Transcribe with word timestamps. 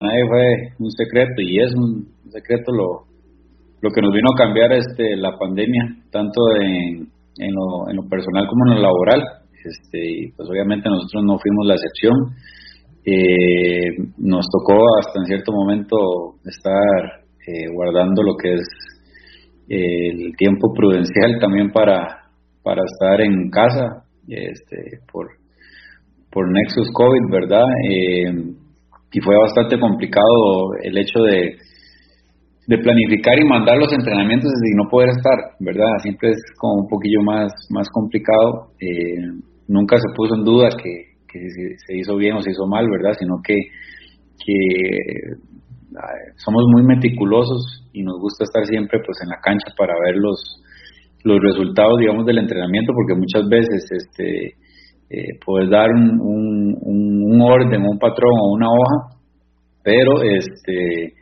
nadie 0.00 0.24
fue 0.28 0.44
un 0.78 0.90
secreto 0.90 1.42
y 1.42 1.60
es 1.60 1.74
un 1.76 2.08
secreto 2.32 2.72
lo, 2.72 3.04
lo 3.82 3.90
que 3.90 4.00
nos 4.00 4.12
vino 4.12 4.28
a 4.32 4.38
cambiar 4.38 4.72
este 4.72 5.16
la 5.16 5.36
pandemia, 5.38 6.08
tanto 6.10 6.40
en, 6.56 7.06
en, 7.36 7.52
lo, 7.52 7.90
en 7.90 7.96
lo 7.96 8.08
personal 8.08 8.46
como 8.48 8.66
en 8.66 8.76
lo 8.76 8.82
laboral. 8.82 9.22
Este, 9.60 9.98
y 10.00 10.32
pues 10.32 10.48
obviamente 10.48 10.88
nosotros 10.88 11.22
no 11.24 11.38
fuimos 11.38 11.66
la 11.66 11.74
excepción. 11.74 12.16
Eh, 13.04 14.08
nos 14.18 14.46
tocó 14.48 14.80
hasta 15.00 15.20
en 15.20 15.26
cierto 15.26 15.52
momento 15.52 15.96
estar 16.44 17.24
eh, 17.46 17.68
guardando 17.72 18.22
lo 18.22 18.36
que 18.36 18.54
es 18.54 18.68
el 19.68 20.32
tiempo 20.36 20.72
prudencial 20.74 21.38
también 21.40 21.70
para, 21.70 22.30
para 22.62 22.82
estar 22.82 23.20
en 23.20 23.50
casa 23.50 24.04
este, 24.26 24.98
por, 25.12 25.28
por 26.32 26.50
Nexus 26.50 26.90
COVID, 26.92 27.30
¿verdad? 27.30 27.64
Y 29.12 29.20
fue 29.20 29.36
bastante 29.36 29.78
complicado 29.78 30.74
el 30.82 30.96
hecho 30.98 31.20
de, 31.20 31.56
planificar 32.82 33.36
y 33.36 33.44
mandar 33.44 33.78
los 33.78 33.92
entrenamientos 33.92 34.52
y 34.52 34.76
no 34.76 34.88
poder 34.88 35.08
estar, 35.10 35.56
¿verdad? 35.58 35.98
Siempre 36.02 36.30
es 36.30 36.38
como 36.56 36.84
un 36.84 36.88
poquillo 36.88 37.20
más, 37.22 37.50
más 37.70 37.88
complicado. 37.90 38.70
Eh, 38.80 39.42
nunca 39.66 39.96
se 39.96 40.14
puso 40.14 40.36
en 40.36 40.44
duda 40.44 40.68
que, 40.80 41.10
que 41.26 41.40
se 41.86 41.96
hizo 41.98 42.16
bien 42.16 42.36
o 42.36 42.40
se 42.40 42.50
hizo 42.50 42.66
mal, 42.66 42.88
¿verdad? 42.88 43.16
Sino 43.18 43.40
que, 43.42 43.56
que 44.44 45.36
somos 46.36 46.64
muy 46.72 46.82
meticulosos 46.84 47.88
y 47.92 48.02
nos 48.02 48.20
gusta 48.20 48.44
estar 48.44 48.64
siempre 48.66 49.00
pues 49.04 49.18
en 49.22 49.28
la 49.28 49.40
cancha 49.42 49.74
para 49.76 49.94
ver 50.06 50.16
los, 50.16 50.38
los 51.24 51.38
resultados, 51.42 51.98
digamos, 51.98 52.24
del 52.26 52.38
entrenamiento, 52.38 52.92
porque 52.94 53.18
muchas 53.18 53.48
veces 53.48 53.84
este, 53.90 54.54
eh, 55.10 55.38
puedes 55.44 55.68
dar 55.68 55.90
un, 55.90 56.20
un, 56.20 56.76
un, 57.24 57.40
orden, 57.40 57.82
un 57.82 57.98
patrón 57.98 58.32
o 58.40 58.54
una 58.54 58.68
hoja, 58.68 59.18
pero 59.82 60.22
este 60.22 61.14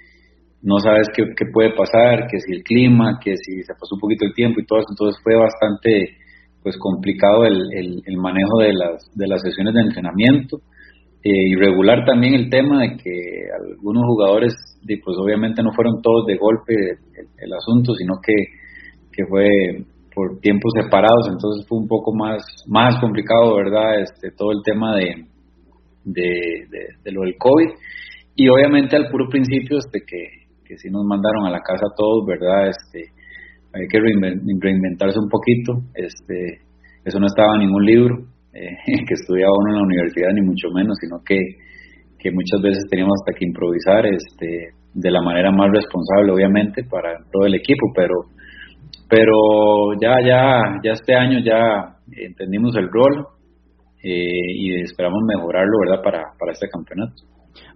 no 0.60 0.78
sabes 0.78 1.08
qué, 1.14 1.22
qué, 1.36 1.46
puede 1.52 1.70
pasar, 1.70 2.26
que 2.28 2.38
si 2.40 2.52
el 2.52 2.62
clima, 2.62 3.18
que 3.22 3.34
si 3.36 3.62
se 3.62 3.72
pasó 3.74 3.94
un 3.94 4.00
poquito 4.00 4.26
el 4.26 4.34
tiempo 4.34 4.60
y 4.60 4.66
todo 4.66 4.80
eso, 4.80 4.88
entonces 4.90 5.22
fue 5.22 5.36
bastante 5.36 6.16
pues 6.62 6.76
complicado 6.78 7.44
el, 7.44 7.56
el, 7.72 8.02
el 8.04 8.16
manejo 8.18 8.58
de 8.60 8.74
las, 8.74 9.10
de 9.14 9.26
las 9.26 9.40
sesiones 9.40 9.72
de 9.74 9.80
entrenamiento. 9.80 10.58
Eh, 11.24 11.50
y 11.50 11.56
regular 11.56 12.04
también 12.04 12.34
el 12.34 12.48
tema 12.48 12.82
de 12.82 12.96
que 12.96 13.12
algunos 13.52 14.04
jugadores, 14.06 14.54
pues 14.86 15.16
obviamente 15.18 15.62
no 15.62 15.72
fueron 15.72 16.00
todos 16.00 16.26
de 16.26 16.36
golpe 16.36 16.74
el, 16.74 17.52
asunto, 17.52 17.92
sino 17.94 18.14
que, 18.22 18.34
que 19.12 19.26
fue 19.26 19.48
por 20.18 20.40
tiempos 20.40 20.72
separados, 20.74 21.30
entonces 21.30 21.64
fue 21.68 21.78
un 21.78 21.86
poco 21.86 22.12
más, 22.12 22.42
más 22.66 22.98
complicado, 22.98 23.54
¿verdad? 23.54 24.02
Este, 24.02 24.32
todo 24.36 24.50
el 24.50 24.58
tema 24.64 24.96
de, 24.96 25.30
de, 26.02 26.66
de, 27.04 27.12
lo 27.12 27.22
del 27.22 27.36
COVID. 27.38 27.70
Y 28.34 28.48
obviamente 28.48 28.96
al 28.96 29.06
puro 29.10 29.28
principio, 29.28 29.78
este, 29.78 30.00
que, 30.04 30.50
que 30.66 30.76
sí 30.76 30.90
nos 30.90 31.04
mandaron 31.06 31.46
a 31.46 31.50
la 31.50 31.60
casa 31.60 31.86
todos, 31.96 32.26
¿verdad? 32.26 32.66
Este, 32.66 33.14
hay 33.72 33.86
que 33.86 34.00
reinventarse 34.02 35.20
un 35.20 35.28
poquito, 35.28 35.86
este, 35.94 36.66
eso 37.04 37.20
no 37.20 37.26
estaba 37.26 37.54
en 37.54 37.70
ningún 37.70 37.84
libro, 37.86 38.16
eh, 38.54 38.74
que 39.06 39.14
estudiaba 39.14 39.54
uno 39.54 39.70
en 39.70 39.76
la 39.76 39.86
universidad, 39.86 40.34
ni 40.34 40.42
mucho 40.42 40.66
menos, 40.74 40.98
sino 41.00 41.22
que, 41.24 41.38
que 42.18 42.32
muchas 42.32 42.60
veces 42.60 42.90
teníamos 42.90 43.14
hasta 43.22 43.38
que 43.38 43.46
improvisar 43.46 44.02
este, 44.02 44.74
de 44.94 45.10
la 45.12 45.22
manera 45.22 45.52
más 45.52 45.70
responsable, 45.70 46.32
obviamente, 46.32 46.82
para 46.90 47.22
todo 47.30 47.46
el 47.46 47.54
equipo, 47.54 47.86
pero, 47.94 48.34
pero 49.08 49.94
ya, 50.00 50.14
ya, 50.24 50.60
ya 50.84 50.92
este 50.92 51.14
año 51.14 51.40
ya 51.44 51.96
entendimos 52.12 52.76
el 52.76 52.88
rol 52.90 53.26
eh, 54.02 54.52
y 54.54 54.80
esperamos 54.82 55.20
mejorarlo, 55.26 55.78
¿verdad?, 55.86 56.02
para, 56.02 56.22
para 56.38 56.52
este 56.52 56.68
campeonato. 56.68 57.24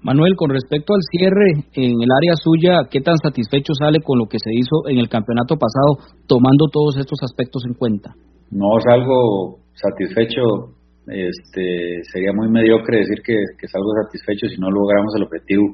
Manuel, 0.02 0.34
con 0.36 0.50
respecto 0.50 0.94
al 0.94 1.00
cierre 1.10 1.64
en 1.74 2.02
el 2.02 2.10
área 2.10 2.34
suya, 2.36 2.88
¿qué 2.90 3.00
tan 3.00 3.16
satisfecho 3.18 3.72
sale 3.74 3.98
con 4.04 4.18
lo 4.18 4.26
que 4.26 4.38
se 4.38 4.50
hizo 4.52 4.88
en 4.88 4.98
el 4.98 5.08
campeonato 5.08 5.56
pasado, 5.56 6.18
tomando 6.26 6.66
todos 6.70 6.96
estos 6.98 7.18
aspectos 7.22 7.62
en 7.66 7.74
cuenta? 7.74 8.14
No 8.50 8.78
salgo 8.84 9.58
satisfecho, 9.74 10.76
este, 11.06 12.02
sería 12.12 12.32
muy 12.34 12.48
mediocre 12.50 12.98
decir 12.98 13.22
que, 13.24 13.34
que 13.58 13.66
salgo 13.66 13.90
satisfecho 14.04 14.46
si 14.46 14.60
no 14.60 14.70
logramos 14.70 15.14
el 15.16 15.24
objetivo. 15.24 15.64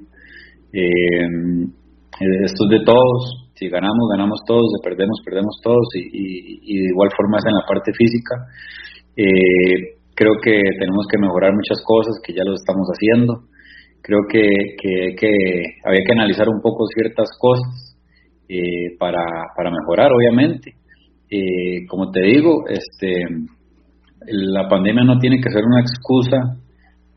Eh, 0.73 1.69
esto 2.45 2.65
es 2.65 2.71
de 2.71 2.85
todos, 2.85 3.48
si 3.59 3.69
ganamos, 3.69 4.09
ganamos 4.11 4.41
todos, 4.47 4.67
si 4.71 4.89
perdemos, 4.89 5.21
perdemos 5.25 5.59
todos, 5.63 5.89
y, 5.95 6.63
y, 6.63 6.79
de 6.79 6.89
igual 6.89 7.11
forma 7.17 7.39
es 7.39 7.45
en 7.47 7.55
la 7.55 7.67
parte 7.67 7.93
física. 7.93 8.35
Eh, 9.17 9.99
creo 10.15 10.35
que 10.43 10.61
tenemos 10.79 11.07
que 11.11 11.19
mejorar 11.19 11.53
muchas 11.53 11.83
cosas, 11.85 12.21
que 12.23 12.33
ya 12.33 12.45
lo 12.45 12.55
estamos 12.55 12.87
haciendo. 12.95 13.49
Creo 14.03 14.21
que, 14.31 14.47
que, 14.81 15.15
que 15.19 15.31
había 15.85 16.05
que 16.07 16.13
analizar 16.13 16.49
un 16.49 16.61
poco 16.63 16.87
ciertas 16.87 17.29
cosas 17.39 17.99
eh, 18.49 18.97
para, 18.99 19.23
para 19.57 19.71
mejorar, 19.71 20.13
obviamente. 20.13 20.75
Eh, 21.31 21.87
como 21.89 22.11
te 22.11 22.23
digo, 22.23 22.65
este, 22.69 23.27
la 24.27 24.69
pandemia 24.69 25.05
no 25.05 25.19
tiene 25.19 25.41
que 25.41 25.51
ser 25.51 25.63
una 25.65 25.81
excusa 25.81 26.39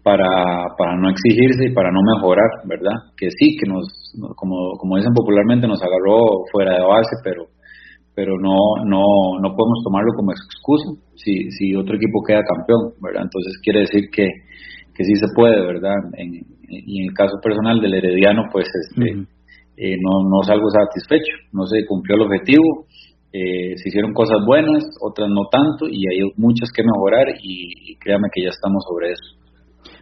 para, 0.03 0.75
para 0.78 0.97
no 0.97 1.09
exigirse 1.09 1.69
y 1.69 1.73
para 1.73 1.91
no 1.91 2.00
mejorar, 2.16 2.50
¿verdad? 2.66 3.13
Que 3.16 3.29
sí, 3.29 3.56
que 3.56 3.69
nos, 3.69 3.88
como, 4.35 4.77
como 4.77 4.97
dicen 4.97 5.13
popularmente, 5.13 5.67
nos 5.67 5.81
agarró 5.81 6.19
fuera 6.51 6.75
de 6.75 6.85
base, 6.85 7.16
pero 7.23 7.45
pero 8.13 8.35
no 8.38 8.83
no 8.85 9.03
no 9.39 9.55
podemos 9.55 9.79
tomarlo 9.83 10.11
como 10.16 10.31
excusa 10.31 10.99
si 11.16 11.49
si 11.51 11.75
otro 11.75 11.95
equipo 11.95 12.22
queda 12.27 12.44
campeón, 12.44 12.94
¿verdad? 13.01 13.23
Entonces 13.23 13.59
quiere 13.63 13.81
decir 13.81 14.09
que, 14.11 14.27
que 14.94 15.03
sí 15.03 15.16
se 15.16 15.27
puede, 15.33 15.61
¿verdad? 15.66 15.95
En, 16.17 16.44
y 16.72 17.03
en 17.03 17.09
el 17.09 17.13
caso 17.13 17.35
personal 17.44 17.81
del 17.81 17.94
Herediano, 17.94 18.44
pues 18.51 18.67
este, 18.67 19.27
eh, 19.77 19.97
no, 19.99 20.23
no 20.29 20.43
salgo 20.43 20.69
satisfecho, 20.69 21.35
no 21.51 21.66
se 21.66 21.85
cumplió 21.85 22.16
el 22.16 22.23
objetivo, 22.23 22.88
eh, 23.33 23.75
se 23.75 23.89
hicieron 23.89 24.13
cosas 24.13 24.39
buenas, 24.45 24.83
otras 25.01 25.29
no 25.29 25.47
tanto, 25.51 25.88
y 25.89 26.03
hay 26.07 26.31
muchas 26.38 26.69
que 26.75 26.83
mejorar 26.83 27.28
y, 27.41 27.95
créame 27.99 28.28
que 28.33 28.43
ya 28.43 28.49
estamos 28.49 28.83
sobre 28.88 29.11
eso. 29.11 29.41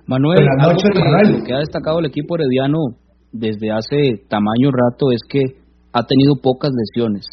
Manuel, 0.05 0.45
algo 0.59 0.81
que, 0.81 1.31
lo 1.31 1.43
que 1.43 1.53
ha 1.53 1.59
destacado 1.59 1.99
el 1.99 2.07
equipo 2.07 2.35
herediano 2.35 2.77
desde 3.31 3.71
hace 3.71 4.25
tamaño 4.27 4.71
rato 4.71 5.11
es 5.11 5.21
que 5.27 5.39
ha 5.93 6.05
tenido 6.05 6.35
pocas 6.41 6.71
lesiones. 6.71 7.25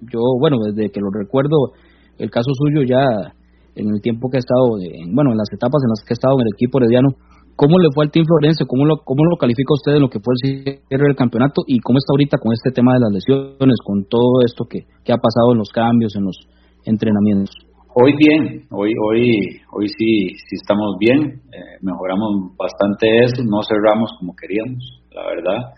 Yo, 0.00 0.20
bueno, 0.40 0.58
desde 0.64 0.90
que 0.90 1.00
lo 1.00 1.10
recuerdo, 1.10 1.72
el 2.18 2.30
caso 2.30 2.50
suyo 2.54 2.82
ya 2.82 3.34
en 3.74 3.88
el 3.88 4.00
tiempo 4.02 4.28
que 4.28 4.38
ha 4.38 4.44
estado, 4.44 4.78
en, 4.80 5.14
bueno, 5.14 5.32
en 5.32 5.38
las 5.38 5.48
etapas 5.52 5.82
en 5.82 5.90
las 5.90 6.04
que 6.04 6.12
ha 6.12 6.18
estado 6.18 6.34
en 6.40 6.46
el 6.46 6.54
equipo 6.54 6.78
herediano, 6.78 7.08
¿Cómo 7.54 7.78
le 7.78 7.88
fue 7.94 8.04
al 8.04 8.10
Team 8.10 8.24
Florense? 8.24 8.64
¿Cómo 8.66 8.86
lo, 8.86 8.96
cómo 9.04 9.24
lo 9.24 9.36
califica 9.36 9.74
usted 9.74 9.92
en 9.96 10.02
lo 10.02 10.08
que 10.08 10.20
fue 10.20 10.32
el 10.32 10.64
cierre 10.88 11.06
del 11.06 11.16
campeonato? 11.16 11.62
¿Y 11.66 11.80
cómo 11.80 11.98
está 11.98 12.12
ahorita 12.12 12.38
con 12.38 12.52
este 12.52 12.70
tema 12.72 12.94
de 12.94 13.00
las 13.00 13.12
lesiones, 13.12 13.76
con 13.84 14.04
todo 14.08 14.40
esto 14.44 14.64
que, 14.64 14.86
que 15.04 15.12
ha 15.12 15.18
pasado 15.18 15.52
en 15.52 15.58
los 15.58 15.68
cambios, 15.68 16.16
en 16.16 16.24
los 16.24 16.36
entrenamientos? 16.84 17.54
Hoy 17.94 18.14
bien, 18.16 18.64
hoy 18.70 18.90
hoy 19.04 19.60
hoy 19.70 19.86
sí 19.88 20.28
sí 20.48 20.56
estamos 20.56 20.96
bien, 20.98 21.42
eh, 21.52 21.76
mejoramos 21.82 22.56
bastante 22.56 23.06
eso, 23.22 23.44
no 23.44 23.60
cerramos 23.68 24.10
como 24.18 24.34
queríamos, 24.34 25.02
la 25.10 25.26
verdad, 25.26 25.74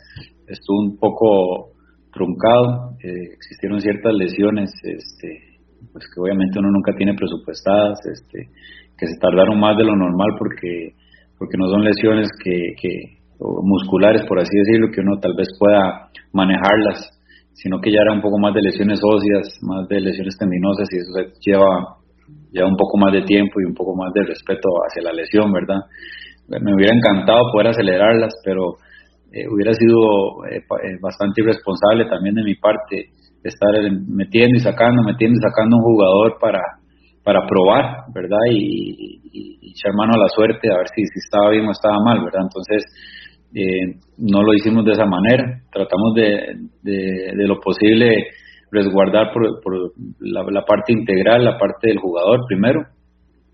estuvo 0.47 0.78
un 0.78 0.97
poco 0.97 1.72
truncado, 2.12 2.94
eh, 3.02 3.34
existieron 3.34 3.80
ciertas 3.80 4.14
lesiones, 4.14 4.70
este, 4.84 5.58
pues 5.92 6.04
que 6.06 6.20
obviamente 6.20 6.60
uno 6.60 6.70
nunca 6.70 6.92
tiene 6.97 7.14
presupuestadas, 7.14 7.98
este, 8.06 8.46
que 8.96 9.06
se 9.06 9.19
tardaron 9.19 9.58
más 9.58 9.76
de 9.76 9.82
lo 9.82 9.96
normal 9.96 10.36
porque 10.38 10.94
porque 11.36 11.58
no 11.58 11.66
son 11.69 11.82
lesiones 11.82 12.28
que, 12.44 12.78
que 12.81 13.19
musculares, 13.41 14.22
por 14.28 14.38
así 14.38 14.56
decirlo, 14.56 14.86
que 14.94 15.00
uno 15.00 15.19
tal 15.19 15.34
vez 15.36 15.48
pueda 15.58 16.10
manejarlas, 16.32 17.10
sino 17.54 17.81
que 17.81 17.91
ya 17.91 18.02
era 18.02 18.12
un 18.12 18.22
poco 18.22 18.38
más 18.38 18.54
de 18.54 18.62
lesiones 18.62 19.00
óseas, 19.02 19.58
más 19.62 19.88
de 19.88 20.00
lesiones 20.00 20.36
tendinosas 20.38 20.86
y 20.92 20.96
eso 20.96 21.10
lleva, 21.44 22.03
lleva 22.51 22.69
un 22.69 22.77
poco 22.77 22.99
más 22.99 23.12
de 23.12 23.23
tiempo 23.23 23.61
y 23.61 23.65
un 23.65 23.75
poco 23.75 23.95
más 23.97 24.12
de 24.12 24.25
respeto 24.25 24.69
hacia 24.87 25.03
la 25.03 25.12
lesión, 25.12 25.53
¿verdad? 25.53 25.81
Me 26.49 26.75
hubiera 26.75 26.95
encantado 26.95 27.41
poder 27.53 27.69
acelerarlas, 27.69 28.35
pero 28.45 28.77
eh, 29.33 29.49
hubiera 29.51 29.75
sido 29.75 30.44
eh, 30.47 30.59
eh, 30.59 30.99
bastante 31.00 31.41
irresponsable 31.41 32.06
también 32.06 32.37
de 32.37 32.44
mi 32.44 32.55
parte 32.55 33.11
estar 33.43 33.73
metiendo 34.06 34.56
y 34.56 34.61
sacando, 34.61 35.03
metiendo 35.03 35.37
y 35.37 35.43
sacando 35.43 35.76
un 35.76 35.82
jugador 35.82 36.38
para, 36.41 36.61
para 37.25 37.47
probar, 37.47 38.05
¿verdad? 38.15 38.38
Y, 38.53 39.20
y, 39.32 39.70
echar 39.75 39.93
mano 39.94 40.15
a 40.15 40.19
la 40.19 40.29
suerte 40.29 40.70
a 40.70 40.79
ver 40.79 40.87
si, 40.94 41.03
si 41.03 41.19
estaba 41.19 41.50
bien 41.50 41.67
o 41.67 41.73
estaba 41.73 41.99
mal, 42.05 42.25
¿verdad? 42.25 42.43
Entonces, 42.43 42.85
no 44.19 44.43
lo 44.43 44.55
hicimos 44.55 44.85
de 44.85 44.93
esa 44.93 45.05
manera, 45.05 45.62
tratamos 45.73 46.15
de, 46.15 46.55
de, 46.82 47.47
lo 47.47 47.59
posible 47.61 48.27
resguardar 48.75 49.32
por, 49.32 49.61
por 49.62 49.93
la, 50.21 50.65
parte 50.65 50.93
integral, 50.93 51.44
la 51.44 51.59
parte 51.59 51.88
del 51.88 51.99
jugador 51.99 52.41
primero, 52.49 52.81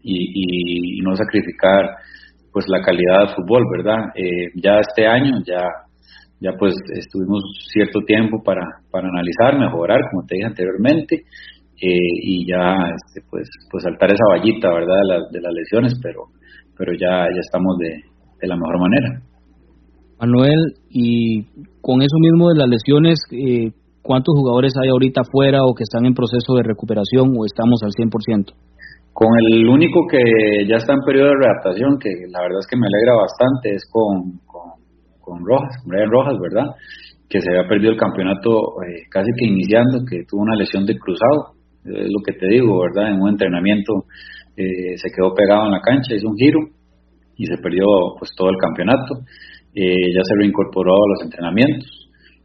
y, 0.02 0.98
y, 0.98 1.02
no 1.02 1.14
sacrificar 1.14 1.90
pues 2.52 2.64
la 2.68 2.80
calidad 2.80 3.18
del 3.18 3.34
fútbol, 3.36 3.62
¿verdad? 3.76 4.10
Eh, 4.14 4.50
ya 4.56 4.80
este 4.80 5.06
año 5.06 5.42
ya 5.46 5.62
ya 6.42 6.52
pues 6.58 6.74
estuvimos 6.96 7.42
cierto 7.70 8.00
tiempo 8.06 8.42
para, 8.42 8.62
para 8.90 9.08
analizar, 9.08 9.58
mejorar, 9.58 10.00
como 10.10 10.26
te 10.26 10.36
dije 10.36 10.46
anteriormente, 10.46 11.16
eh, 11.16 12.12
y 12.22 12.46
ya 12.50 12.76
este, 12.96 13.20
pues 13.30 13.46
pues 13.70 13.84
saltar 13.84 14.10
esa 14.10 14.24
vallita 14.30 14.72
verdad 14.72 14.96
de, 15.30 15.38
de 15.38 15.42
las 15.42 15.52
lesiones 15.52 15.94
pero 16.02 16.24
pero 16.76 16.92
ya 16.92 17.28
ya 17.28 17.40
estamos 17.40 17.76
de, 17.78 18.04
de 18.40 18.48
la 18.48 18.56
mejor 18.56 18.80
manera 18.80 19.22
Manuel, 20.20 20.74
y 20.90 21.44
con 21.80 22.02
eso 22.02 22.16
mismo 22.20 22.50
de 22.50 22.58
las 22.58 22.68
lesiones, 22.68 23.18
eh, 23.32 23.72
¿cuántos 24.02 24.34
jugadores 24.36 24.72
hay 24.80 24.88
ahorita 24.88 25.22
afuera 25.22 25.64
o 25.64 25.74
que 25.74 25.84
están 25.84 26.06
en 26.06 26.14
proceso 26.14 26.54
de 26.54 26.62
recuperación 26.62 27.34
o 27.36 27.44
estamos 27.44 27.80
al 27.82 27.92
100%? 27.92 28.52
Con 29.12 29.28
el 29.38 29.68
único 29.68 30.06
que 30.10 30.20
ya 30.68 30.76
está 30.76 30.94
en 30.94 31.04
periodo 31.04 31.30
de 31.30 31.40
readaptación, 31.42 31.98
que 31.98 32.10
la 32.30 32.40
verdad 32.40 32.60
es 32.60 32.66
que 32.66 32.76
me 32.76 32.86
alegra 32.86 33.14
bastante, 33.16 33.74
es 33.74 33.84
con, 33.90 34.40
con, 34.46 35.44
Rojas, 35.44 35.76
con 35.82 35.88
Brian 35.90 36.10
Rojas, 36.10 36.38
¿verdad? 36.40 36.74
Que 37.28 37.40
se 37.40 37.50
había 37.50 37.68
perdido 37.68 37.92
el 37.92 37.98
campeonato 37.98 38.50
eh, 38.82 39.06
casi 39.10 39.30
que 39.36 39.46
iniciando, 39.46 40.04
que 40.08 40.24
tuvo 40.28 40.42
una 40.42 40.56
lesión 40.56 40.86
de 40.86 40.98
cruzado, 40.98 41.60
es 41.84 42.08
lo 42.08 42.20
que 42.24 42.32
te 42.32 42.46
digo, 42.46 42.80
¿verdad? 42.80 43.12
En 43.12 43.20
un 43.20 43.30
entrenamiento 43.30 44.04
eh, 44.56 44.96
se 44.96 45.08
quedó 45.14 45.34
pegado 45.34 45.66
en 45.66 45.72
la 45.72 45.80
cancha, 45.80 46.14
hizo 46.14 46.28
un 46.28 46.36
giro 46.36 46.60
y 47.36 47.46
se 47.46 47.56
perdió 47.56 47.84
pues 48.18 48.30
todo 48.36 48.50
el 48.50 48.56
campeonato. 48.60 49.24
Eh, 49.74 50.12
ya 50.12 50.20
se 50.22 50.34
reincorporó 50.36 50.92
a 50.92 51.08
los 51.08 51.24
entrenamientos. 51.24 51.99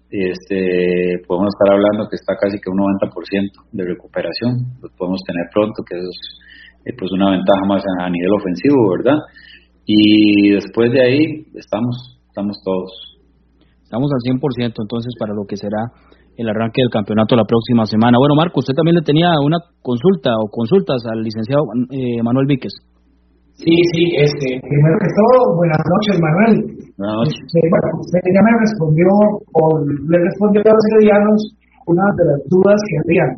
Este, 0.09 1.19
podemos 1.27 1.49
estar 1.49 1.73
hablando 1.73 2.07
que 2.09 2.15
está 2.15 2.37
casi 2.39 2.61
que 2.61 2.69
un 2.69 2.77
90% 2.77 3.73
de 3.73 3.83
recuperación, 3.83 4.77
lo 4.81 4.89
podemos 4.95 5.19
tener 5.25 5.45
pronto, 5.51 5.83
que 5.83 5.97
es 5.97 6.09
eh, 6.85 6.93
pues 6.97 7.11
una 7.11 7.31
ventaja 7.31 7.65
más 7.67 7.83
a, 7.99 8.09
nivel 8.09 8.31
ofensivo, 8.33 8.77
¿verdad? 8.97 9.17
Y 9.85 10.51
después 10.51 10.91
de 10.91 11.01
ahí 11.01 11.25
estamos, 11.55 12.21
estamos 12.29 12.57
todos. 12.63 13.17
Estamos 13.83 14.09
al 14.13 14.21
100% 14.33 14.73
entonces 14.81 15.13
para 15.19 15.33
lo 15.33 15.45
que 15.47 15.57
será 15.57 15.89
el 16.37 16.49
arranque 16.49 16.81
del 16.81 16.89
campeonato 16.89 17.35
la 17.35 17.45
próxima 17.45 17.85
semana. 17.85 18.17
Bueno, 18.17 18.35
Marco, 18.35 18.59
usted 18.59 18.73
también 18.73 18.95
le 18.95 19.01
tenía 19.01 19.31
una 19.43 19.57
consulta 19.81 20.31
o 20.37 20.49
consultas 20.49 21.01
al 21.05 21.23
licenciado 21.23 21.63
eh, 21.91 22.21
Manuel 22.21 22.45
Víquez. 22.47 22.73
Sí, 23.55 23.71
sí, 23.71 24.03
este, 24.19 24.59
primero 24.67 24.95
que 24.99 25.11
todo, 25.15 25.55
buenas 25.55 25.79
noches, 25.79 26.19
Manuel. 26.19 26.55
Buenas 26.99 27.15
noches. 27.23 27.39
Este, 27.39 27.59
bueno, 27.71 27.87
usted 28.03 28.19
ya 28.27 28.43
me 28.43 28.53
respondió, 28.59 29.07
o 29.55 29.61
le 29.79 30.17
respondió 30.19 30.59
a 30.59 30.75
los 30.75 30.85
heredianos 30.91 31.39
una 31.87 32.03
de 32.19 32.23
las 32.35 32.39
dudas 32.51 32.75
que 32.83 32.95
habían, 32.99 33.31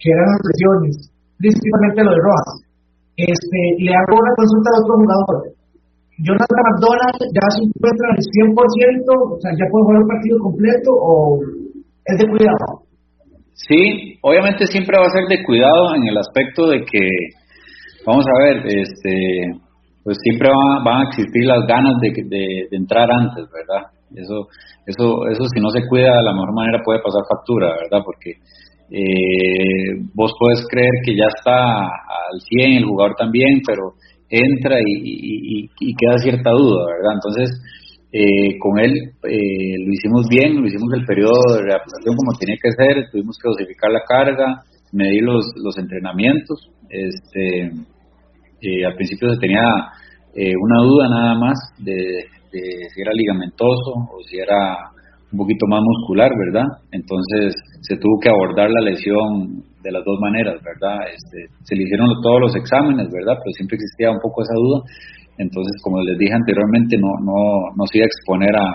que 0.00 0.08
eran 0.08 0.24
las 0.24 0.40
lesiones, 0.40 0.94
principalmente 1.36 2.00
lo 2.00 2.16
de 2.16 2.20
Rojas. 2.24 2.50
Este, 3.20 3.60
le 3.84 3.92
hago 3.92 4.16
una 4.16 4.32
consulta 4.40 4.68
a 4.72 4.80
otro 4.80 4.94
jugador. 5.04 5.36
Jonathan 6.16 6.62
McDonald 6.64 7.20
ya 7.36 7.46
se 7.52 7.60
encuentra 7.68 8.06
al 8.08 8.20
100%, 8.24 8.56
o 8.56 9.38
sea, 9.38 9.52
ya 9.52 9.68
puede 9.68 9.84
jugar 9.84 10.00
un 10.00 10.08
partido 10.08 10.36
completo 10.48 10.90
o 10.96 11.12
es 12.08 12.16
de 12.16 12.26
cuidado. 12.26 12.88
Sí, 13.52 14.16
obviamente 14.22 14.64
siempre 14.64 14.96
va 14.96 15.06
a 15.06 15.14
ser 15.14 15.28
de 15.28 15.44
cuidado 15.44 15.94
en 15.94 16.08
el 16.08 16.16
aspecto 16.16 16.66
de 16.72 16.88
que 16.88 17.04
Vamos 18.08 18.24
a 18.24 18.38
ver, 18.40 18.64
este, 18.64 19.52
pues 20.02 20.16
siempre 20.24 20.48
van, 20.48 21.04
a 21.04 21.08
existir 21.10 21.44
las 21.44 21.66
ganas 21.66 22.00
de, 22.00 22.08
de, 22.24 22.68
entrar 22.72 23.04
antes, 23.12 23.44
¿verdad? 23.52 23.92
Eso, 24.16 24.48
eso, 24.86 25.28
eso 25.28 25.44
si 25.52 25.60
no 25.60 25.68
se 25.68 25.86
cuida 25.86 26.16
de 26.16 26.22
la 26.24 26.32
mejor 26.32 26.54
manera 26.54 26.80
puede 26.82 27.00
pasar 27.04 27.20
factura, 27.28 27.76
¿verdad? 27.76 28.00
Porque 28.02 28.40
eh, 28.88 30.00
vos 30.14 30.32
puedes 30.40 30.64
creer 30.70 31.04
que 31.04 31.14
ya 31.14 31.28
está 31.28 31.84
al 31.84 32.40
100 32.40 32.78
el 32.78 32.86
jugador 32.86 33.14
también, 33.18 33.60
pero 33.60 33.92
entra 34.30 34.80
y, 34.80 35.68
y, 35.68 35.94
queda 35.94 36.16
cierta 36.16 36.52
duda, 36.52 36.86
¿verdad? 36.88 37.12
Entonces, 37.12 37.60
eh, 38.10 38.56
con 38.58 38.80
él 38.80 38.94
eh, 39.28 39.84
lo 39.84 39.92
hicimos 39.92 40.24
bien, 40.30 40.56
lo 40.56 40.66
hicimos 40.66 40.88
el 40.96 41.04
periodo 41.04 41.60
de 41.60 41.60
readaptación 41.60 42.16
como 42.16 42.38
tenía 42.40 42.56
que 42.56 42.72
ser, 42.72 43.10
tuvimos 43.12 43.36
que 43.36 43.50
dosificar 43.50 43.92
la 43.92 44.00
carga, 44.08 44.62
medir 44.92 45.24
los, 45.24 45.44
los 45.62 45.76
entrenamientos, 45.76 46.72
este 46.88 47.68
eh, 48.60 48.84
al 48.84 48.94
principio 48.94 49.30
se 49.30 49.40
tenía 49.40 49.64
eh, 50.34 50.54
una 50.54 50.82
duda 50.82 51.08
nada 51.08 51.34
más 51.34 51.58
de, 51.78 52.26
si 52.50 53.00
era 53.00 53.12
ligamentoso 53.12 53.90
o 54.10 54.22
si 54.28 54.38
era 54.38 54.90
un 55.30 55.38
poquito 55.38 55.66
más 55.68 55.80
muscular, 55.82 56.30
¿verdad? 56.30 56.66
Entonces 56.92 57.54
se 57.82 57.96
tuvo 57.96 58.18
que 58.20 58.30
abordar 58.30 58.70
la 58.70 58.80
lesión 58.80 59.62
de 59.82 59.92
las 59.92 60.04
dos 60.04 60.18
maneras, 60.20 60.56
¿verdad? 60.64 60.96
Este, 61.12 61.52
se 61.62 61.76
le 61.76 61.82
hicieron 61.84 62.08
todos 62.22 62.40
los 62.40 62.56
exámenes, 62.56 63.06
¿verdad? 63.12 63.36
Pero 63.38 63.52
siempre 63.56 63.76
existía 63.76 64.10
un 64.10 64.20
poco 64.20 64.42
esa 64.42 64.56
duda. 64.56 64.78
Entonces, 65.38 65.72
como 65.82 66.02
les 66.02 66.18
dije 66.18 66.34
anteriormente, 66.34 66.96
no, 66.98 67.12
no, 67.22 67.70
no 67.76 67.84
se 67.86 67.98
iba 67.98 68.04
a 68.04 68.10
exponer 68.10 68.54
a, 68.56 68.68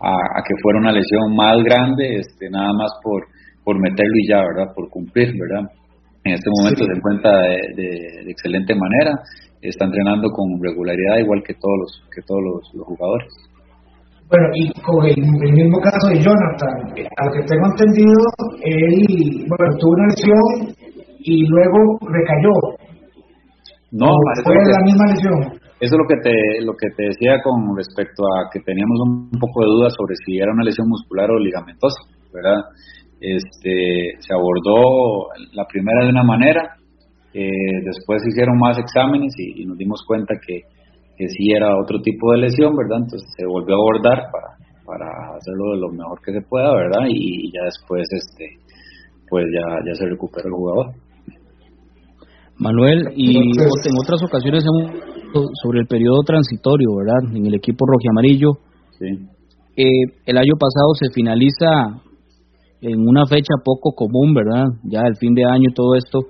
a, 0.00 0.42
que 0.42 0.54
fuera 0.62 0.80
una 0.80 0.92
lesión 0.92 1.36
más 1.36 1.62
grande, 1.62 2.18
este, 2.18 2.50
nada 2.50 2.72
más 2.72 2.90
por, 3.02 3.26
por 3.62 3.78
meterlo 3.78 4.16
y 4.16 4.28
ya, 4.28 4.40
¿verdad? 4.40 4.72
Por 4.74 4.88
cumplir, 4.90 5.32
¿verdad? 5.38 5.68
En 6.24 6.34
este 6.34 6.50
momento 6.50 6.84
se 6.84 6.92
encuentra 6.92 7.30
de, 7.76 8.30
excelente 8.30 8.74
manera, 8.74 9.18
está 9.62 9.86
entrenando 9.86 10.28
con 10.30 10.46
regularidad 10.62 11.18
igual 11.18 11.42
que 11.46 11.54
todos 11.54 11.76
los, 11.80 11.90
que 12.14 12.20
todos 12.22 12.40
los, 12.44 12.86
jugadores. 12.86 13.28
Bueno, 14.28 14.46
y 14.54 14.70
con 14.82 15.04
el, 15.06 15.16
mismo 15.16 15.80
caso 15.80 16.08
de 16.08 16.20
Jonathan, 16.20 16.92
a 16.92 17.24
lo 17.24 17.32
que 17.32 17.42
tengo 17.48 17.66
entendido, 17.66 18.20
él 18.62 19.46
bueno, 19.48 19.76
tuvo 19.80 19.92
una 19.92 20.06
lesión 20.12 20.76
y 21.20 21.46
luego 21.46 21.98
recayó. 22.06 22.54
No, 23.92 24.06
fue 24.44 24.54
la 24.54 24.84
misma 24.84 25.06
lesión. 25.08 25.60
Eso 25.80 25.96
es 25.96 25.98
lo 25.98 26.06
que 26.06 26.20
te 26.22 26.60
lo 26.60 26.74
que 26.76 26.88
te 26.94 27.04
decía 27.08 27.40
con 27.42 27.74
respecto 27.74 28.22
a 28.22 28.52
que 28.52 28.60
teníamos 28.60 29.00
un 29.00 29.30
poco 29.40 29.62
de 29.62 29.66
duda 29.66 29.88
sobre 29.88 30.14
si 30.26 30.36
era 30.36 30.52
una 30.52 30.62
lesión 30.62 30.86
muscular 30.86 31.30
o 31.30 31.38
ligamentosa, 31.38 31.96
¿verdad? 32.32 32.68
Este, 33.20 34.16
se 34.18 34.32
abordó 34.32 35.28
la 35.52 35.66
primera 35.66 36.04
de 36.04 36.10
una 36.10 36.22
manera, 36.22 36.76
eh, 37.34 37.82
después 37.84 38.22
se 38.22 38.30
hicieron 38.30 38.58
más 38.58 38.78
exámenes 38.78 39.34
y, 39.38 39.64
nos 39.66 39.76
dimos 39.76 40.02
cuenta 40.06 40.34
que, 40.44 40.62
que 41.16 41.28
sí 41.28 41.52
era 41.52 41.78
otro 41.78 42.00
tipo 42.00 42.32
de 42.32 42.38
lesión, 42.38 42.74
¿verdad? 42.74 43.04
Entonces 43.04 43.28
se 43.36 43.46
volvió 43.46 43.74
a 43.74 43.78
abordar 43.78 44.24
para, 44.32 44.56
para 44.84 45.06
hacerlo 45.36 45.74
de 45.74 45.80
lo 45.80 45.88
mejor 45.92 46.18
que 46.24 46.32
se 46.32 46.40
pueda, 46.42 46.74
¿verdad? 46.74 47.06
Y, 47.08 47.52
ya 47.52 47.64
después, 47.64 48.08
este, 48.10 48.56
pues 49.28 49.44
ya, 49.52 49.66
ya 49.86 49.94
se 49.94 50.06
recupera 50.06 50.48
el 50.48 50.54
jugador. 50.54 50.86
Manuel, 52.56 53.08
y 53.16 53.38
en 53.38 53.96
otras 54.02 54.22
ocasiones 54.22 54.64
hemos 54.64 54.92
sobre 55.62 55.80
el 55.80 55.86
periodo 55.86 56.20
transitorio, 56.26 56.88
¿verdad? 56.96 57.36
En 57.36 57.46
el 57.46 57.54
equipo 57.54 57.86
rojiamarillo. 57.86 58.52
Sí. 58.98 59.06
Eh, 59.76 60.12
el 60.26 60.36
año 60.36 60.54
pasado 60.58 60.92
se 60.98 61.08
finaliza 61.14 62.02
en 62.82 63.00
una 63.06 63.26
fecha 63.26 63.54
poco 63.64 63.92
común, 63.92 64.34
¿verdad? 64.34 64.64
Ya 64.84 65.00
el 65.06 65.16
fin 65.16 65.34
de 65.34 65.44
año 65.44 65.68
y 65.70 65.74
todo 65.74 65.94
esto. 65.94 66.20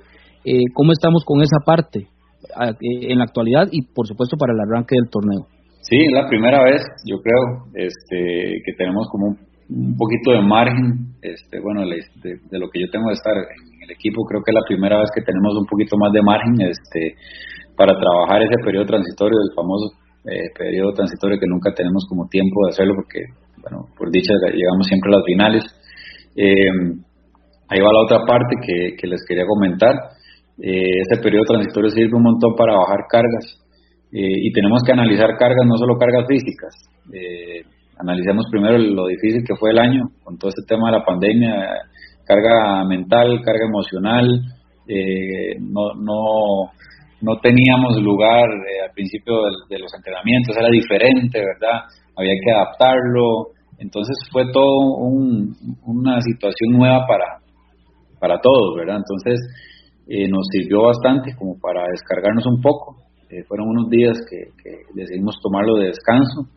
Eh, 0.44 0.64
¿Cómo 0.74 0.92
estamos 0.92 1.24
con 1.24 1.40
esa 1.42 1.58
parte 1.64 2.00
eh, 2.00 3.12
en 3.12 3.18
la 3.18 3.24
actualidad 3.24 3.68
y 3.70 3.82
por 3.82 4.06
supuesto 4.06 4.36
para 4.36 4.52
el 4.52 4.60
arranque 4.60 4.96
del 4.96 5.10
torneo? 5.10 5.46
Sí, 5.82 5.96
es 5.96 6.12
la 6.12 6.28
primera 6.28 6.62
vez, 6.64 6.82
yo 7.06 7.16
creo, 7.22 7.66
este, 7.74 8.62
que 8.64 8.72
tenemos 8.76 9.08
como 9.10 9.36
un, 9.70 9.96
poquito 9.96 10.32
de 10.32 10.42
margen, 10.42 11.16
este, 11.22 11.60
bueno, 11.60 11.82
de, 11.88 12.58
lo 12.58 12.68
que 12.68 12.80
yo 12.80 12.86
tengo 12.92 13.08
de 13.08 13.14
estar 13.14 13.32
en 13.32 13.82
el 13.82 13.90
equipo, 13.90 14.22
creo 14.28 14.42
que 14.42 14.50
es 14.50 14.54
la 14.54 14.66
primera 14.66 14.98
vez 14.98 15.08
que 15.14 15.22
tenemos 15.22 15.56
un 15.56 15.66
poquito 15.66 15.96
más 15.96 16.12
de 16.12 16.22
margen, 16.22 16.54
este, 16.68 17.16
para 17.76 17.96
trabajar 17.96 18.42
ese 18.42 18.60
periodo 18.62 18.86
transitorio, 18.86 19.38
el 19.40 19.54
famoso 19.56 19.94
eh, 20.28 20.52
periodo 20.52 20.92
transitorio 20.92 21.40
que 21.40 21.48
nunca 21.48 21.72
tenemos 21.72 22.04
como 22.08 22.28
tiempo 22.28 22.66
de 22.66 22.70
hacerlo 22.70 22.94
porque, 22.94 23.24
bueno, 23.62 23.88
por 23.96 24.10
dicha 24.12 24.34
llegamos 24.52 24.86
siempre 24.86 25.08
a 25.08 25.16
las 25.16 25.24
finales 25.24 25.64
eh, 26.36 27.00
ahí 27.70 27.80
va 27.80 27.92
la 27.92 28.02
otra 28.02 28.18
parte 28.26 28.56
que, 28.62 29.06
les 29.06 29.20
quería 29.26 29.44
comentar. 29.46 29.94
Eh, 30.58 31.00
este 31.02 31.22
periodo 31.22 31.44
transitorio 31.46 31.90
sirve 31.90 32.16
un 32.16 32.24
montón 32.24 32.54
para 32.54 32.74
bajar 32.74 33.06
cargas 33.08 33.58
eh, 34.12 34.44
y 34.44 34.52
tenemos 34.52 34.82
que 34.84 34.92
analizar 34.92 35.30
cargas, 35.38 35.66
no 35.66 35.76
solo 35.76 35.96
cargas 35.96 36.26
físicas. 36.28 36.74
Eh, 37.14 37.62
analicemos 37.98 38.46
primero 38.50 38.76
lo 38.78 39.06
difícil 39.06 39.42
que 39.46 39.56
fue 39.56 39.70
el 39.70 39.78
año 39.78 40.10
con 40.22 40.36
todo 40.36 40.50
este 40.50 40.62
tema 40.66 40.90
de 40.90 40.98
la 40.98 41.04
pandemia, 41.04 41.54
carga 42.26 42.84
mental, 42.84 43.40
carga 43.42 43.66
emocional. 43.66 44.26
no, 45.60 45.94
no, 45.94 46.72
no 47.22 47.36
teníamos 47.40 48.02
lugar 48.02 48.48
al 48.48 48.92
principio 48.94 49.34
de, 49.44 49.76
de 49.76 49.78
los 49.78 49.92
entrenamientos, 49.94 50.56
era 50.56 50.68
diferente, 50.68 51.38
¿verdad? 51.38 51.84
Había 52.16 52.34
que 52.42 52.50
adaptarlo. 52.50 53.59
Entonces 53.80 54.14
fue 54.30 54.44
todo 54.52 55.00
una 55.86 56.20
situación 56.20 56.76
nueva 56.76 57.06
para, 57.08 57.40
para 58.20 58.38
todos, 58.40 58.76
¿verdad? 58.76 58.98
Entonces 58.98 59.40
eh, 60.06 60.28
nos 60.28 60.46
sirvió 60.52 60.82
bastante 60.84 61.34
como 61.34 61.58
para 61.58 61.88
descargarnos 61.90 62.44
un 62.46 62.60
poco. 62.60 62.96
Eh, 63.30 63.42
fueron 63.48 63.68
unos 63.68 63.88
días 63.88 64.18
que, 64.28 64.52
decidimos 64.94 65.40
tomarlo 65.42 65.76
de 65.76 65.86
descanso 65.86 66.52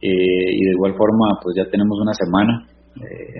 eh, 0.00 0.54
y 0.54 0.64
de 0.64 0.72
igual 0.72 0.94
forma 0.94 1.40
pues 1.42 1.56
ya 1.56 1.68
tenemos 1.68 1.98
una 2.00 2.14
semana 2.14 2.66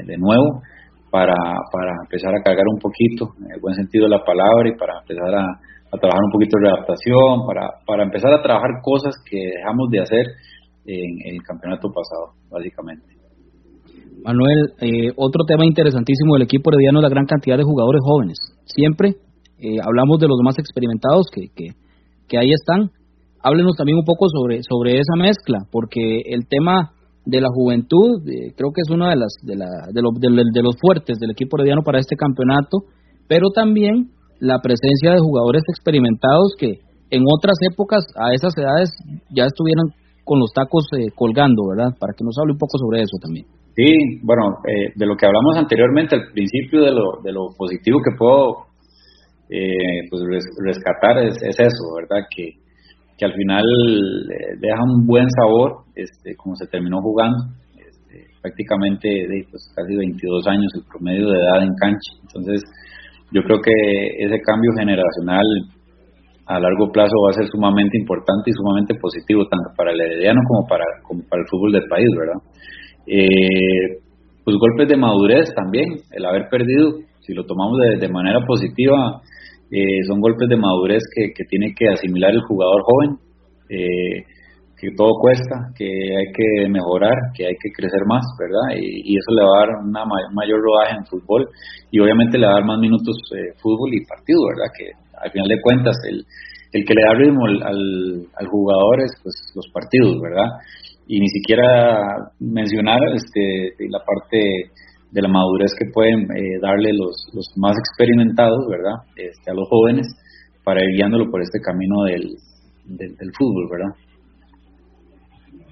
de 0.07 0.16
nuevo 0.18 0.62
para, 1.11 1.35
para 1.73 1.92
empezar 2.04 2.30
a 2.33 2.42
cargar 2.42 2.64
un 2.73 2.78
poquito, 2.78 3.35
en 3.45 3.52
el 3.52 3.61
buen 3.61 3.75
sentido 3.75 4.04
de 4.04 4.11
la 4.11 4.25
palabra, 4.25 4.68
y 4.68 4.78
para 4.78 5.00
empezar 5.00 5.35
a, 5.35 5.99
trabajar 5.99 6.23
un 6.23 6.30
poquito 6.30 6.59
de 6.62 6.68
adaptación, 6.68 7.45
para, 7.45 7.80
para 7.85 8.04
empezar 8.04 8.33
a 8.33 8.42
trabajar 8.42 8.71
cosas 8.83 9.16
que 9.28 9.37
dejamos 9.37 9.90
de 9.90 10.00
hacer 10.00 10.26
en 10.87 11.35
el 11.35 11.42
campeonato 11.42 11.88
pasado, 11.88 12.38
básicamente. 12.50 13.18
Manuel, 14.25 14.75
eh, 14.81 15.13
otro 15.17 15.45
tema 15.47 15.65
interesantísimo 15.67 16.35
del 16.35 16.43
equipo 16.43 16.71
herediano 16.71 16.99
es 16.99 17.03
la 17.03 17.09
gran 17.09 17.27
cantidad 17.27 17.57
de 17.57 17.65
jugadores 17.65 18.01
jóvenes. 18.05 18.39
Siempre 18.65 19.17
eh, 19.59 19.79
hablamos 19.85 20.19
de 20.19 20.29
los 20.29 20.39
más 20.43 20.59
experimentados 20.59 21.27
que, 21.33 21.49
que, 21.55 22.39
ahí 22.39 22.51
están. 22.51 22.91
Háblenos 23.43 23.77
también 23.77 23.99
un 23.99 24.05
poco 24.05 24.27
sobre, 24.29 24.61
sobre 24.63 24.99
esa 24.99 25.15
mezcla, 25.17 25.59
porque 25.71 26.23
el 26.27 26.47
tema 26.49 26.93
de 27.25 27.41
la 27.41 27.49
juventud, 27.53 28.23
creo 28.25 28.73
que 28.73 28.81
es 28.81 28.91
uno 28.91 29.09
de, 29.09 29.17
las, 29.17 29.35
de, 29.43 29.57
la, 29.57 29.69
de, 29.93 30.01
de, 30.01 30.63
los 30.63 30.77
fuertes 30.81 31.19
del 31.19 31.31
equipo 31.31 31.59
herediano 31.59 31.83
para 31.83 31.99
este 31.99 32.17
campeonato, 32.17 32.89
pero 33.29 33.51
también 33.55 34.11
la 34.41 34.59
presencia 34.61 35.13
de 35.13 35.21
jugadores 35.21 35.63
experimentados 35.69 36.55
que 36.59 36.81
en 37.11 37.25
otras 37.27 37.57
épocas 37.71 38.05
a 38.17 38.33
esas 38.33 38.57
edades 38.57 38.91
ya 39.35 39.45
estuvieran 39.45 39.93
con 40.25 40.39
los 40.41 40.53
tacos 40.53 40.87
eh, 40.97 41.09
colgando, 41.15 41.69
¿verdad? 41.69 41.97
Para 41.99 42.13
que 42.13 42.25
nos 42.25 42.37
hable 42.39 42.53
un 42.53 42.59
poco 42.59 42.79
sobre 42.79 43.01
eso 43.01 43.17
también. 43.21 43.47
Sí, 43.79 44.19
bueno, 44.25 44.59
eh, 44.67 44.91
de 44.97 45.07
lo 45.07 45.15
que 45.15 45.25
hablamos 45.25 45.57
anteriormente, 45.57 46.17
al 46.17 46.33
principio 46.33 46.83
de 46.83 46.91
lo, 46.91 47.23
de 47.23 47.31
lo 47.31 47.55
positivo 47.57 48.01
que 48.03 48.11
puedo 48.19 48.67
eh, 49.49 50.03
pues 50.11 50.21
rescatar 50.67 51.23
es, 51.23 51.39
eso, 51.39 51.95
¿verdad? 51.95 52.27
Que, 52.35 52.59
al 53.25 53.35
final 53.35 53.65
deja 54.59 54.83
un 54.83 55.07
buen 55.07 55.27
sabor, 55.31 55.85
este, 55.95 56.35
como 56.37 56.57
se 56.57 56.67
terminó 56.67 57.01
jugando, 57.03 57.39
este, 57.75 58.27
prácticamente 58.43 59.09
de 59.09 59.47
pues, 59.51 59.63
casi 59.75 59.95
22 59.95 60.47
años 60.49 60.73
el 60.75 60.83
promedio 60.91 61.31
de 61.31 61.39
edad 61.39 61.63
en 61.63 61.75
cancha. 61.79 62.13
Entonces, 62.23 62.63
yo 63.31 63.43
creo 63.43 63.59
que 63.63 63.75
ese 64.19 64.41
cambio 64.43 64.73
generacional 64.77 65.47
a 66.47 66.59
largo 66.59 66.91
plazo 66.91 67.15
va 67.27 67.31
a 67.31 67.39
ser 67.39 67.47
sumamente 67.47 67.99
importante 67.99 68.51
y 68.51 68.55
sumamente 68.55 68.95
positivo, 68.99 69.47
tanto 69.47 69.71
para 69.77 69.93
el 69.93 70.01
herediano 70.01 70.41
como 70.49 70.67
para 70.67 70.85
el 71.43 71.47
fútbol 71.49 71.73
del 71.73 71.87
país, 71.87 72.09
¿verdad? 72.19 72.43
Eh, 73.09 74.05
pues 74.45 74.57
golpes 74.57 74.88
de 74.88 74.97
madurez 74.97 75.53
también, 75.55 75.87
el 76.12 76.25
haber 76.25 76.49
perdido, 76.50 77.00
si 77.21 77.33
lo 77.33 77.45
tomamos 77.45 77.79
de, 78.00 78.09
manera 78.09 78.41
positiva, 78.47 79.21
eh, 79.71 80.05
son 80.07 80.21
golpes 80.21 80.49
de 80.49 80.57
madurez 80.57 81.03
que, 81.15 81.45
tiene 81.45 81.75
que 81.77 81.88
asimilar 81.88 82.33
el 82.33 82.43
jugador 82.43 82.83
joven, 82.83 83.19
eh, 83.71 84.25
que 84.79 84.88
todo 84.97 85.19
cuesta, 85.21 85.73
que 85.77 85.85
hay 85.85 86.33
que 86.33 86.69
mejorar, 86.69 87.17
que 87.35 87.47
hay 87.47 87.57
que 87.61 87.73
crecer 87.75 88.00
más, 88.07 88.25
¿verdad? 88.38 88.81
Y, 88.81 89.17
eso 89.17 89.35
le 89.35 89.43
va 89.43 89.57
a 89.57 89.67
dar 89.67 89.71
una 89.85 90.05
mayor 90.33 90.61
rodaje 90.61 90.97
en 90.97 91.07
fútbol 91.07 91.49
y 91.91 92.00
obviamente 92.00 92.38
le 92.38 92.47
va 92.47 92.53
a 92.53 92.57
dar 92.57 92.65
más 92.65 92.79
minutos 92.79 93.17
fútbol 93.61 93.93
y 93.93 94.07
partido, 94.07 94.41
¿verdad? 94.49 94.73
Que 94.79 94.93
al 95.21 95.31
final 95.33 95.49
de 95.49 95.61
cuentas 95.61 95.97
el, 96.09 96.25
el 96.73 96.85
que 96.85 96.95
le 96.95 97.03
da 97.03 97.15
ritmo 97.15 97.47
al, 97.47 98.27
al, 98.38 98.47
jugador 98.47 99.00
es 99.00 99.12
pues 99.23 99.35
los 99.55 99.67
partidos, 99.73 100.21
¿verdad? 100.21 100.47
Y 101.09 101.21
ni 101.21 101.29
siquiera 101.29 101.65
mencionar 102.38 103.00
este, 103.15 103.75
la 103.88 103.99
parte 103.99 104.71
de 105.11 105.23
la 105.23 105.29
madurez 105.29 105.73
que 105.79 105.91
pueden 105.93 106.21
eh, 106.37 106.61
darle 106.61 106.93
los, 106.93 107.17
los 107.33 107.47
más 107.57 107.75
experimentados, 107.77 108.67
¿verdad? 108.69 109.09
Este, 109.17 109.50
a 109.50 109.55
los 109.55 109.67
jóvenes 109.69 110.07
para 110.65 110.85
ir 110.85 110.97
guiándolo 110.97 111.31
por 111.31 111.41
este 111.41 111.61
camino 111.61 112.05
del, 112.05 112.29
del, 112.85 113.31
fútbol, 113.38 113.69
¿verdad? 113.71 113.95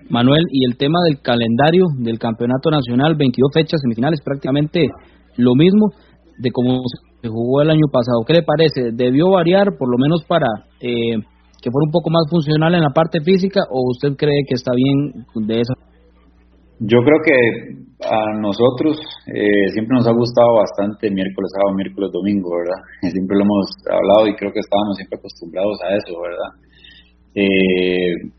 Manuel, 0.09 0.45
y 0.50 0.64
el 0.64 0.78
tema 0.78 0.99
del 1.07 1.21
calendario 1.21 1.85
del 1.99 2.19
campeonato 2.19 2.71
nacional, 2.71 3.14
22 3.16 3.50
fechas 3.52 3.81
semifinales, 3.83 4.21
prácticamente 4.25 4.88
lo 5.37 5.55
mismo 5.55 5.90
de 6.38 6.50
cómo 6.50 6.81
se 7.21 7.28
jugó 7.28 7.61
el 7.61 7.71
año 7.71 7.88
pasado. 7.93 8.25
¿Qué 8.26 8.35
le 8.35 8.43
parece? 8.43 8.93
¿Debió 8.93 9.31
variar 9.31 9.76
por 9.78 9.90
lo 9.90 9.99
menos 9.99 10.25
para 10.26 10.47
eh, 10.81 11.21
que 11.66 11.75
fuera 11.75 11.90
un 11.90 11.90
poco 11.90 12.14
más 12.14 12.30
funcional 12.30 12.78
en 12.78 12.87
la 12.87 12.94
parte 12.94 13.18
física 13.26 13.58
o 13.66 13.90
usted 13.90 14.14
cree 14.14 14.46
que 14.46 14.54
está 14.54 14.70
bien 14.70 15.26
de 15.50 15.66
eso? 15.66 15.75
Yo 16.78 17.02
creo 17.02 17.18
que 17.26 17.35
a 18.06 18.38
nosotros 18.38 18.94
eh, 19.26 19.66
siempre 19.75 19.99
nos 19.99 20.06
ha 20.06 20.14
gustado 20.14 20.62
bastante 20.62 21.11
miércoles, 21.11 21.50
sábado, 21.58 21.75
miércoles, 21.75 22.14
domingo, 22.14 22.54
¿verdad? 22.54 22.78
Siempre 23.11 23.35
lo 23.35 23.42
hemos 23.50 23.66
hablado 23.90 24.28
y 24.30 24.37
creo 24.37 24.52
que 24.52 24.62
estábamos 24.62 24.94
siempre 24.94 25.18
acostumbrados 25.18 25.75
a 25.82 25.88
eso, 25.99 26.12
¿verdad? 26.23 26.50
Eh, 27.35 28.30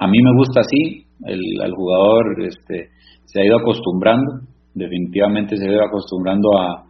a 0.00 0.06
mí 0.06 0.18
me 0.20 0.36
gusta 0.36 0.60
así, 0.60 1.06
el, 1.24 1.40
el 1.40 1.72
jugador 1.72 2.44
este, 2.44 2.90
se 3.24 3.40
ha 3.40 3.46
ido 3.46 3.56
acostumbrando, 3.56 4.44
definitivamente 4.74 5.56
se 5.56 5.64
ha 5.64 5.72
ido 5.72 5.84
acostumbrando 5.86 6.58
a, 6.60 6.84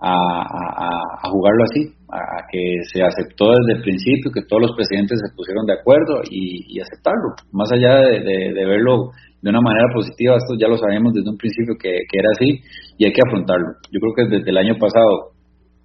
a, 0.00 1.28
jugarlo 1.30 1.64
así, 1.64 1.92
a, 2.14 2.46
que 2.50 2.62
se 2.92 3.02
aceptó 3.02 3.50
desde 3.50 3.78
el 3.78 3.82
principio, 3.82 4.30
que 4.30 4.46
todos 4.46 4.62
los 4.62 4.76
presidentes 4.76 5.18
se 5.18 5.34
pusieron 5.34 5.66
de 5.66 5.74
acuerdo 5.74 6.22
y, 6.30 6.78
aceptarlo. 6.78 7.34
Más 7.52 7.70
allá 7.72 7.98
de, 8.06 8.54
verlo 8.54 9.10
de 9.42 9.50
una 9.50 9.60
manera 9.60 9.90
positiva, 9.92 10.36
esto 10.38 10.54
ya 10.58 10.68
lo 10.68 10.78
sabemos 10.78 11.12
desde 11.12 11.30
un 11.30 11.36
principio 11.36 11.74
que, 11.74 11.90
era 11.90 12.30
así 12.38 12.62
y 12.98 13.04
hay 13.04 13.12
que 13.12 13.22
afrontarlo. 13.26 13.74
Yo 13.90 13.98
creo 13.98 14.14
que 14.14 14.36
desde 14.38 14.50
el 14.50 14.58
año 14.58 14.78
pasado, 14.78 15.34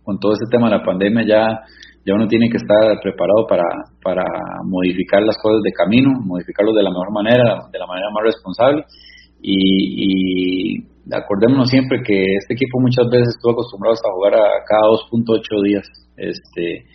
con 0.04 0.20
todo 0.20 0.34
este 0.34 0.46
tema 0.52 0.70
de 0.70 0.78
la 0.78 0.86
pandemia, 0.86 1.26
ya, 1.26 1.44
ya 2.06 2.14
uno 2.14 2.28
tiene 2.28 2.50
que 2.50 2.58
estar 2.58 3.00
preparado 3.02 3.48
para, 3.50 3.66
para 4.04 4.24
modificar 4.66 5.22
las 5.24 5.38
cosas 5.42 5.62
de 5.64 5.72
camino, 5.74 6.14
modificarlo 6.22 6.74
de 6.74 6.84
la 6.84 6.92
mejor 6.92 7.12
manera, 7.12 7.68
de 7.72 7.80
la 7.80 7.88
manera 7.88 8.08
más 8.14 8.24
responsable 8.24 8.84
y 9.42 10.84
acordémonos 11.12 11.70
siempre 11.70 12.02
que 12.06 12.18
este 12.38 12.54
equipo 12.54 12.80
muchas 12.80 13.06
veces 13.10 13.36
estuvo 13.36 13.54
acostumbrado 13.54 13.96
a 13.96 14.14
jugar 14.14 14.34
a 14.36 14.48
cada 14.68 14.86
2.8 15.10 15.64
días, 15.64 15.86
este 16.18 16.86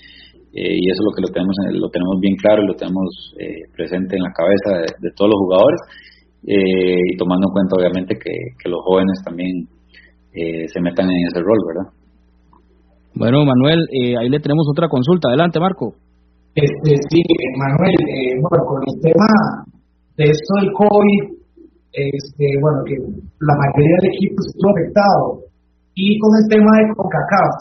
eh, 0.54 0.70
y 0.70 0.86
eso 0.86 1.02
es 1.02 1.06
lo 1.10 1.14
que 1.16 1.22
lo 1.26 1.30
tenemos 1.34 1.56
lo 1.72 1.90
tenemos 1.90 2.20
bien 2.20 2.36
claro 2.36 2.62
y 2.62 2.66
lo 2.68 2.76
tenemos 2.78 3.34
eh, 3.40 3.66
presente 3.74 4.14
en 4.14 4.22
la 4.22 4.30
cabeza 4.30 4.86
de, 5.02 5.10
todos 5.16 5.34
los 5.34 5.40
jugadores 5.42 5.80
eh, 6.46 7.10
y 7.10 7.16
tomando 7.16 7.48
en 7.48 7.52
cuenta 7.52 7.74
obviamente 7.74 8.14
que, 8.14 8.70
los 8.70 8.80
jóvenes 8.86 9.18
también 9.24 9.66
se 10.34 10.80
metan 10.80 11.06
en 11.06 11.26
ese 11.30 11.38
rol, 11.38 11.58
¿verdad? 11.68 11.92
Bueno, 13.14 13.44
Manuel, 13.44 13.86
ahí 14.18 14.28
le 14.28 14.40
tenemos 14.40 14.66
otra 14.68 14.88
consulta. 14.88 15.28
Adelante, 15.28 15.60
Marco. 15.60 15.94
Este, 16.56 16.96
sí, 17.08 17.22
Manuel, 17.56 17.94
bueno, 18.42 18.64
con 18.66 18.82
el 18.82 19.00
tema 19.00 19.26
de 20.16 20.24
esto 20.24 20.54
del 20.60 20.72
COVID, 20.72 21.43
este, 21.94 22.46
bueno, 22.58 22.82
que 22.82 22.98
la 22.98 23.54
mayoría 23.54 23.96
del 24.02 24.10
equipo 24.18 24.42
estuvo 24.42 24.70
afectado. 24.74 25.24
Y 25.94 26.18
con 26.18 26.30
el 26.42 26.46
tema 26.50 26.70
de 26.82 26.90
CONCACAF, 26.98 27.52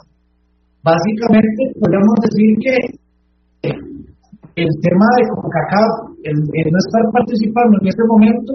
básicamente 0.81 1.61
podemos 1.77 2.17
decir 2.25 2.49
que 2.65 2.75
el 4.57 4.71
tema 4.81 5.07
de 5.17 5.23
CONCACAF, 5.37 5.91
el, 6.25 6.37
no 6.41 6.79
estar 6.81 7.03
participando 7.13 7.77
en 7.77 7.87
este 7.87 8.05
momento, 8.09 8.51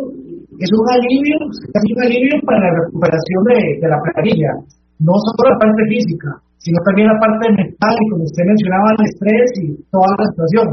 es 0.58 0.70
un 0.74 0.86
alivio, 0.90 1.38
casi 1.70 1.88
un 1.94 2.02
alivio 2.02 2.34
para 2.42 2.58
la 2.58 2.70
recuperación 2.82 3.40
de, 3.46 3.58
de 3.78 3.86
la 3.86 3.98
planilla. 4.02 4.50
No 4.98 5.14
solo 5.14 5.54
la 5.54 5.58
parte 5.62 5.82
física, 5.86 6.42
sino 6.58 6.78
también 6.82 7.06
la 7.06 7.18
parte 7.22 7.46
mental, 7.54 7.94
y 7.94 8.10
como 8.10 8.26
usted 8.26 8.42
mencionaba, 8.42 8.90
el 8.98 9.04
estrés 9.06 9.50
y 9.62 9.66
toda 9.94 10.10
la 10.18 10.26
situación. 10.34 10.66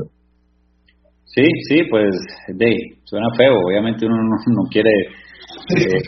Sí, 1.36 1.44
sí, 1.68 1.84
pues 1.90 2.16
de, 2.56 2.72
suena 3.04 3.28
feo. 3.36 3.60
Obviamente 3.68 4.06
uno 4.06 4.16
no, 4.24 4.64
quiere 4.72 4.90
eh, 4.90 6.00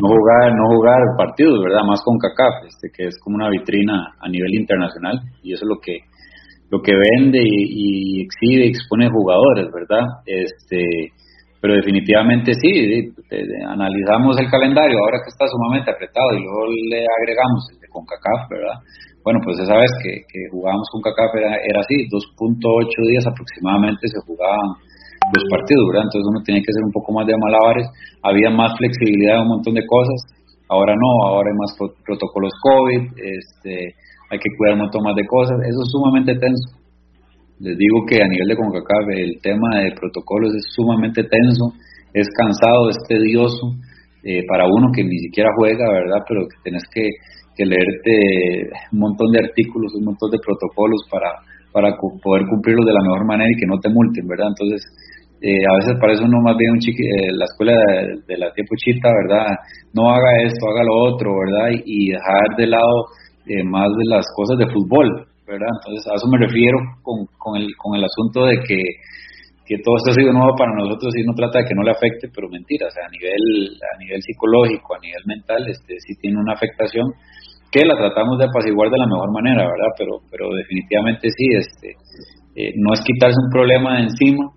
no 0.00 0.08
jugar 0.08 0.54
no 0.54 0.64
jugar 0.70 1.00
partidos, 1.18 1.58
¿verdad? 1.64 1.82
Más 1.84 2.00
con 2.04 2.18
CACAF, 2.18 2.70
este, 2.70 2.88
que 2.94 3.08
es 3.08 3.18
como 3.18 3.34
una 3.34 3.50
vitrina 3.50 4.14
a 4.20 4.28
nivel 4.28 4.54
internacional 4.54 5.18
y 5.42 5.54
eso 5.54 5.64
es 5.64 5.68
lo 5.68 5.80
que 5.82 5.98
lo 6.70 6.80
que 6.82 6.94
vende 6.94 7.42
y, 7.42 8.22
exhibe 8.22 8.66
y 8.66 8.68
expone 8.68 9.10
jugadores, 9.10 9.66
¿verdad? 9.74 10.06
Este, 10.24 10.86
pero 11.60 11.74
definitivamente 11.74 12.54
sí, 12.54 13.10
analizamos 13.66 14.38
el 14.38 14.48
calendario 14.48 14.96
ahora 15.02 15.18
que 15.18 15.30
está 15.34 15.46
sumamente 15.48 15.90
apretado 15.90 16.30
y 16.38 16.44
luego 16.44 16.70
le 16.70 17.02
agregamos 17.02 17.66
el 17.74 17.80
de 17.80 17.88
CONCACAF, 17.88 18.48
¿verdad? 18.50 18.78
Bueno, 19.22 19.40
pues 19.44 19.60
esa 19.60 19.76
vez 19.76 19.92
que, 20.02 20.24
que 20.24 20.40
jugábamos 20.50 20.88
con 20.92 21.02
CACAF 21.02 21.34
era, 21.36 21.52
era 21.60 21.80
así, 21.84 22.08
2.8 22.08 22.88
días 23.08 23.26
aproximadamente 23.28 24.08
se 24.08 24.20
jugaban 24.24 24.80
los 25.28 25.44
partidos, 25.52 25.84
¿verdad? 25.92 26.08
Entonces 26.08 26.26
uno 26.26 26.40
tenía 26.40 26.62
que 26.64 26.72
hacer 26.72 26.84
un 26.84 26.94
poco 26.96 27.12
más 27.12 27.26
de 27.28 27.36
malabares, 27.36 27.86
había 28.24 28.48
más 28.48 28.72
flexibilidad 28.80 29.36
en 29.36 29.42
un 29.44 29.60
montón 29.60 29.74
de 29.76 29.84
cosas, 29.84 30.18
ahora 30.68 30.96
no, 30.96 31.10
ahora 31.28 31.52
hay 31.52 31.58
más 31.60 31.76
protocolos 31.76 32.52
COVID, 32.64 33.02
este, 33.20 33.94
hay 34.32 34.38
que 34.38 34.50
cuidar 34.56 34.80
un 34.80 34.88
montón 34.88 35.04
más 35.04 35.16
de 35.16 35.26
cosas, 35.26 35.60
eso 35.68 35.80
es 35.84 35.90
sumamente 35.92 36.34
tenso. 36.40 36.80
Les 37.60 37.76
digo 37.76 38.08
que 38.08 38.22
a 38.22 38.28
nivel 38.28 38.48
de 38.48 38.56
CONCACAF 38.56 39.04
el 39.20 39.36
tema 39.42 39.84
de 39.84 39.92
protocolos 39.92 40.54
es 40.56 40.64
sumamente 40.72 41.28
tenso, 41.28 41.76
es 42.14 42.26
cansado, 42.32 42.88
es 42.88 42.96
tedioso 43.06 43.76
eh, 44.24 44.44
para 44.48 44.64
uno 44.64 44.88
que 44.94 45.04
ni 45.04 45.18
siquiera 45.28 45.50
juega, 45.56 45.84
¿verdad? 45.92 46.24
Pero 46.26 46.48
que 46.48 46.56
tenés 46.64 46.84
que 46.88 47.04
que 47.60 47.68
leerte 47.68 48.72
un 48.92 49.00
montón 49.00 49.28
de 49.32 49.44
artículos, 49.44 49.92
un 50.00 50.08
montón 50.08 50.30
de 50.32 50.40
protocolos 50.40 51.04
para, 51.12 51.28
para 51.76 51.92
poder 52.24 52.48
cumplirlos 52.48 52.86
de 52.88 52.96
la 52.96 53.04
mejor 53.04 53.28
manera 53.28 53.52
y 53.52 53.60
que 53.60 53.68
no 53.68 53.76
te 53.76 53.92
multen, 53.92 54.24
¿verdad? 54.24 54.48
Entonces, 54.48 54.80
eh, 55.44 55.60
a 55.68 55.76
veces 55.76 56.00
parece 56.00 56.24
uno 56.24 56.40
más 56.40 56.56
bien 56.56 56.72
un 56.72 56.80
chiqui, 56.80 57.04
eh, 57.04 57.36
la 57.36 57.44
escuela 57.44 57.76
de, 58.24 58.36
la 58.40 58.48
tiempo 58.56 58.72
chita, 58.80 59.12
¿verdad? 59.12 59.60
No 59.92 60.08
haga 60.08 60.40
esto, 60.40 60.72
haga 60.72 60.84
lo 60.88 61.12
otro, 61.12 61.36
¿verdad? 61.36 61.76
Y, 61.84 62.16
dejar 62.16 62.56
de 62.56 62.66
lado 62.66 63.12
eh, 63.44 63.64
más 63.64 63.92
de 63.92 64.08
las 64.08 64.24
cosas 64.32 64.56
de 64.56 64.72
fútbol, 64.72 65.28
¿verdad? 65.44 65.68
Entonces, 65.84 66.00
a 66.08 66.16
eso 66.16 66.28
me 66.32 66.40
refiero 66.40 66.80
con, 67.02 67.28
con, 67.36 67.60
el, 67.60 67.68
con 67.76 67.92
el 67.92 68.04
asunto 68.04 68.48
de 68.48 68.56
que 68.64 68.80
que 69.70 69.78
todo 69.86 69.94
esto 70.02 70.10
ha 70.10 70.18
sido 70.18 70.34
nuevo 70.34 70.50
para 70.58 70.74
nosotros 70.74 71.14
y 71.14 71.22
no 71.22 71.30
trata 71.32 71.62
de 71.62 71.66
que 71.70 71.78
no 71.78 71.86
le 71.86 71.94
afecte, 71.94 72.26
pero 72.34 72.50
mentira, 72.50 72.88
o 72.88 72.90
sea, 72.90 73.06
a 73.06 73.12
nivel, 73.14 73.70
a 73.78 73.94
nivel 74.02 74.18
psicológico, 74.18 74.96
a 74.96 74.98
nivel 74.98 75.22
mental, 75.30 75.62
este 75.70 75.94
sí 76.02 76.18
tiene 76.18 76.42
una 76.42 76.58
afectación 76.58 77.06
que 77.70 77.86
la 77.86 77.96
tratamos 77.96 78.38
de 78.38 78.46
apaciguar 78.46 78.90
de 78.90 78.98
la 78.98 79.06
mejor 79.06 79.30
manera, 79.32 79.62
¿verdad? 79.62 79.92
Pero, 79.96 80.18
pero 80.30 80.50
definitivamente 80.54 81.28
sí, 81.30 81.46
este, 81.54 81.88
eh, 82.56 82.74
no 82.76 82.92
es 82.92 83.00
quitarse 83.00 83.36
un 83.38 83.50
problema 83.50 83.96
de 83.96 84.10
encima, 84.10 84.50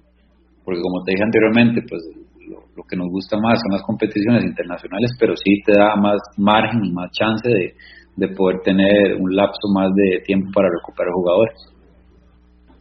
porque 0.66 0.82
como 0.82 1.04
te 1.04 1.12
dije 1.12 1.24
anteriormente, 1.24 1.82
pues 1.88 2.02
lo, 2.50 2.84
que 2.90 2.98
nos 2.98 3.08
gusta 3.10 3.38
más 3.38 3.60
son 3.62 3.72
las 3.72 3.84
competiciones 3.84 4.44
internacionales, 4.44 5.12
pero 5.20 5.36
sí 5.38 5.62
te 5.66 5.74
da 5.78 5.96
más 5.96 6.18
margen 6.38 6.84
y 6.84 6.92
más 6.92 7.12
chance 7.12 7.48
de, 7.48 7.74
de 8.18 8.28
poder 8.36 8.60
tener 8.64 9.16
un 9.20 9.36
lapso 9.36 9.70
más 9.74 9.90
de 9.94 10.22
tiempo 10.26 10.50
para 10.54 10.70
recuperar 10.70 11.14
jugadores. 11.14 11.74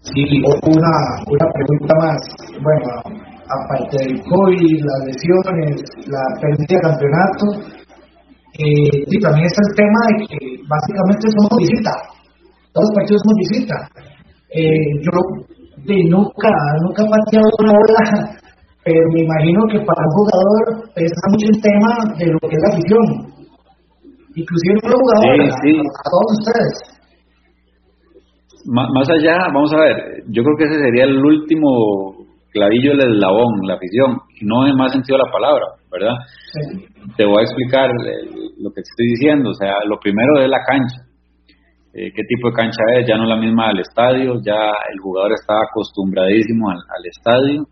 Sí, 0.03 0.25
una, 0.43 0.95
una 1.31 1.47
pregunta 1.55 1.95
más. 1.95 2.19
Bueno, 2.59 3.23
aparte 3.47 3.97
del 4.03 4.21
COVID, 4.25 4.81
las 4.83 5.01
lesiones, 5.07 5.83
la 6.09 6.25
pérdida 6.41 6.67
de 6.67 6.81
campeonato, 6.83 7.47
eh, 8.53 9.05
sí, 9.09 9.17
también 9.21 9.47
está 9.49 9.61
el 9.65 9.75
tema 9.77 10.01
de 10.09 10.15
que 10.29 10.37
básicamente 10.69 11.25
somos 11.33 11.57
visita. 11.57 11.93
Todos 12.73 12.85
los 12.85 12.97
partidos 12.97 13.23
somos 13.25 13.39
visita. 13.49 13.77
Eh, 14.53 14.89
yo 15.01 15.17
de 15.89 15.97
nunca, 16.13 16.53
nunca 16.85 17.01
he 17.03 17.09
pateado 17.09 17.49
una 17.65 17.73
bola, 17.73 18.05
pero 18.85 19.01
me 19.13 19.21
imagino 19.25 19.61
que 19.73 19.81
para 19.81 20.05
un 20.05 20.13
jugador 20.21 20.93
pesa 20.95 21.23
mucho 21.33 21.47
el 21.49 21.61
tema 21.63 21.91
de 22.19 22.27
lo 22.29 22.39
que 22.45 22.57
es 22.57 22.63
la 22.63 22.73
afición. 22.77 23.07
Inclusive 24.37 24.81
para 24.81 24.93
los 24.93 25.01
jugadores, 25.01 25.53
a 25.53 26.03
todos 26.13 26.29
ustedes. 26.41 26.93
Más 28.65 29.09
allá, 29.11 29.49
vamos 29.53 29.73
a 29.73 29.81
ver, 29.81 29.97
yo 30.29 30.45
creo 30.45 30.57
que 30.57 30.65
ese 30.65 30.79
sería 30.79 31.05
el 31.05 31.19
último 31.19 32.23
clavillo 32.53 32.97
del 32.97 33.17
eslabón, 33.17 33.67
la 33.67 33.75
afición, 33.75 34.21
y 34.41 34.45
no 34.45 34.67
en 34.69 34.77
más 34.77 34.93
sentido 34.93 35.19
de 35.19 35.25
la 35.25 35.33
palabra, 35.33 35.67
¿verdad? 35.93 36.17
Te 37.17 37.25
voy 37.25 37.41
a 37.41 37.45
explicar 37.45 37.91
lo 38.59 38.71
que 38.71 38.81
te 38.81 38.89
estoy 38.89 39.07
diciendo, 39.07 39.51
o 39.51 39.55
sea, 39.55 39.75
lo 39.87 40.01
primero 40.01 40.41
es 40.41 40.49
la 40.49 40.65
cancha 40.67 41.13
eh, 41.93 42.09
qué 42.09 42.25
tipo 42.25 42.49
de 42.49 42.57
cancha 42.57 42.81
es, 42.97 43.07
ya 43.07 43.17
no 43.21 43.25
es 43.25 43.29
la 43.29 43.37
misma 43.37 43.69
del 43.69 43.81
estadio, 43.85 44.41
ya 44.41 44.73
el 44.89 44.99
jugador 45.05 45.33
está 45.37 45.61
acostumbradísimo 45.61 46.71
al, 46.71 47.05
estadio. 47.05 47.69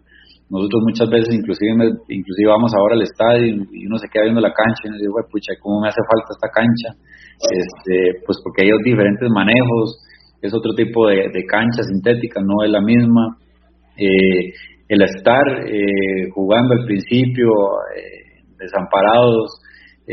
Nosotros 0.50 0.82
muchas 0.84 1.08
veces 1.08 1.32
inclusive 1.32 1.72
inclusive 2.08 2.48
vamos 2.50 2.74
ahora 2.76 2.96
al 2.96 3.02
estadio 3.02 3.64
y 3.72 3.86
uno 3.86 3.96
se 3.96 4.08
queda 4.12 4.24
viendo 4.24 4.42
la 4.42 4.52
cancha 4.52 4.82
y 4.84 4.88
uno 4.88 4.98
dice, 4.98 5.30
pucha, 5.32 5.52
¿cómo 5.62 5.80
me 5.80 5.88
hace 5.88 6.02
falta 6.04 6.36
esta 6.36 6.50
cancha? 6.52 6.88
Este, 7.48 8.20
pues 8.26 8.36
porque 8.44 8.68
hay 8.68 8.70
diferentes 8.84 9.30
manejos, 9.30 10.04
es 10.42 10.52
otro 10.52 10.74
tipo 10.76 11.08
de, 11.08 11.32
cancha 11.48 11.80
sintética, 11.80 12.42
no 12.44 12.62
es 12.62 12.70
la 12.70 12.82
misma. 12.82 13.38
Eh, 13.96 14.52
el 14.90 15.02
estar 15.02 15.42
eh, 15.66 16.28
jugando 16.34 16.74
al 16.74 16.84
principio, 16.84 17.48
desamparados, 18.58 19.60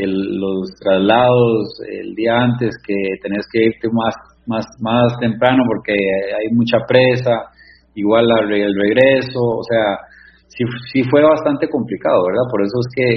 los 0.06 0.70
traslados 0.80 1.80
el 1.88 2.14
día 2.14 2.38
antes 2.38 2.76
que 2.86 2.94
tenés 3.22 3.46
que 3.52 3.64
irte 3.64 3.88
más 3.90 4.14
más 4.46 4.64
más 4.80 5.18
temprano 5.20 5.64
porque 5.66 5.92
hay 5.92 6.54
mucha 6.54 6.78
presa 6.86 7.50
igual 7.94 8.26
el 8.50 8.74
regreso 8.74 9.40
o 9.40 9.62
sea 9.64 9.98
sí, 10.48 10.64
sí 10.92 11.02
fue 11.10 11.22
bastante 11.22 11.68
complicado 11.68 12.26
verdad 12.26 12.46
por 12.50 12.62
eso 12.62 12.78
es 12.78 12.88
que 12.94 13.08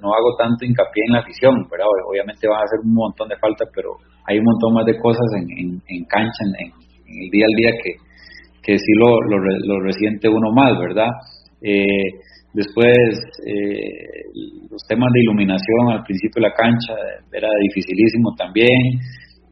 no 0.00 0.12
hago 0.12 0.36
tanto 0.38 0.64
hincapié 0.64 1.02
en 1.08 1.14
la 1.14 1.20
afición 1.20 1.54
verdad 1.70 1.86
obviamente 2.08 2.48
van 2.48 2.60
a 2.60 2.64
hacer 2.64 2.80
un 2.84 2.94
montón 2.94 3.28
de 3.28 3.36
falta 3.38 3.64
pero 3.74 3.96
hay 4.28 4.38
un 4.38 4.44
montón 4.44 4.74
más 4.74 4.86
de 4.86 4.98
cosas 4.98 5.26
en, 5.36 5.80
en, 5.88 6.04
cancha 6.04 6.42
en, 6.60 6.70
el 6.70 7.30
día 7.30 7.46
al 7.46 7.56
día 7.56 7.70
que 7.82 8.05
que 8.66 8.76
sí 8.78 8.92
lo, 8.98 9.20
lo, 9.30 9.38
lo 9.38 9.80
resiente 9.80 10.28
uno 10.28 10.50
más 10.52 10.76
verdad 10.78 11.10
eh, 11.62 12.18
Después, 12.56 13.20
eh, 13.44 14.32
los 14.70 14.80
temas 14.88 15.12
de 15.12 15.20
iluminación 15.20 15.92
al 15.92 16.02
principio 16.04 16.40
de 16.40 16.48
la 16.48 16.54
cancha 16.54 16.94
era 17.30 17.48
dificilísimo 17.60 18.34
también. 18.34 18.80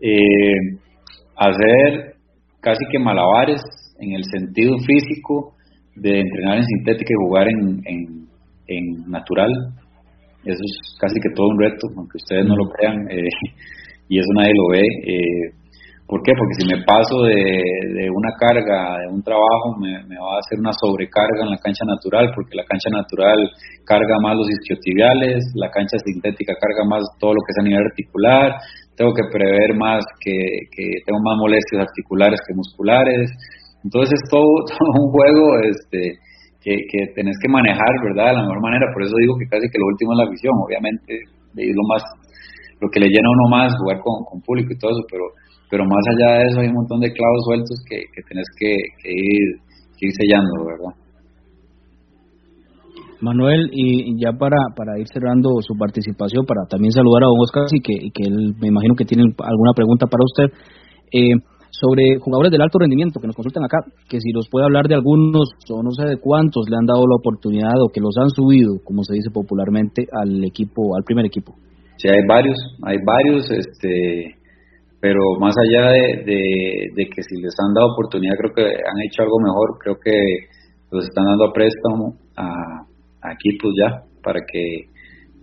Eh, 0.01 0.81
hacer 1.37 2.15
casi 2.63 2.81
que 2.91 2.99
malabares 2.99 3.61
en 4.01 4.13
el 4.13 4.25
sentido 4.25 4.79
físico 4.79 5.53
de 5.97 6.21
entrenar 6.21 6.57
en 6.57 6.65
sintética 6.65 7.13
y 7.13 7.27
jugar 7.27 7.49
en, 7.49 7.83
en, 8.69 9.11
natural. 9.11 9.53
Eso 10.43 10.63
es 10.65 10.97
casi 10.99 11.21
que 11.21 11.35
todo 11.37 11.49
un 11.49 11.61
reto, 11.61 11.87
aunque 11.99 12.17
ustedes 12.17 12.47
no 12.47 12.57
lo 12.57 12.71
crean, 12.71 13.07
y 14.09 14.19
eso 14.19 14.29
nadie 14.35 14.53
lo 14.57 14.69
ve. 14.73 14.83
¿Por 16.05 16.21
qué? 16.21 16.33
Porque 16.37 16.61
si 16.61 16.65
me 16.69 16.85
paso 16.85 17.25
de, 17.25 18.13
una 18.13 18.37
carga, 18.37 19.01
de 19.01 19.09
un 19.09 19.25
trabajo, 19.25 19.73
me, 19.81 20.05
va 20.05 20.37
a 20.37 20.45
hacer 20.45 20.61
una 20.61 20.77
sobrecarga 20.77 21.49
en 21.49 21.57
la 21.57 21.57
cancha 21.57 21.89
natural, 21.89 22.29
porque 22.37 22.61
la 22.61 22.69
cancha 22.69 22.93
natural 22.93 23.41
carga 23.89 24.21
más 24.21 24.37
los 24.37 24.53
isquiotibiales, 24.53 25.41
la 25.57 25.73
cancha 25.73 25.97
sintética 26.05 26.53
carga 26.61 26.85
más 26.85 27.09
todo 27.17 27.33
lo 27.33 27.41
que 27.41 27.57
es 27.57 27.59
a 27.59 27.65
nivel 27.65 27.89
articular, 27.89 28.53
tengo 29.01 29.17
que 29.17 29.33
prever 29.33 29.73
más 29.81 30.05
que, 30.21 30.37
tengo 31.09 31.25
más 31.25 31.41
molestias 31.41 31.89
articulares 31.89 32.37
que 32.45 32.53
musculares. 32.53 33.33
Entonces 33.81 34.13
es 34.13 34.29
todo, 34.29 34.45
un 35.01 35.09
juego 35.09 35.57
este, 35.73 36.21
que, 36.61 37.01
tenés 37.17 37.37
que 37.41 37.49
manejar, 37.49 37.93
¿verdad? 38.05 38.37
De 38.37 38.37
la 38.37 38.45
mejor 38.45 38.61
manera. 38.61 38.93
Por 38.93 39.09
eso 39.09 39.17
digo 39.17 39.41
que 39.41 39.49
casi 39.49 39.73
que 39.73 39.81
lo 39.81 39.89
último 39.89 40.13
es 40.13 40.19
la 40.21 40.29
visión. 40.29 40.53
Obviamente 40.69 41.17
lo 41.57 41.85
más, 41.89 42.05
lo 42.77 42.93
que 42.93 43.01
le 43.01 43.09
llena 43.09 43.25
a 43.25 43.37
uno 43.41 43.47
más 43.49 43.73
jugar 43.81 44.05
con 44.05 44.41
público 44.45 44.69
y 44.69 44.77
todo 44.77 44.93
eso, 44.93 45.05
pero 45.09 45.25
pero 45.71 45.85
más 45.85 46.05
allá 46.13 46.39
de 46.39 46.45
eso 46.51 46.61
hay 46.61 46.69
un 46.69 46.75
montón 46.75 47.01
de 47.01 47.13
clavos 47.13 47.43
sueltos 47.47 47.79
que, 47.89 47.97
que 48.13 48.23
tenés 48.29 48.47
que, 48.59 48.71
ir, 48.71 50.13
sellando, 50.13 50.67
¿verdad? 50.67 50.93
Manuel, 53.21 53.71
y 53.73 54.21
ya 54.21 54.33
para, 54.37 54.57
para 54.77 54.99
ir 54.99 55.07
cerrando 55.09 55.49
su 55.61 55.75
participación, 55.79 56.45
para 56.45 56.67
también 56.69 56.93
saludar 56.93 57.25
a 57.25 57.33
don 57.33 57.41
Oscar 57.41 57.65
y 57.73 57.81
que, 57.81 58.11
que 58.13 58.29
él 58.29 58.55
me 58.61 58.69
imagino 58.69 58.95
que 58.95 59.07
tiene 59.07 59.25
alguna 59.25 59.73
pregunta 59.75 60.07
para 60.07 60.25
usted, 60.29 60.53
eh, 61.11 61.41
sobre 61.81 62.19
jugadores 62.21 62.53
del 62.53 62.63
alto 62.63 62.79
rendimiento 62.79 63.19
que 63.21 63.27
nos 63.27 63.35
consultan 63.35 63.65
acá, 63.65 63.79
que 64.09 64.21
si 64.21 64.31
nos 64.31 64.49
puede 64.49 64.65
hablar 64.65 64.87
de 64.87 64.95
algunos 64.95 65.51
o 65.71 65.83
no 65.83 65.91
sé 65.91 66.07
de 66.07 66.19
cuántos 66.19 66.69
le 66.71 66.77
han 66.77 66.87
dado 66.87 67.03
la 67.07 67.17
oportunidad 67.19 67.75
o 67.83 67.91
que 67.93 68.01
los 68.01 68.15
han 68.17 68.31
subido, 68.31 68.79
como 68.85 69.03
se 69.03 69.15
dice 69.15 69.31
popularmente, 69.33 70.07
al 70.13 70.45
equipo, 70.45 70.95
al 70.97 71.03
primer 71.03 71.27
equipo. 71.27 71.55
Sí, 71.97 72.09
hay 72.09 72.23
varios, 72.29 72.59
hay 72.83 72.99
varios, 73.05 73.51
este, 73.51 74.37
pero 75.05 75.21
más 75.39 75.53
allá 75.53 75.93
de, 76.25 77.05
que 77.13 77.23
si 77.29 77.37
les 77.37 77.53
han 77.61 77.75
dado 77.75 77.93
oportunidad, 77.93 78.41
creo 78.41 78.55
que 78.57 78.65
han 78.65 79.01
hecho 79.05 79.21
algo 79.21 79.37
mejor, 79.37 79.77
creo 79.77 79.97
que 80.01 80.17
los 80.91 81.05
están 81.05 81.27
dando 81.27 81.45
a 81.45 81.53
préstamo 81.53 82.17
a, 82.41 82.89
equipos 83.37 83.69
ya 83.77 84.01
para 84.25 84.41
que 84.51 84.89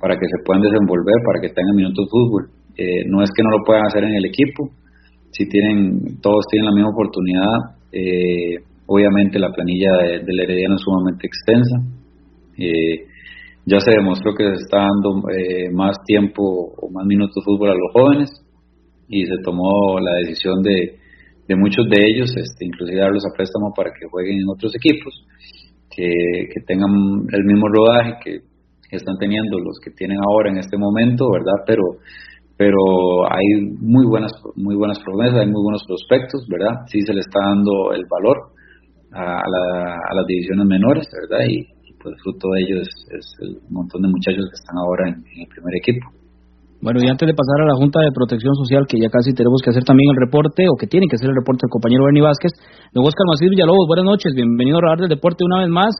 para 0.02 0.15
que 0.17 0.26
se 0.26 0.41
puedan 0.43 0.63
desenvolver, 0.63 1.13
para 1.24 1.41
que 1.41 1.54
tengan 1.54 1.76
minutos 1.76 2.06
de 2.06 2.10
fútbol. 2.10 2.43
Eh, 2.76 3.06
no 3.06 3.21
es 3.21 3.30
que 3.38 3.43
no 3.43 3.52
lo 3.52 3.63
puedan 3.63 3.86
hacer 3.86 4.04
en 4.04 4.15
el 4.15 4.26
equipo, 4.26 4.74
si 5.30 5.45
tienen 5.45 6.17
todos 6.24 6.41
tienen 6.50 6.65
la 6.65 6.74
misma 6.74 6.89
oportunidad. 6.89 7.78
Eh, 7.93 8.65
obviamente 8.88 9.38
la 9.38 9.54
planilla 9.54 10.26
del 10.26 10.39
Herediano 10.41 10.74
es 10.74 10.82
sumamente 10.82 11.28
extensa. 11.30 11.78
Eh, 12.58 13.06
ya 13.67 13.80
se 13.80 13.91
demostró 13.91 14.34
que 14.34 14.45
se 14.58 14.63
está 14.65 14.89
dando 14.89 15.21
más 15.71 15.97
tiempo 16.08 16.41
o 16.82 16.89
más 16.89 17.06
minutos 17.06 17.36
de 17.36 17.45
fútbol 17.45 17.69
a 17.69 17.78
los 17.78 17.93
jóvenes 17.93 18.41
y 19.12 19.26
se 19.26 19.36
tomó 19.43 20.00
la 20.00 20.15
decisión 20.24 20.63
de, 20.63 20.97
de 21.47 21.56
muchos 21.56 21.86
de 21.89 22.00
ellos, 22.00 22.32
este, 22.36 22.65
inclusive 22.65 23.00
darlos 23.00 23.24
a 23.26 23.36
préstamo 23.36 23.74
para 23.76 23.91
que 23.91 24.08
jueguen 24.10 24.39
en 24.39 24.50
otros 24.50 24.71
equipos, 24.74 25.13
que, 25.93 26.08
que 26.54 26.62
tengan 26.65 26.89
el 27.30 27.43
mismo 27.43 27.67
rodaje 27.67 28.15
que, 28.24 28.52
están 28.91 29.17
teniendo 29.17 29.58
los 29.58 29.80
que 29.80 29.91
tienen 29.91 30.17
ahora 30.19 30.52
en 30.52 30.58
este 30.58 30.78
momento, 30.78 31.32
¿verdad? 31.32 31.63
Pero 31.65 31.84
pero 32.58 33.24
hay 33.24 33.71
muy 33.80 34.06
buenas 34.06 34.34
muy 34.58 34.76
buenas 34.76 35.00
promesas, 35.00 35.39
hay 35.39 35.47
muy 35.47 35.63
buenos 35.63 35.82
prospectos, 35.88 36.45
¿verdad? 36.50 36.84
Sí 36.88 37.00
se 37.00 37.13
le 37.13 37.21
está 37.21 37.39
dando 37.39 37.93
el 37.93 38.04
valor 38.12 38.52
a, 39.13 39.39
a 39.39 40.13
las 40.13 40.26
divisiones 40.28 40.65
menores, 40.65 41.08
¿verdad? 41.21 41.45
Y, 41.47 41.65
pues 42.04 42.15
fruto 42.21 42.50
de 42.52 42.62
ello 42.63 42.82
es, 42.82 42.89
el 43.41 43.60
montón 43.69 44.02
de 44.02 44.10
muchachos 44.10 44.43
que 44.50 44.60
están 44.60 44.78
ahora 44.78 45.08
en 45.08 45.24
el 45.39 45.47
primer 45.47 45.76
equipo. 45.78 46.20
Bueno, 46.82 46.98
y 46.98 47.06
antes 47.06 47.30
de 47.30 47.38
pasar 47.38 47.62
a 47.62 47.70
la 47.70 47.78
Junta 47.78 48.02
de 48.02 48.10
Protección 48.10 48.58
Social, 48.58 48.89
que 48.89 48.98
ya 48.98 49.06
casi 49.13 49.38
tenemos 49.38 49.62
que 49.62 49.70
hacer 49.70 49.86
también 49.86 50.10
el 50.17 50.26
reporte, 50.26 50.65
o 50.65 50.74
que 50.74 50.89
tiene 50.89 51.06
que 51.06 51.13
hacer 51.13 51.30
el 51.30 51.38
reporte 51.38 51.70
el 51.70 51.70
compañero 51.70 52.10
Bernie 52.10 52.26
Vázquez, 52.26 52.58
don 52.89 53.06
Oscar 53.06 53.22
Macías 53.30 53.54
Villalobos, 53.54 53.86
buenas 53.86 54.10
noches, 54.10 54.34
bienvenido 54.34 54.82
a 54.82 54.89
Radar 54.89 55.06
del 55.06 55.13
Deporte 55.13 55.46
una 55.46 55.62
vez 55.62 55.70
más, 55.70 55.94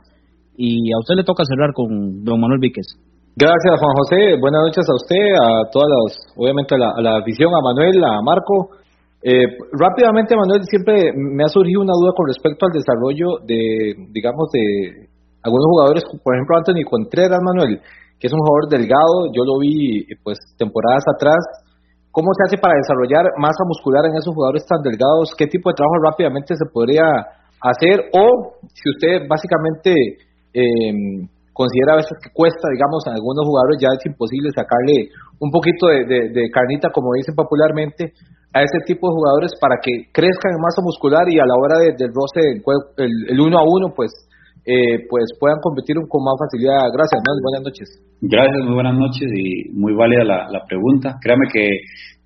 y 0.58 0.90
a 0.90 0.98
usted 0.98 1.22
le 1.22 1.24
toca 1.24 1.46
cerrar 1.46 1.70
con 1.78 2.26
don 2.26 2.42
Manuel 2.42 2.58
Víquez. 2.58 2.98
Gracias, 3.38 3.78
Juan 3.78 3.94
José, 3.94 4.42
buenas 4.42 4.74
noches 4.74 4.82
a 4.90 4.98
usted, 4.98 5.26
a 5.38 5.70
todas 5.70 5.86
las, 5.86 6.10
obviamente 6.34 6.74
a 6.74 6.98
la, 6.98 7.14
afición, 7.22 7.54
a 7.54 7.62
Manuel, 7.62 8.02
a 8.02 8.18
Marco. 8.26 8.74
Eh, 9.22 9.54
rápidamente, 9.78 10.34
Manuel, 10.34 10.66
siempre 10.66 11.14
me 11.14 11.46
ha 11.46 11.54
surgido 11.54 11.86
una 11.86 11.94
duda 11.94 12.10
con 12.18 12.26
respecto 12.26 12.66
al 12.66 12.74
desarrollo 12.74 13.38
de, 13.46 14.10
digamos, 14.10 14.50
de 14.50 15.14
algunos 15.46 15.66
jugadores, 15.70 16.04
por 16.10 16.34
ejemplo, 16.34 16.58
Anthony 16.58 16.82
Contreras, 16.90 17.38
Manuel 17.38 17.78
que 18.22 18.30
es 18.30 18.34
un 18.38 18.46
jugador 18.46 18.70
delgado, 18.70 19.34
yo 19.34 19.42
lo 19.42 19.58
vi 19.58 20.06
pues 20.22 20.38
temporadas 20.54 21.02
atrás. 21.10 21.42
¿Cómo 22.14 22.30
se 22.38 22.46
hace 22.46 22.62
para 22.62 22.78
desarrollar 22.78 23.26
masa 23.42 23.66
muscular 23.66 24.06
en 24.06 24.14
esos 24.14 24.30
jugadores 24.30 24.62
tan 24.70 24.78
delgados? 24.86 25.34
¿Qué 25.34 25.50
tipo 25.50 25.74
de 25.74 25.80
trabajo 25.82 25.98
rápidamente 26.06 26.54
se 26.54 26.70
podría 26.70 27.02
hacer? 27.66 28.14
O 28.14 28.62
si 28.70 28.86
usted 28.94 29.26
básicamente 29.26 30.22
eh, 30.54 31.26
considera 31.50 31.98
a 31.98 32.02
veces 32.06 32.14
que 32.22 32.30
cuesta, 32.30 32.70
digamos, 32.70 33.02
a 33.10 33.18
algunos 33.18 33.42
jugadores 33.42 33.82
ya 33.82 33.90
es 33.90 34.06
imposible 34.06 34.54
sacarle 34.54 35.10
un 35.42 35.50
poquito 35.50 35.90
de, 35.90 36.46
carnita, 36.54 36.94
como 36.94 37.18
dicen 37.18 37.34
popularmente, 37.34 38.14
a 38.54 38.62
ese 38.62 38.86
tipo 38.86 39.10
de 39.10 39.18
jugadores 39.18 39.50
para 39.58 39.82
que 39.82 40.14
crezcan 40.14 40.54
en 40.54 40.62
masa 40.62 40.86
muscular 40.86 41.26
y 41.26 41.42
a 41.42 41.48
la 41.50 41.58
hora 41.58 41.82
del 41.98 42.12
roce, 42.14 42.62
el, 43.02 43.34
el 43.34 43.40
uno 43.40 43.58
a 43.58 43.66
uno, 43.66 43.96
pues 43.96 44.14
eh, 44.66 45.08
pues 45.10 45.26
puedan 45.40 45.60
competir 45.62 45.96
con 46.08 46.24
más 46.24 46.38
facilidad. 46.38 46.90
Gracias, 46.94 47.18
Manuel, 47.22 47.42
buenas 47.42 47.64
noches. 47.66 47.88
Gracias, 48.22 48.62
muy 48.66 48.76
buenas 48.76 48.98
noches 48.98 49.28
y 49.34 49.70
muy 49.74 49.94
válida 49.94 50.24
la, 50.24 50.50
la 50.50 50.62
pregunta. 50.66 51.18
Créame 51.22 51.48
que 51.52 51.66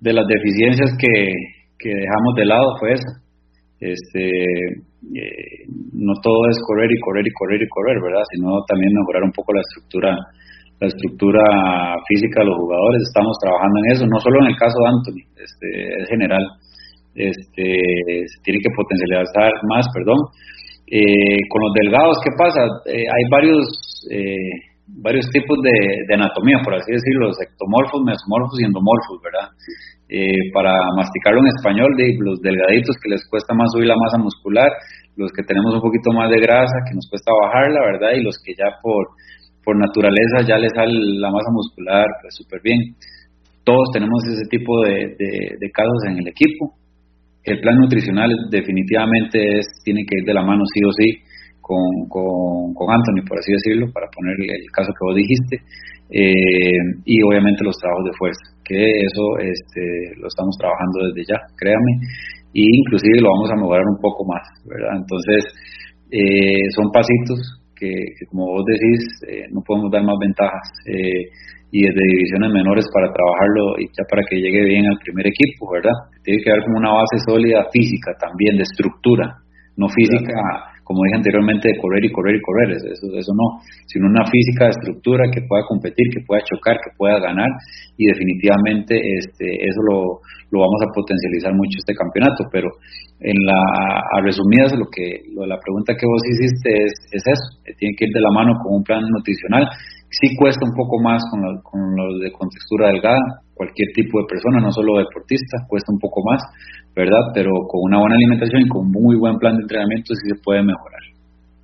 de 0.00 0.12
las 0.12 0.26
deficiencias 0.28 0.92
que, 0.98 1.12
que 1.78 1.88
dejamos 1.88 2.32
de 2.36 2.44
lado 2.44 2.76
fue 2.78 2.92
esa. 2.92 3.12
Este, 3.80 4.24
eh, 5.16 5.64
no 5.92 6.12
todo 6.22 6.48
es 6.48 6.56
correr 6.66 6.90
y 6.90 7.00
correr 7.00 7.24
y 7.26 7.32
correr 7.32 7.60
y 7.62 7.68
correr, 7.68 7.96
¿verdad? 8.02 8.24
Sino 8.32 8.60
también 8.68 8.92
mejorar 8.92 9.24
un 9.24 9.32
poco 9.32 9.52
la 9.52 9.60
estructura 9.60 10.16
la 10.80 10.88
estructura 10.88 11.40
física 12.06 12.40
de 12.40 12.52
los 12.52 12.58
jugadores, 12.60 13.00
estamos 13.08 13.32
trabajando 13.40 13.80
en 13.80 13.92
eso, 13.96 14.04
no 14.04 14.20
solo 14.20 14.44
en 14.44 14.52
el 14.52 14.56
caso 14.60 14.76
de 14.76 14.88
Anthony, 14.92 15.22
este, 15.40 15.68
es 16.02 16.08
general, 16.08 16.44
este, 17.16 17.64
se 18.28 18.38
tiene 18.44 18.60
que 18.60 18.76
potencializar 18.76 19.52
más, 19.72 19.86
perdón. 19.96 20.20
Eh, 20.86 21.40
con 21.50 21.62
los 21.62 21.72
delgados, 21.74 22.18
¿qué 22.22 22.30
pasa? 22.38 22.62
Eh, 22.86 23.02
hay 23.02 23.24
varios 23.30 23.66
eh, 24.10 24.74
varios 24.86 25.26
tipos 25.30 25.58
de, 25.62 26.14
anatomía, 26.14 26.62
por 26.62 26.74
así 26.74 26.92
decirlo, 26.92 27.30
ectomorfos, 27.34 28.02
mesomorfos 28.06 28.60
y 28.60 28.64
endomorfos, 28.64 29.18
¿verdad? 29.22 29.50
para 30.54 30.70
masticarlo 30.96 31.40
en 31.40 31.48
español, 31.48 31.90
de 31.96 32.14
los 32.20 32.40
delgaditos 32.40 32.94
que 33.02 33.10
les 33.10 33.26
cuesta 33.28 33.52
más 33.54 33.72
subir 33.72 33.88
la 33.88 33.98
masa 33.98 34.16
muscular, 34.18 34.70
los 35.16 35.32
que 35.32 35.42
tenemos 35.42 35.74
un 35.74 35.80
poquito 35.80 36.12
más 36.12 36.30
de 36.30 36.38
grasa 36.38 36.86
que 36.86 36.94
nos 36.94 37.10
cuesta 37.10 37.32
bajarla, 37.42 37.80
¿verdad? 37.80 38.12
Y 38.14 38.22
los 38.22 38.38
que 38.38 38.54
ya 38.54 38.70
por 38.80 39.08
por 39.66 39.76
naturaleza 39.76 40.46
ya 40.46 40.56
le 40.56 40.68
sale 40.70 40.94
la 41.18 41.28
masa 41.28 41.50
muscular 41.50 42.06
pues 42.22 42.36
súper 42.38 42.62
bien. 42.62 42.78
Todos 43.64 43.90
tenemos 43.92 44.22
ese 44.30 44.46
tipo 44.48 44.80
de, 44.86 45.18
de, 45.18 45.70
casos 45.74 46.06
en 46.06 46.18
el 46.18 46.28
equipo. 46.28 46.70
El 47.46 47.60
plan 47.60 47.78
nutricional 47.78 48.30
definitivamente 48.50 49.58
es, 49.58 49.66
tiene 49.84 50.02
que 50.02 50.18
ir 50.18 50.24
de 50.26 50.34
la 50.34 50.42
mano 50.42 50.62
sí 50.66 50.82
o 50.84 50.90
sí 50.90 51.22
con, 51.62 52.90
Anthony, 52.90 53.26
por 53.26 53.38
así 53.38 53.52
decirlo, 53.52 53.86
para 53.92 54.06
poner 54.10 54.34
el 54.38 54.70
caso 54.70 54.90
que 54.90 55.02
vos 55.02 55.16
dijiste, 55.16 55.56
eh, 56.10 57.02
y 57.04 57.22
obviamente 57.22 57.64
los 57.64 57.76
trabajos 57.78 58.04
de 58.06 58.18
fuerza, 58.18 58.46
que 58.62 58.78
eso 58.78 59.24
este, 59.38 60.14
lo 60.18 60.28
estamos 60.28 60.54
trabajando 60.58 61.10
desde 61.10 61.26
ya, 61.26 61.38
créame, 61.58 61.92
e 62.54 62.62
inclusive 62.62 63.18
lo 63.18 63.30
vamos 63.34 63.50
a 63.50 63.56
mejorar 63.56 63.86
un 63.86 63.98
poco 63.98 64.24
más, 64.26 64.46
¿verdad? 64.66 65.02
Entonces, 65.02 65.42
eh, 66.10 66.70
son 66.74 66.90
pasitos 66.90 67.38
que, 67.74 67.92
como 68.30 68.46
vos 68.46 68.64
decís, 68.64 69.02
eh, 69.28 69.46
no 69.52 69.60
podemos 69.60 69.90
dar 69.92 70.02
más 70.02 70.16
ventajas. 70.18 70.66
Eh, 70.86 71.28
y 71.76 71.84
desde 71.84 72.08
divisiones 72.08 72.56
menores 72.56 72.88
para 72.88 73.12
trabajarlo 73.12 73.76
y 73.76 73.84
ya 73.92 74.00
para 74.08 74.24
que 74.24 74.40
llegue 74.40 74.64
bien 74.64 74.88
al 74.88 74.96
primer 75.04 75.28
equipo, 75.28 75.68
¿verdad? 75.76 75.92
Tiene 76.24 76.40
que 76.40 76.48
dar 76.48 76.64
como 76.64 76.80
una 76.80 76.96
base 76.96 77.20
sólida 77.20 77.68
física 77.68 78.16
también, 78.16 78.56
de 78.56 78.64
estructura, 78.64 79.44
no 79.76 79.84
física, 79.92 80.72
como 80.80 81.04
dije 81.04 81.20
anteriormente, 81.20 81.68
de 81.68 81.76
correr 81.76 82.00
y 82.00 82.08
correr 82.08 82.40
y 82.40 82.40
correr, 82.40 82.80
eso, 82.80 83.12
eso 83.12 83.32
no, 83.36 83.60
sino 83.92 84.08
una 84.08 84.24
física 84.24 84.72
de 84.72 84.76
estructura 84.80 85.28
que 85.28 85.44
pueda 85.44 85.68
competir, 85.68 86.08
que 86.08 86.24
pueda 86.24 86.40
chocar, 86.48 86.80
que 86.80 86.96
pueda 86.96 87.20
ganar 87.20 87.50
y 88.00 88.08
definitivamente 88.08 88.96
este, 88.96 89.44
eso 89.68 89.80
lo, 89.84 90.24
lo 90.48 90.64
vamos 90.64 90.80
a 90.80 90.92
potencializar 90.96 91.52
mucho 91.52 91.76
este 91.76 91.92
campeonato, 91.92 92.48
pero 92.48 92.72
en 93.20 93.36
la 93.44 93.60
a 93.60 94.20
resumidas 94.24 94.72
lo 94.76 94.88
que 94.88 95.28
lo, 95.34 95.44
la 95.44 95.58
pregunta 95.60 95.92
que 95.92 96.06
vos 96.08 96.22
hiciste 96.24 96.70
es, 96.72 96.92
es 97.12 97.22
eso, 97.26 97.46
tiene 97.76 97.92
que 97.98 98.06
ir 98.06 98.12
de 98.12 98.20
la 98.20 98.30
mano 98.30 98.56
con 98.62 98.80
un 98.80 98.82
plan 98.84 99.02
nutricional. 99.02 99.68
Sí 100.10 100.36
cuesta 100.36 100.64
un 100.64 100.74
poco 100.74 101.02
más 101.02 101.22
con 101.30 101.42
los 101.42 101.62
con 101.62 101.80
de 102.22 102.30
contextura 102.32 102.88
delgada, 102.88 103.20
cualquier 103.54 103.88
tipo 103.94 104.20
de 104.20 104.26
persona, 104.28 104.60
no 104.60 104.70
solo 104.70 104.98
deportista, 104.98 105.66
cuesta 105.68 105.92
un 105.92 105.98
poco 105.98 106.22
más, 106.24 106.40
¿verdad? 106.94 107.32
Pero 107.34 107.50
con 107.66 107.80
una 107.84 107.98
buena 107.98 108.14
alimentación 108.14 108.62
y 108.62 108.68
con 108.68 108.86
un 108.86 108.92
muy 108.92 109.16
buen 109.16 109.36
plan 109.38 109.56
de 109.56 109.62
entrenamiento 109.62 110.14
sí 110.14 110.30
se 110.30 110.40
puede 110.42 110.62
mejorar. 110.62 111.02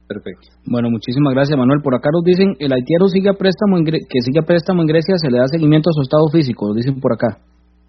Perfecto. 0.08 0.48
Bueno, 0.66 0.90
muchísimas 0.90 1.32
gracias, 1.32 1.56
Manuel. 1.56 1.80
Por 1.80 1.94
acá 1.94 2.10
nos 2.12 2.24
dicen, 2.24 2.52
el 2.58 2.72
haitiano 2.72 3.08
sigue 3.08 3.30
a 3.30 3.38
préstamo 3.38 3.78
que 3.84 4.20
sigue 4.20 4.40
a 4.40 4.46
préstamo 4.46 4.82
en 4.82 4.88
Grecia, 4.88 5.16
se 5.16 5.30
le 5.30 5.38
da 5.38 5.46
seguimiento 5.48 5.88
a 5.88 5.96
su 5.96 6.02
estado 6.02 6.28
físico, 6.28 6.68
lo 6.68 6.74
dicen 6.74 7.00
por 7.00 7.14
acá. 7.14 7.38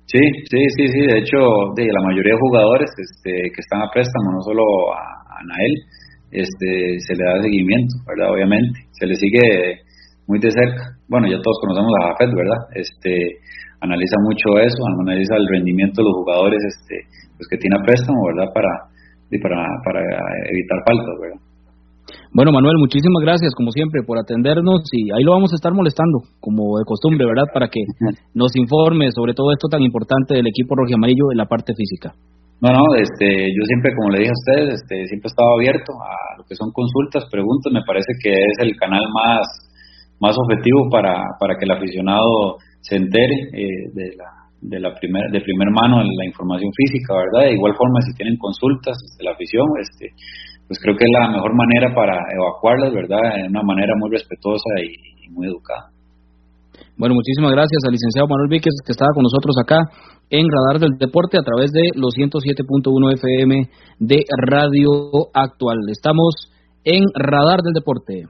Sí, 0.06 0.20
sí, 0.52 0.62
sí, 0.78 0.88
sí. 0.88 1.02
De 1.08 1.20
hecho, 1.20 1.40
de 1.76 1.88
la 1.88 2.04
mayoría 2.04 2.36
de 2.36 2.40
jugadores 2.40 2.92
este, 2.96 3.32
que 3.52 3.60
están 3.60 3.82
a 3.82 3.92
préstamo, 3.92 4.32
no 4.36 4.42
solo 4.42 4.64
a, 4.94 5.44
Nael, 5.44 5.76
este, 6.32 7.00
se 7.00 7.16
le 7.16 7.24
da 7.24 7.42
seguimiento, 7.42 7.96
¿verdad? 8.08 8.32
Obviamente, 8.32 8.88
se 8.92 9.08
le 9.08 9.16
sigue 9.16 9.83
muy 10.28 10.40
de 10.40 10.52
cerca. 10.52 10.98
Bueno, 11.08 11.28
ya 11.28 11.42
todos 11.42 11.58
conocemos 11.62 11.92
a 12.00 12.08
Jafet, 12.08 12.32
¿verdad? 12.36 12.62
Este, 12.76 13.12
analiza 13.82 14.18
mucho 14.24 14.60
eso, 14.60 14.80
analiza 15.02 15.36
el 15.36 15.48
rendimiento 15.48 16.02
de 16.02 16.08
los 16.08 16.16
jugadores, 16.24 16.60
este, 16.64 17.08
pues 17.38 17.48
que 17.50 17.58
tiene 17.58 17.78
a 17.80 17.84
préstamo, 17.84 18.20
¿verdad? 18.32 18.52
Para, 18.54 18.72
para, 19.42 19.60
para 19.84 20.02
evitar 20.50 20.80
faltas, 20.86 21.16
¿verdad? 21.20 21.42
Bueno, 22.34 22.52
Manuel, 22.52 22.78
muchísimas 22.80 23.22
gracias, 23.22 23.54
como 23.56 23.70
siempre, 23.70 24.02
por 24.02 24.18
atendernos 24.18 24.82
y 24.92 25.12
ahí 25.14 25.24
lo 25.24 25.38
vamos 25.38 25.54
a 25.54 25.56
estar 25.56 25.72
molestando, 25.72 26.26
como 26.40 26.80
de 26.80 26.86
costumbre, 26.86 27.26
¿verdad? 27.26 27.46
Para 27.54 27.68
que 27.70 27.86
nos 28.34 28.56
informe 28.56 29.12
sobre 29.12 29.34
todo 29.34 29.52
esto 29.52 29.68
tan 29.70 29.82
importante 29.82 30.34
del 30.34 30.48
equipo 30.48 30.76
rojo 30.76 30.96
amarillo 30.96 31.32
en 31.32 31.38
la 31.38 31.46
parte 31.46 31.74
física. 31.78 32.14
No, 32.64 32.72
no, 32.72 32.96
este, 32.96 33.28
yo 33.28 33.64
siempre, 33.68 33.92
como 33.94 34.10
le 34.10 34.24
dije 34.24 34.32
a 34.32 34.40
ustedes, 34.40 34.82
este, 34.82 35.06
siempre 35.12 35.28
he 35.28 35.34
estado 35.36 35.52
abierto 35.60 35.92
a 36.00 36.38
lo 36.40 36.44
que 36.48 36.56
son 36.56 36.72
consultas, 36.72 37.28
preguntas, 37.30 37.74
me 37.74 37.84
parece 37.86 38.16
que 38.24 38.32
es 38.32 38.58
el 38.64 38.76
canal 38.78 39.04
más, 39.14 39.46
más 40.24 40.36
objetivo 40.40 40.88
para, 40.90 41.36
para 41.40 41.56
que 41.60 41.66
el 41.66 41.72
aficionado 41.72 42.58
se 42.80 42.96
entere 42.96 43.36
eh, 43.52 43.92
de 43.94 44.16
la 44.16 44.44
de 44.64 44.80
la 44.80 44.96
primer, 44.96 45.28
de 45.30 45.42
primer 45.42 45.70
mano 45.76 46.00
la 46.00 46.26
información 46.26 46.72
física, 46.72 47.14
¿verdad? 47.20 47.52
De 47.52 47.56
igual 47.60 47.76
forma, 47.76 48.00
si 48.08 48.16
tienen 48.16 48.38
consultas 48.40 48.96
de 48.96 49.06
este, 49.12 49.24
la 49.24 49.32
afición, 49.36 49.68
este, 49.80 50.08
pues 50.68 50.80
creo 50.80 50.96
que 50.96 51.04
es 51.04 51.12
la 51.12 51.28
mejor 51.36 51.52
manera 51.52 51.92
para 51.94 52.16
evacuarlas, 52.32 52.94
¿verdad? 52.96 53.44
De 53.44 53.52
una 53.52 53.62
manera 53.64 53.94
muy 54.00 54.10
respetuosa 54.10 54.72
y, 54.80 55.30
muy 55.32 55.48
educada. 55.48 55.90
Bueno, 56.96 57.16
muchísimas 57.16 57.52
gracias 57.52 57.82
al 57.86 57.92
licenciado 57.92 58.28
Manuel 58.28 58.50
Víquez 58.50 58.74
que 58.86 58.92
estaba 58.92 59.10
con 59.16 59.24
nosotros 59.24 59.56
acá 59.58 59.90
en 60.30 60.46
Radar 60.46 60.80
del 60.80 60.98
Deporte 61.00 61.40
a 61.40 61.42
través 61.42 61.72
de 61.72 61.90
los 61.96 62.14
107.1 62.14 63.14
FM 63.18 63.70
de 64.00 64.20
Radio 64.38 64.90
Actual. 65.34 65.78
Estamos 65.90 66.54
en 66.84 67.02
Radar 67.16 67.62
del 67.62 67.74
Deporte. 67.74 68.30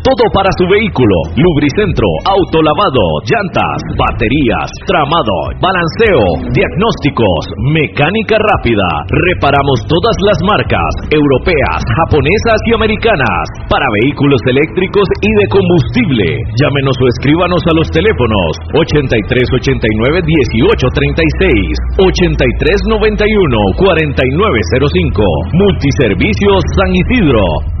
Todo 0.01 0.25
para 0.33 0.49
su 0.57 0.65
vehículo. 0.65 1.13
Lubricentro, 1.37 2.09
autolavado, 2.25 3.05
llantas, 3.21 3.77
baterías, 3.93 4.65
tramado, 4.89 5.37
balanceo, 5.61 6.49
diagnósticos, 6.57 7.41
mecánica 7.69 8.41
rápida. 8.41 8.81
Reparamos 9.29 9.77
todas 9.85 10.17
las 10.25 10.39
marcas, 10.49 10.89
europeas, 11.13 11.85
japonesas 12.01 12.59
y 12.65 12.73
americanas, 12.73 13.45
para 13.69 13.85
vehículos 14.01 14.41
eléctricos 14.49 15.05
y 15.21 15.29
de 15.37 15.45
combustible. 15.53 16.25
Llámenos 16.57 16.97
o 16.97 17.05
escríbanos 17.05 17.61
a 17.69 17.77
los 17.77 17.85
teléfonos 17.93 18.49
8389 18.73 20.17
1836, 20.25 21.77
8391 22.01 23.77
4905. 23.77 25.21
Multiservicios 25.61 26.57
San 26.73 26.89
Isidro. 26.89 27.80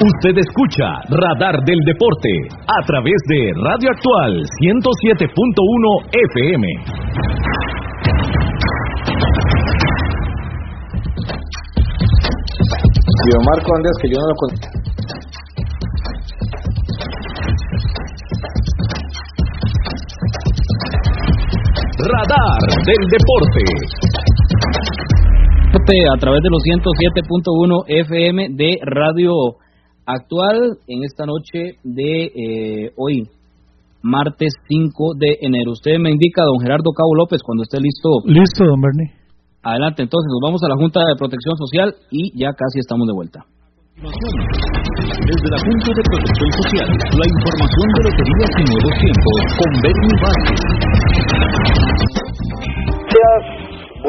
Usted 0.00 0.32
escucha 0.38 0.96
Radar 1.10 1.60
del 1.66 1.76
Deporte 1.84 2.30
a 2.64 2.80
través 2.86 3.20
de 3.28 3.52
Radio 3.52 3.90
Actual 3.92 4.32
107.1 4.64 5.28
FM. 6.08 6.66
Marco 13.44 13.76
Andrés, 13.76 13.92
que 14.00 14.08
yo 14.08 14.16
no 14.16 14.26
lo 14.28 14.34
Radar 22.08 22.62
del 22.86 23.04
Deporte. 23.10 23.64
A 26.14 26.18
través 26.18 26.40
de 26.42 26.50
los 26.50 26.62
107.1 26.62 27.84
FM 27.86 28.48
de 28.50 28.78
Radio 28.82 29.32
Actual 30.10 30.78
en 30.88 31.04
esta 31.04 31.22
noche 31.24 31.78
de 31.84 32.10
eh, 32.34 32.90
hoy, 32.96 33.30
martes 34.02 34.54
5 34.66 35.14
de 35.14 35.38
enero. 35.40 35.70
Usted 35.70 36.02
me 36.02 36.10
indica, 36.10 36.42
don 36.42 36.58
Gerardo 36.58 36.90
Cabo 36.90 37.14
López, 37.14 37.38
cuando 37.46 37.62
esté 37.62 37.78
listo. 37.78 38.08
Listo, 38.26 38.64
don 38.66 38.80
Bernie. 38.80 39.14
Adelante, 39.62 40.02
entonces 40.02 40.26
nos 40.34 40.42
vamos 40.42 40.58
a 40.64 40.68
la 40.68 40.74
Junta 40.74 40.98
de 41.06 41.14
Protección 41.14 41.54
Social 41.54 41.94
y 42.10 42.34
ya 42.34 42.50
casi 42.58 42.80
estamos 42.80 43.06
de 43.06 43.14
vuelta. 43.14 43.46
Desde 44.02 45.46
la 45.46 45.60
Junta 45.62 45.90
de 45.94 46.02
Protección 46.02 46.50
Social, 46.58 46.88
la 46.90 47.26
información 47.30 47.86
de 47.94 48.00
loterías 48.10 48.50
y 48.58 48.64
nuevos 48.66 48.94
tiempos 48.98 49.36
con 49.62 49.70
Bernie 49.78 50.18
Vázquez. 50.26 50.58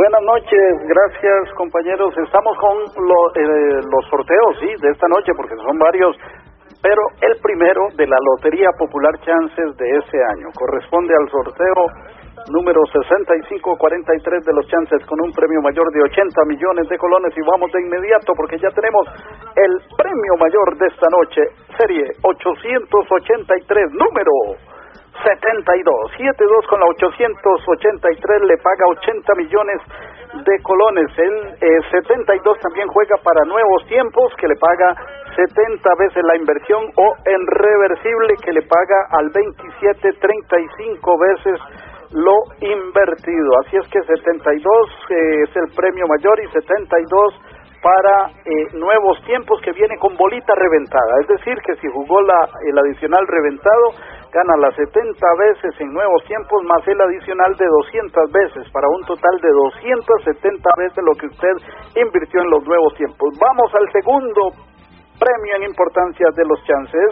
Buenas 0.02 0.26
noches, 0.26 0.74
gracias 0.90 1.54
compañeros. 1.54 2.10
Estamos 2.18 2.58
con 2.58 2.74
eh, 2.74 3.86
los 3.86 4.04
sorteos, 4.10 4.58
sí, 4.60 4.74
de 4.82 4.90
esta 4.90 5.08
noche, 5.08 5.30
porque 5.38 5.54
son 5.54 5.78
varios, 5.78 6.18
pero 6.82 7.06
el 7.22 7.38
primero 7.38 7.86
de 7.94 8.08
la 8.08 8.18
Lotería 8.18 8.74
Popular 8.80 9.14
Chances 9.22 9.78
de 9.78 9.86
este 10.02 10.18
año 10.26 10.50
corresponde 10.58 11.14
al 11.14 11.30
sorteo 11.30 11.86
número 12.50 12.82
6543 12.90 14.44
de 14.44 14.54
los 14.58 14.66
chances 14.74 15.06
con 15.06 15.22
un 15.22 15.30
premio 15.38 15.62
mayor 15.62 15.86
de 15.94 16.02
80 16.02 16.50
millones 16.50 16.90
de 16.90 16.98
colones 16.98 17.38
y 17.38 17.42
vamos 17.46 17.72
de 17.72 17.86
inmediato 17.86 18.34
porque 18.34 18.58
ya 18.58 18.74
tenemos 18.74 19.06
el 19.54 19.86
premio 20.02 20.34
mayor 20.42 20.82
de 20.82 20.88
esta 20.88 21.06
noche, 21.14 21.42
serie 21.78 22.10
883, 22.26 23.94
número 23.94 24.71
72, 25.24 26.12
72 26.18 26.68
con 26.68 26.80
la 26.80 26.88
883 26.88 28.42
le 28.44 28.58
paga 28.58 28.86
80 28.88 29.36
millones 29.36 29.82
de 30.46 30.56
colones. 30.64 31.08
El 31.18 31.84
72 31.92 32.58
eh, 32.58 32.60
también 32.62 32.88
juega 32.88 33.16
para 33.24 33.46
nuevos 33.46 33.86
tiempos 33.88 34.34
que 34.38 34.48
le 34.48 34.56
paga 34.56 34.96
70 35.36 35.90
veces 36.00 36.24
la 36.24 36.36
inversión 36.36 36.92
o 36.96 37.16
en 37.26 37.42
reversible 37.48 38.36
que 38.44 38.52
le 38.52 38.62
paga 38.64 39.08
al 39.12 39.30
27 39.30 40.12
35 40.20 41.18
veces 41.20 41.60
lo 42.14 42.36
invertido. 42.60 43.50
Así 43.66 43.78
es 43.78 43.88
que 43.88 44.02
72 44.02 44.66
eh, 45.10 45.44
es 45.44 45.56
el 45.56 45.76
premio 45.76 46.08
mayor 46.08 46.40
y 46.44 46.48
72 46.52 47.34
para 47.82 48.30
eh, 48.46 48.78
nuevos 48.78 49.22
tiempos 49.26 49.60
que 49.62 49.72
viene 49.72 49.98
con 49.98 50.16
bolita 50.16 50.54
reventada. 50.56 51.22
Es 51.22 51.28
decir, 51.28 51.58
que 51.66 51.76
si 51.76 51.88
jugó 51.88 52.22
la, 52.22 52.48
el 52.70 52.78
adicional 52.78 53.26
reventado, 53.28 53.86
gana 54.32 54.56
las 54.58 54.76
70 54.76 54.96
veces 55.38 55.76
en 55.80 55.92
nuevos 55.92 56.24
tiempos 56.26 56.64
más 56.64 56.88
el 56.88 57.00
adicional 57.02 57.56
de 57.58 57.68
200 57.68 58.32
veces 58.32 58.72
para 58.72 58.88
un 58.88 59.04
total 59.04 59.36
de 59.42 59.52
270 59.52 60.70
veces 60.78 61.04
lo 61.04 61.14
que 61.20 61.28
usted 61.28 61.56
invirtió 62.00 62.42
en 62.42 62.50
los 62.50 62.64
nuevos 62.64 62.96
tiempos. 62.96 63.28
Vamos 63.40 63.70
al 63.76 63.92
segundo 63.92 64.42
premio 65.20 65.56
en 65.58 65.64
importancia 65.64 66.28
de 66.34 66.46
los 66.48 66.64
chances 66.64 67.12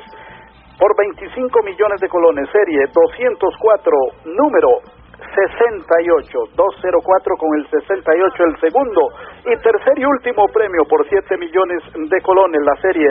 por 0.79 0.95
25 0.95 1.61
millones 1.63 1.99
de 1.99 2.07
colones, 2.07 2.47
serie 2.51 2.87
204, 2.87 3.91
número 4.39 4.79
68, 5.19 6.55
204 6.55 7.35
con 7.35 7.49
el 7.59 7.67
68 7.67 8.43
el 8.43 8.55
segundo 8.59 9.01
y 9.43 9.53
tercer 9.59 9.99
y 9.99 10.05
último 10.05 10.47
premio 10.47 10.83
por 10.89 11.07
7 11.07 11.37
millones 11.37 11.83
de 11.93 12.21
colones, 12.21 12.61
la 12.63 12.75
serie 12.81 13.07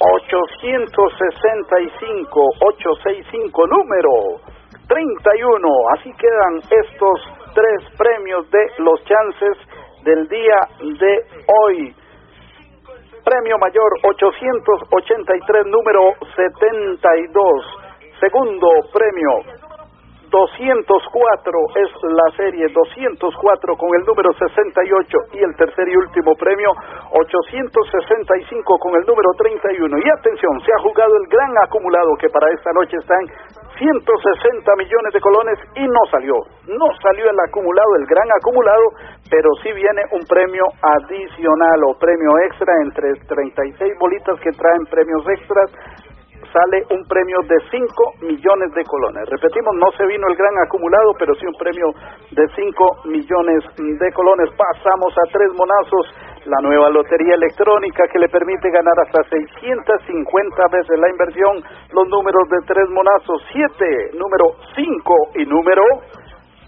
865, 0.00 2.40
865, 2.58 3.66
número 3.66 4.40
31. 4.88 5.68
Así 5.94 6.10
quedan 6.14 6.56
estos 6.58 7.20
tres 7.54 7.84
premios 7.98 8.50
de 8.50 8.66
los 8.78 9.04
chances 9.04 9.58
del 10.04 10.26
día 10.28 10.58
de 10.98 11.26
hoy. 11.46 11.94
Premio 13.22 13.58
mayor 13.58 13.92
883, 14.02 15.66
número 15.66 16.14
72. 16.34 17.66
Segundo 18.20 18.68
premio 18.92 19.42
204 20.30 21.52
es 21.74 21.90
la 22.06 22.28
serie 22.36 22.66
204 22.70 23.76
con 23.76 23.90
el 23.98 24.06
número 24.06 24.30
68 24.32 25.18
y 25.34 25.42
el 25.42 25.56
tercer 25.56 25.88
y 25.88 25.96
último 25.96 26.34
premio 26.38 26.70
865 27.10 28.78
con 28.78 28.94
el 28.94 29.04
número 29.06 29.30
31. 29.36 29.98
Y 29.98 30.06
atención, 30.08 30.54
se 30.62 30.70
ha 30.70 30.82
jugado 30.86 31.10
el 31.18 31.26
gran 31.26 31.50
acumulado 31.66 32.14
que 32.14 32.30
para 32.30 32.46
esta 32.54 32.70
noche 32.72 32.96
está 32.96 33.14
en 33.18 33.26
160 33.82 34.76
millones 34.76 35.12
de 35.12 35.20
colones 35.20 35.58
y 35.74 35.82
no 35.82 36.02
salió. 36.10 36.34
No 36.70 36.86
salió 37.02 37.26
el 37.26 37.40
acumulado, 37.40 37.90
el 37.98 38.06
gran 38.06 38.28
acumulado, 38.38 38.86
pero 39.30 39.50
sí 39.62 39.72
viene 39.72 40.02
un 40.12 40.22
premio 40.30 40.62
adicional 40.78 41.80
o 41.90 41.98
premio 41.98 42.30
extra 42.46 42.72
entre 42.86 43.18
36 43.26 43.98
bolitas 43.98 44.38
que 44.40 44.52
traen 44.52 44.86
premios 44.86 45.26
extras 45.26 45.74
sale 46.52 46.84
un 46.90 47.06
premio 47.06 47.38
de 47.46 47.56
5 47.70 47.86
millones 48.22 48.72
de 48.74 48.84
colones. 48.84 49.28
Repetimos, 49.28 49.74
no 49.76 49.90
se 49.96 50.06
vino 50.06 50.26
el 50.28 50.36
gran 50.36 50.54
acumulado, 50.64 51.14
pero 51.18 51.34
sí 51.34 51.46
un 51.46 51.54
premio 51.54 51.86
de 52.30 52.46
5 52.54 53.06
millones 53.06 53.64
de 53.76 54.12
colones. 54.12 54.50
Pasamos 54.56 55.14
a 55.16 55.30
tres 55.32 55.50
monazos, 55.54 56.06
la 56.46 56.60
nueva 56.62 56.90
lotería 56.90 57.34
electrónica 57.34 58.04
que 58.12 58.18
le 58.18 58.28
permite 58.28 58.70
ganar 58.70 58.94
hasta 59.06 59.22
650 59.28 60.62
veces 60.72 60.98
la 60.98 61.10
inversión. 61.10 61.62
Los 61.92 62.08
números 62.08 62.48
de 62.50 62.58
tres 62.66 62.88
monazos, 62.90 63.42
7, 63.52 64.10
número 64.14 64.56
5 64.74 65.14
y 65.36 65.46
número 65.46 65.82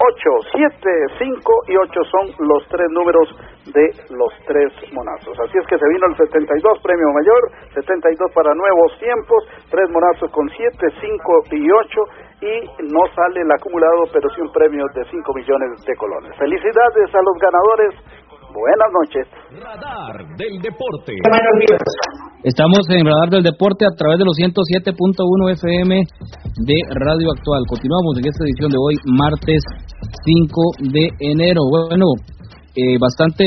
8, 0.02 0.30
7, 0.50 0.90
5 1.18 1.52
y 1.68 1.76
8 1.76 2.00
son 2.10 2.26
los 2.48 2.66
tres 2.66 2.90
números 2.90 3.28
de 3.70 3.86
los 4.10 4.32
tres 4.46 4.72
monazos. 4.92 5.38
Así 5.38 5.58
es 5.58 5.66
que 5.66 5.78
se 5.78 5.88
vino 5.94 6.06
el 6.10 6.16
72 6.16 6.78
premio 6.82 7.06
mayor, 7.14 7.42
72 7.74 8.32
para 8.34 8.52
nuevos 8.54 8.98
tiempos, 8.98 9.46
tres 9.70 9.88
monazos 9.90 10.30
con 10.32 10.48
7, 10.48 10.74
5 11.00 11.42
y 11.52 11.70
8 11.70 12.00
y 12.42 12.54
no 12.90 13.06
sale 13.14 13.42
el 13.42 13.52
acumulado, 13.52 14.10
pero 14.12 14.28
sí 14.30 14.40
un 14.40 14.50
premio 14.50 14.84
de 14.94 15.04
5 15.04 15.34
millones 15.34 15.70
de 15.86 15.94
colones. 15.94 16.36
Felicidades 16.36 17.14
a 17.14 17.22
los 17.22 17.38
ganadores 17.38 17.94
Buenas 18.52 18.90
noches. 18.92 19.24
Radar 19.64 20.36
del 20.36 20.60
Deporte. 20.60 21.16
Estamos 22.44 22.84
en 22.90 23.06
Radar 23.06 23.30
del 23.30 23.42
Deporte 23.42 23.86
a 23.88 23.96
través 23.96 24.18
de 24.20 24.28
los 24.28 24.36
107.1 24.36 24.92
FM 25.56 25.96
de 25.96 26.78
Radio 26.92 27.32
Actual. 27.32 27.64
Continuamos 27.64 28.12
en 28.20 28.28
esta 28.28 28.44
edición 28.44 28.68
de 28.68 28.76
hoy, 28.76 28.94
martes 29.08 29.62
5 30.04 30.92
de 30.92 31.08
enero. 31.32 31.64
Bueno, 31.64 32.12
eh, 32.76 33.00
bastante 33.00 33.44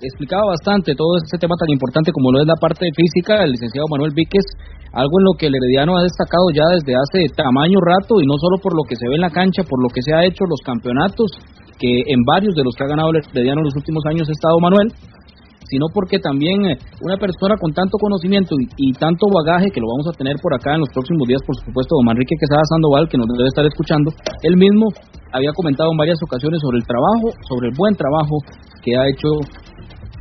explicaba 0.00 0.56
bastante 0.56 0.96
todo 0.96 1.20
este 1.20 1.36
tema 1.36 1.52
tan 1.60 1.68
importante 1.68 2.08
como 2.08 2.32
lo 2.32 2.40
es 2.40 2.48
la 2.48 2.56
parte 2.56 2.88
física 2.96 3.44
del 3.44 3.52
licenciado 3.52 3.84
Manuel 3.90 4.16
Víquez, 4.16 4.48
algo 4.96 5.12
en 5.20 5.24
lo 5.28 5.36
que 5.36 5.52
el 5.52 5.54
Herediano 5.60 5.92
ha 5.98 6.08
destacado 6.08 6.48
ya 6.56 6.64
desde 6.72 6.96
hace 6.96 7.28
tamaño 7.36 7.76
rato 7.84 8.16
y 8.16 8.24
no 8.24 8.40
solo 8.40 8.56
por 8.64 8.72
lo 8.72 8.88
que 8.88 8.96
se 8.96 9.04
ve 9.08 9.20
en 9.20 9.28
la 9.28 9.30
cancha, 9.30 9.60
por 9.68 9.76
lo 9.76 9.92
que 9.92 10.00
se 10.00 10.16
ha 10.16 10.24
hecho 10.24 10.48
los 10.48 10.64
campeonatos, 10.64 11.36
que 11.80 12.12
en 12.12 12.20
varios 12.28 12.54
de 12.54 12.62
los 12.62 12.76
que 12.76 12.84
ha 12.84 12.92
ganado 12.92 13.08
el 13.10 13.24
Herediano 13.24 13.64
en 13.64 13.72
los 13.72 13.76
últimos 13.76 14.04
años 14.04 14.28
ha 14.28 14.36
estado 14.36 14.60
Manuel, 14.60 14.92
sino 15.64 15.86
porque 15.94 16.18
también 16.18 16.66
eh, 16.66 16.76
una 17.00 17.16
persona 17.16 17.54
con 17.56 17.72
tanto 17.72 17.96
conocimiento 17.96 18.54
y, 18.76 18.92
tanto 18.92 19.26
bagaje, 19.32 19.70
que 19.70 19.80
lo 19.80 19.86
vamos 19.86 20.06
a 20.10 20.16
tener 20.18 20.36
por 20.42 20.52
acá 20.52 20.74
en 20.74 20.82
los 20.82 20.90
próximos 20.92 21.26
días, 21.26 21.40
por 21.46 21.56
supuesto, 21.56 21.96
don 21.96 22.04
Manrique 22.04 22.34
Quesada 22.36 22.66
Sandoval, 22.68 23.08
que 23.08 23.16
nos 23.16 23.26
debe 23.30 23.48
estar 23.48 23.64
escuchando, 23.64 24.10
él 24.42 24.56
mismo 24.58 24.90
había 25.32 25.54
comentado 25.54 25.90
en 25.94 25.98
varias 25.98 26.18
ocasiones 26.20 26.58
sobre 26.60 26.78
el 26.78 26.86
trabajo, 26.86 27.30
sobre 27.48 27.70
el 27.70 27.74
buen 27.78 27.94
trabajo 27.94 28.36
que 28.82 28.98
ha 28.98 29.06
hecho 29.06 29.30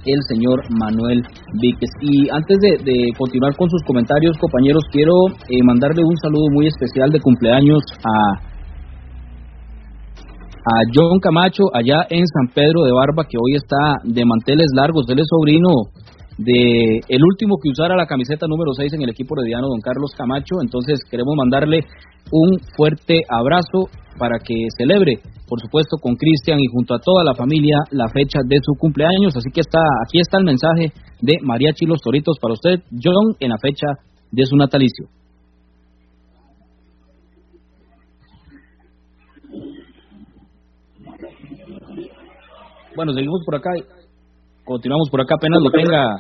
el 0.06 0.22
señor 0.30 0.64
Manuel 0.70 1.26
Víquez. 1.60 1.90
Y 2.02 2.30
antes 2.30 2.58
de, 2.62 3.10
continuar 3.18 3.56
con 3.58 3.70
sus 3.70 3.82
comentarios, 3.84 4.38
compañeros, 4.38 4.84
quiero 4.92 5.14
eh, 5.50 5.60
mandarle 5.66 6.06
un 6.06 6.18
saludo 6.18 6.46
muy 6.54 6.68
especial 6.68 7.10
de 7.10 7.20
cumpleaños 7.20 7.82
a 8.06 8.49
a 10.66 10.84
John 10.94 11.20
Camacho 11.20 11.64
allá 11.74 12.06
en 12.10 12.26
San 12.28 12.54
Pedro 12.54 12.84
de 12.84 12.92
Barba, 12.92 13.24
que 13.24 13.38
hoy 13.38 13.56
está 13.56 14.04
de 14.04 14.26
manteles 14.26 14.68
largos. 14.76 15.06
Él 15.10 15.20
es 15.20 15.28
sobrino 15.30 15.70
de 16.38 17.00
el 17.08 17.22
último 17.24 17.56
que 17.62 17.70
usara 17.70 17.96
la 17.96 18.06
camiseta 18.06 18.48
número 18.48 18.72
6 18.74 18.94
en 18.94 19.02
el 19.04 19.10
equipo 19.10 19.36
herediano, 19.38 19.68
don 19.68 19.82
Carlos 19.82 20.12
Camacho. 20.18 20.56
Entonces 20.62 21.00
queremos 21.10 21.36
mandarle 21.36 21.82
un 22.32 22.60
fuerte 22.76 23.24
abrazo 23.30 23.90
para 24.18 24.40
que 24.40 24.68
celebre, 24.78 25.20
por 25.48 25.60
supuesto, 25.60 25.98
con 26.02 26.16
Cristian 26.16 26.60
y 26.60 26.68
junto 26.68 26.94
a 26.94 27.00
toda 27.00 27.24
la 27.24 27.34
familia 27.34 27.78
la 27.92 28.08
fecha 28.10 28.40
de 28.46 28.58
su 28.62 28.74
cumpleaños. 28.78 29.36
Así 29.36 29.50
que 29.54 29.62
está 29.62 29.80
aquí 30.06 30.20
está 30.20 30.38
el 30.38 30.46
mensaje 30.46 30.92
de 31.22 31.38
Mariachi 31.42 31.86
Los 31.86 32.02
Toritos 32.02 32.38
para 32.42 32.54
usted, 32.54 32.84
John, 32.92 33.36
en 33.40 33.50
la 33.50 33.58
fecha 33.62 33.88
de 34.32 34.46
su 34.46 34.56
natalicio. 34.56 35.08
Bueno, 43.00 43.14
seguimos 43.14 43.40
por 43.46 43.56
acá. 43.56 43.70
Continuamos 44.66 45.10
por 45.10 45.22
acá. 45.22 45.36
Apenas 45.36 45.60
lo 45.64 45.72
tenga 45.72 46.20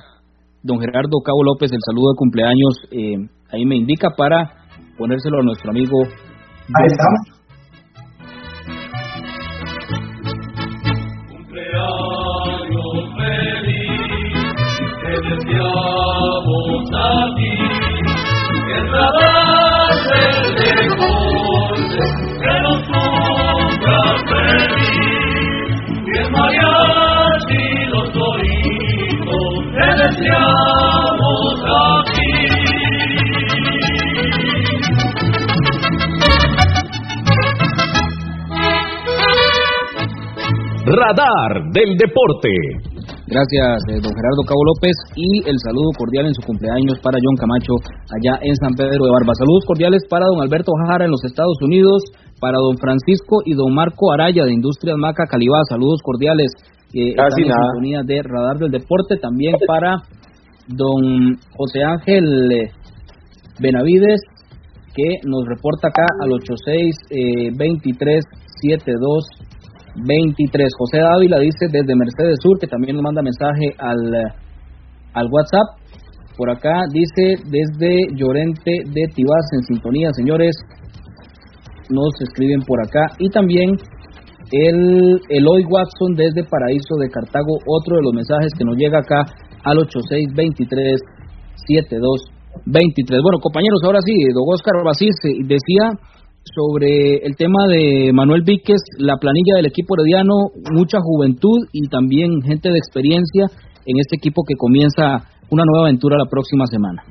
don 0.63 0.79
Gerardo 0.79 1.19
Cabo 1.25 1.43
López, 1.43 1.69
el 1.73 1.79
saludo 1.85 2.11
de 2.11 2.15
cumpleaños. 2.15 2.73
Eh, 2.89 3.17
ahí 3.51 3.65
me 3.65 3.75
indica 3.75 4.11
para 4.15 4.63
ponérselo 4.97 5.39
a 5.39 5.43
nuestro 5.43 5.71
amigo. 5.71 5.97
Ahí 6.05 6.87
estamos. 6.87 7.38
Radar 41.09 41.73
del 41.73 41.97
Deporte. 41.97 42.53
Gracias, 43.25 43.81
eh, 43.89 43.97
don 43.97 44.13
Gerardo 44.13 44.45
Cabo 44.45 44.61
López, 44.61 44.93
y 45.15 45.41
el 45.49 45.57
saludo 45.65 45.89
cordial 45.97 46.27
en 46.27 46.33
su 46.33 46.45
cumpleaños 46.45 46.99
para 47.01 47.17
John 47.17 47.33
Camacho 47.33 47.73
allá 48.13 48.37
en 48.41 48.55
San 48.55 48.73
Pedro 48.77 49.05
de 49.05 49.09
Barba. 49.09 49.33
Saludos 49.33 49.65
cordiales 49.65 50.05
para 50.09 50.25
don 50.29 50.41
Alberto 50.41 50.71
Jara 50.85 51.05
en 51.05 51.11
los 51.11 51.23
Estados 51.25 51.57
Unidos, 51.61 52.03
para 52.39 52.57
don 52.57 52.77
Francisco 52.77 53.41
y 53.45 53.53
don 53.53 53.73
Marco 53.73 54.11
Araya 54.11 54.45
de 54.45 54.53
Industrias 54.53 54.97
Maca 54.97 55.25
Calibá. 55.25 55.61
Saludos 55.69 55.99
cordiales 56.03 56.51
eh, 56.93 57.15
Casi 57.17 57.41
en 57.41 57.53
sintonía 57.57 58.01
de 58.05 58.21
Radar 58.21 58.57
del 58.57 58.71
Deporte. 58.71 59.17
También 59.17 59.55
para 59.65 60.05
don 60.67 61.37
José 61.57 61.81
Ángel 61.85 62.51
eh, 62.51 62.69
Benavides, 63.59 64.21
que 64.93 65.25
nos 65.25 65.41
reporta 65.47 65.89
acá 65.89 66.05
al 66.21 66.33
86 66.33 66.95
eh, 67.09 67.49
23 67.57 68.25
72 68.61 69.48
23. 69.95 70.67
José 70.77 70.99
Dávila 70.99 71.39
dice 71.39 71.67
desde 71.71 71.95
Mercedes 71.95 72.37
Sur, 72.41 72.59
que 72.59 72.67
también 72.67 72.95
nos 72.95 73.03
manda 73.03 73.21
mensaje 73.21 73.73
al, 73.77 74.13
al 75.13 75.27
WhatsApp. 75.31 75.79
Por 76.37 76.49
acá 76.49 76.83
dice 76.91 77.35
desde 77.49 78.15
Llorente 78.15 78.71
de 78.85 79.03
Tibás 79.13 79.45
en 79.53 79.63
sintonía, 79.63 80.09
señores. 80.13 80.55
Nos 81.89 82.13
escriben 82.21 82.61
por 82.61 82.79
acá. 82.81 83.15
Y 83.19 83.29
también 83.29 83.75
el 84.51 85.19
Eloy 85.29 85.63
Watson 85.65 86.15
desde 86.15 86.43
Paraíso 86.43 86.95
de 86.97 87.09
Cartago, 87.09 87.57
otro 87.65 87.97
de 87.97 88.03
los 88.03 88.13
mensajes 88.13 88.53
que 88.57 88.65
nos 88.65 88.77
llega 88.77 88.99
acá 88.99 89.25
al 89.63 89.77
8623 89.79 91.01
7223. 91.67 93.21
Bueno, 93.21 93.37
compañeros, 93.41 93.81
ahora 93.83 93.99
sí, 94.05 94.13
don 94.33 94.43
Oscar 94.47 94.81
Basís 94.83 95.15
decía 95.45 95.91
sobre 96.43 97.17
el 97.25 97.35
tema 97.35 97.67
de 97.67 98.11
Manuel 98.13 98.43
Víquez, 98.43 98.81
la 98.97 99.17
planilla 99.17 99.55
del 99.55 99.67
equipo 99.67 99.95
herediano, 99.95 100.51
mucha 100.71 100.99
juventud 101.01 101.67
y 101.71 101.87
también 101.89 102.41
gente 102.41 102.69
de 102.69 102.77
experiencia 102.77 103.45
en 103.85 103.95
este 103.99 104.17
equipo 104.17 104.43
que 104.47 104.55
comienza 104.55 105.25
una 105.49 105.63
nueva 105.65 105.87
aventura 105.87 106.17
la 106.17 106.29
próxima 106.29 106.65
semana. 106.67 107.03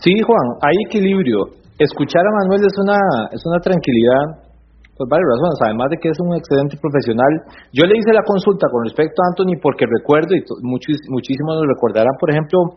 Sí, 0.00 0.12
Juan, 0.24 0.46
hay 0.62 0.76
equilibrio. 0.86 1.60
Escuchar 1.78 2.22
a 2.22 2.32
Manuel 2.44 2.64
es 2.66 2.76
una, 2.78 2.98
es 3.32 3.42
una 3.44 3.60
tranquilidad 3.60 4.50
por 4.96 5.08
varias 5.08 5.32
razones, 5.32 5.58
además 5.64 5.88
de 5.88 5.96
que 5.96 6.08
es 6.12 6.18
un 6.20 6.36
excelente 6.36 6.76
profesional. 6.76 7.32
Yo 7.72 7.88
le 7.88 7.96
hice 7.96 8.12
la 8.12 8.20
consulta 8.20 8.68
con 8.68 8.84
respecto 8.84 9.16
a 9.24 9.32
Anthony 9.32 9.56
porque 9.56 9.88
recuerdo, 9.88 10.36
y 10.36 10.44
muchísimos 10.60 11.56
lo 11.56 11.64
recordarán, 11.64 12.12
por 12.20 12.28
ejemplo, 12.28 12.76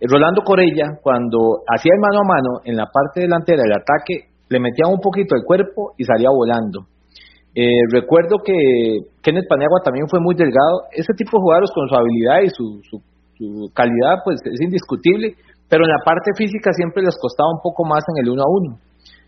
Rolando 0.00 0.42
Corella, 0.46 0.96
cuando 1.02 1.66
hacía 1.66 1.92
el 1.92 2.00
mano 2.00 2.22
a 2.22 2.28
mano 2.30 2.50
en 2.64 2.76
la 2.76 2.86
parte 2.86 3.26
delantera 3.26 3.62
del 3.66 3.82
ataque, 3.82 4.29
le 4.50 4.58
metía 4.58 4.90
un 4.90 4.98
poquito 4.98 5.36
el 5.38 5.46
cuerpo 5.46 5.94
y 5.96 6.04
salía 6.04 6.28
volando. 6.28 6.90
Eh, 7.54 7.82
recuerdo 7.90 8.38
que 8.44 8.54
Kenneth 9.22 9.48
Paniagua 9.48 9.80
también 9.82 10.06
fue 10.10 10.20
muy 10.20 10.34
delgado. 10.34 10.90
Ese 10.90 11.14
tipo 11.14 11.38
de 11.38 11.42
jugadores 11.42 11.70
con 11.74 11.88
su 11.88 11.94
habilidad 11.94 12.42
y 12.42 12.50
su, 12.50 12.82
su, 12.90 12.98
calidad 13.72 14.20
pues 14.22 14.36
es 14.44 14.60
indiscutible, 14.60 15.34
pero 15.70 15.82
en 15.86 15.90
la 15.90 16.02
parte 16.04 16.30
física 16.36 16.72
siempre 16.76 17.02
les 17.02 17.16
costaba 17.16 17.48
un 17.48 17.62
poco 17.62 17.86
más 17.86 18.04
en 18.12 18.26
el 18.26 18.30
uno 18.30 18.42
a 18.42 18.50
uno. 18.50 18.76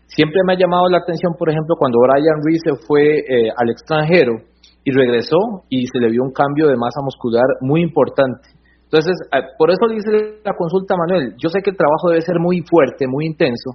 Siempre 0.05 0.41
me 0.45 0.53
ha 0.53 0.59
llamado 0.59 0.87
la 0.89 0.99
atención, 0.99 1.33
por 1.39 1.49
ejemplo, 1.49 1.75
cuando 1.79 1.97
Brian 1.97 2.43
Reese 2.45 2.77
se 2.77 2.85
fue 2.85 3.25
eh, 3.25 3.49
al 3.49 3.71
extranjero 3.71 4.43
y 4.83 4.91
regresó 4.91 5.65
y 5.69 5.87
se 5.87 5.99
le 5.99 6.11
vio 6.11 6.21
un 6.21 6.31
cambio 6.31 6.67
de 6.67 6.75
masa 6.75 7.01
muscular 7.01 7.47
muy 7.61 7.81
importante. 7.81 8.53
Entonces, 8.83 9.15
eh, 9.33 9.41
por 9.57 9.71
eso 9.71 9.87
le 9.87 9.95
hice 9.97 10.43
la 10.45 10.53
consulta 10.53 10.93
a 10.93 10.97
Manuel. 10.97 11.33
Yo 11.41 11.49
sé 11.49 11.61
que 11.63 11.71
el 11.71 11.77
trabajo 11.77 12.09
debe 12.11 12.21
ser 12.21 12.37
muy 12.39 12.61
fuerte, 12.69 13.07
muy 13.07 13.25
intenso, 13.25 13.71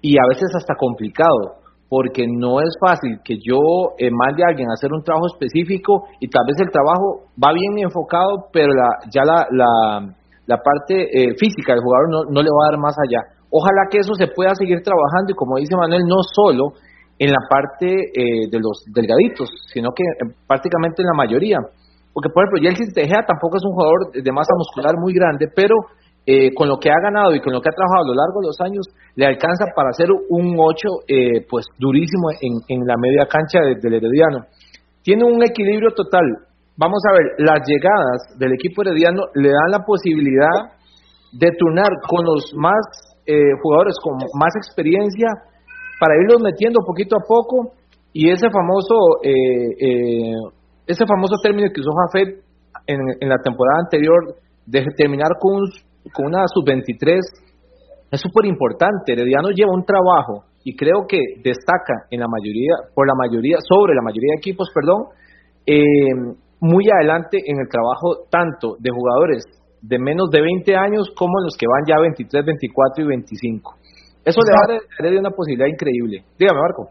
y 0.00 0.18
a 0.18 0.28
veces 0.28 0.48
hasta 0.56 0.74
complicado, 0.74 1.62
porque 1.88 2.26
no 2.26 2.60
es 2.60 2.74
fácil 2.80 3.20
que 3.24 3.36
yo 3.38 3.58
eh, 3.98 4.10
mande 4.10 4.42
a 4.42 4.50
alguien 4.50 4.68
a 4.70 4.74
hacer 4.74 4.90
un 4.92 5.02
trabajo 5.02 5.26
específico 5.32 6.04
y 6.20 6.28
tal 6.28 6.44
vez 6.46 6.56
el 6.60 6.70
trabajo 6.70 7.30
va 7.38 7.52
bien 7.52 7.78
enfocado, 7.84 8.50
pero 8.52 8.74
la, 8.74 8.88
ya 9.10 9.22
la, 9.24 9.46
la, 10.46 10.56
parte 10.58 11.06
eh, 11.10 11.34
física 11.38 11.74
del 11.74 11.82
jugador 11.82 12.10
no, 12.10 12.18
no 12.30 12.42
le 12.42 12.50
va 12.50 12.66
a 12.66 12.70
dar 12.72 12.80
más 12.80 12.96
allá. 12.98 13.36
Ojalá 13.50 13.86
que 13.90 13.98
eso 13.98 14.14
se 14.14 14.26
pueda 14.28 14.54
seguir 14.54 14.82
trabajando 14.82 15.30
y 15.30 15.34
como 15.34 15.56
dice 15.56 15.76
Manuel, 15.76 16.02
no 16.06 16.18
solo 16.34 16.74
en 17.18 17.30
la 17.30 17.40
parte 17.48 17.86
eh, 17.86 18.50
de 18.50 18.58
los 18.58 18.84
delgaditos, 18.92 19.48
sino 19.72 19.90
que 19.94 20.04
prácticamente 20.46 21.02
en 21.02 21.08
la 21.08 21.16
mayoría. 21.16 21.58
Porque, 22.12 22.30
por 22.30 22.44
ejemplo, 22.44 22.62
Yeltsin 22.62 22.92
Tejeda 22.92 23.24
tampoco 23.26 23.56
es 23.56 23.64
un 23.64 23.72
jugador 23.72 24.12
de 24.12 24.32
masa 24.32 24.52
muscular 24.56 24.94
muy 24.98 25.12
grande, 25.12 25.48
pero 25.54 25.74
eh, 26.28 26.52
con 26.54 26.66
lo 26.68 26.78
que 26.78 26.90
ha 26.90 26.98
ganado 27.00 27.36
y 27.36 27.40
con 27.40 27.52
lo 27.52 27.60
que 27.60 27.70
ha 27.70 27.78
trabajado 27.78 28.02
a 28.02 28.08
lo 28.10 28.14
largo 28.18 28.40
de 28.42 28.50
los 28.50 28.58
años, 28.58 28.82
le 29.14 29.26
alcanza 29.26 29.66
para 29.76 29.90
hacer 29.90 30.10
un 30.10 30.56
8 30.58 31.06
eh, 31.06 31.46
pues 31.48 31.66
durísimo 31.78 32.34
en, 32.42 32.82
la 32.84 32.96
media 32.98 33.30
cancha 33.30 33.60
del 33.62 33.94
Herediano. 33.94 34.50
Tiene 35.02 35.22
un 35.22 35.40
equilibrio 35.46 35.94
total. 35.94 36.26
Vamos 36.76 36.98
a 37.08 37.12
ver, 37.14 37.38
las 37.38 37.62
llegadas 37.62 38.36
del 38.38 38.54
equipo 38.54 38.82
herediano 38.82 39.22
le 39.34 39.50
dan 39.50 39.70
la 39.70 39.84
posibilidad 39.86 40.74
de 41.30 41.48
turnar 41.56 41.94
con 42.08 42.26
los 42.26 42.52
más 42.56 42.82
eh, 43.24 43.54
jugadores 43.62 43.94
con 44.02 44.18
más 44.34 44.50
experiencia 44.56 45.28
para 46.00 46.18
irlos 46.20 46.42
metiendo 46.42 46.80
poquito 46.84 47.16
a 47.16 47.22
poco 47.22 47.72
y 48.12 48.30
ese 48.30 48.50
famoso 48.50 48.94
ese 49.22 51.04
famoso 51.06 51.34
término 51.42 51.68
que 51.72 51.80
usó 51.80 51.90
Jafet 51.92 52.42
en, 52.86 52.98
en 53.20 53.28
la 53.28 53.38
temporada 53.38 53.80
anterior 53.84 54.36
de 54.66 54.84
terminar 54.96 55.30
con 55.40 55.62
un 55.62 55.66
con 56.12 56.26
una 56.26 56.44
sub-23 56.46 57.20
es 58.10 58.20
súper 58.20 58.46
importante. 58.46 59.12
Herediano 59.12 59.50
lleva 59.50 59.72
un 59.72 59.84
trabajo 59.84 60.44
y 60.64 60.74
creo 60.76 61.06
que 61.08 61.18
destaca 61.42 62.06
en 62.10 62.20
la 62.20 62.26
mayoría, 62.28 62.90
por 62.94 63.06
la 63.06 63.14
mayoría, 63.14 63.58
sobre 63.60 63.94
la 63.94 64.02
mayoría 64.02 64.34
de 64.34 64.38
equipos, 64.38 64.68
perdón, 64.74 65.06
eh, 65.66 66.36
muy 66.60 66.84
adelante 66.90 67.38
en 67.44 67.58
el 67.60 67.68
trabajo 67.68 68.26
tanto 68.30 68.76
de 68.78 68.90
jugadores 68.90 69.44
de 69.82 69.98
menos 69.98 70.30
de 70.30 70.40
20 70.40 70.74
años 70.74 71.12
como 71.14 71.38
los 71.44 71.54
que 71.56 71.66
van 71.66 71.84
ya 71.86 72.00
23, 72.00 72.44
24 72.44 73.04
y 73.04 73.06
25. 73.06 73.74
Eso 74.24 74.40
le 74.42 74.50
va 74.50 74.62
a 74.66 75.02
dar 75.06 75.14
una 75.20 75.30
posibilidad 75.30 75.70
increíble. 75.70 76.24
Dígame, 76.38 76.58
Marco. 76.58 76.90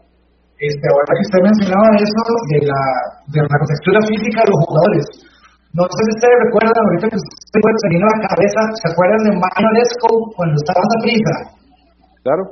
Este, 0.56 0.84
ahora 0.88 1.12
que 1.12 1.24
usted 1.28 1.40
mencionaba 1.44 1.88
eso 2.00 2.22
de 2.56 2.60
la, 2.64 2.82
de 3.28 3.40
la 3.44 3.58
textura 3.60 4.00
física 4.08 4.40
de 4.40 4.48
los 4.48 4.60
jugadores, 4.64 5.04
no 5.76 5.84
sé 5.84 6.00
si 6.08 6.12
ustedes 6.16 6.38
recuerdan, 6.48 6.84
ahorita 6.88 7.06
que 7.12 7.20
se 7.20 7.58
puede 7.60 7.78
salir 7.84 8.00
a 8.00 8.08
la 8.08 8.20
cabeza, 8.32 8.60
¿se 8.80 8.86
acuerdan 8.88 9.20
de 9.28 9.32
Mario 9.36 9.70
Lesco 9.76 10.10
cuando 10.32 10.56
estaba 10.56 10.80
en 10.80 10.90
la 10.90 11.00
prisa? 11.04 11.34
Claro. 12.24 12.44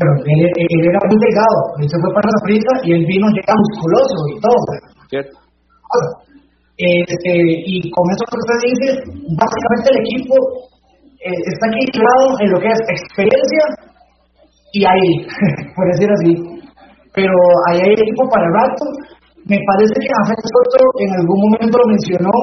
Pero 0.00 0.10
él, 0.24 0.40
era 0.48 1.00
muy 1.04 1.18
delgado, 1.20 1.58
él 1.84 1.88
se 1.90 2.00
fue 2.00 2.10
para 2.16 2.32
la 2.32 2.40
prisa 2.48 2.72
y 2.80 2.88
él 2.96 3.04
vino 3.04 3.28
ya 3.36 3.52
musculoso 3.52 4.16
y 4.32 4.36
todo. 4.40 4.60
Cierto. 5.12 5.36
Este, 6.80 7.32
y 7.68 7.76
con 7.92 8.04
eso 8.08 8.24
que 8.24 8.40
usted 8.40 8.58
dice, 8.72 8.86
básicamente 9.36 9.86
el 9.92 9.98
equipo 10.00 10.34
eh, 11.20 11.44
está 11.44 11.68
equilibrado 11.76 12.24
en 12.40 12.48
lo 12.56 12.58
que 12.58 12.72
es 12.72 12.80
experiencia 12.88 13.64
y 14.72 14.80
ahí, 14.88 15.10
por 15.76 15.84
decir 15.92 16.08
así. 16.08 16.32
Pero 17.12 17.34
ahí 17.68 17.84
hay 17.84 17.92
equipo 17.92 18.24
para 18.32 18.48
el 18.48 18.54
rato. 18.54 18.84
Me 19.48 19.56
parece 19.56 19.96
que 19.96 20.12
Ángel 20.20 20.42
Soto 20.52 20.80
en 21.00 21.10
algún 21.16 21.38
momento 21.40 21.78
lo 21.78 21.88
mencionó 21.88 22.34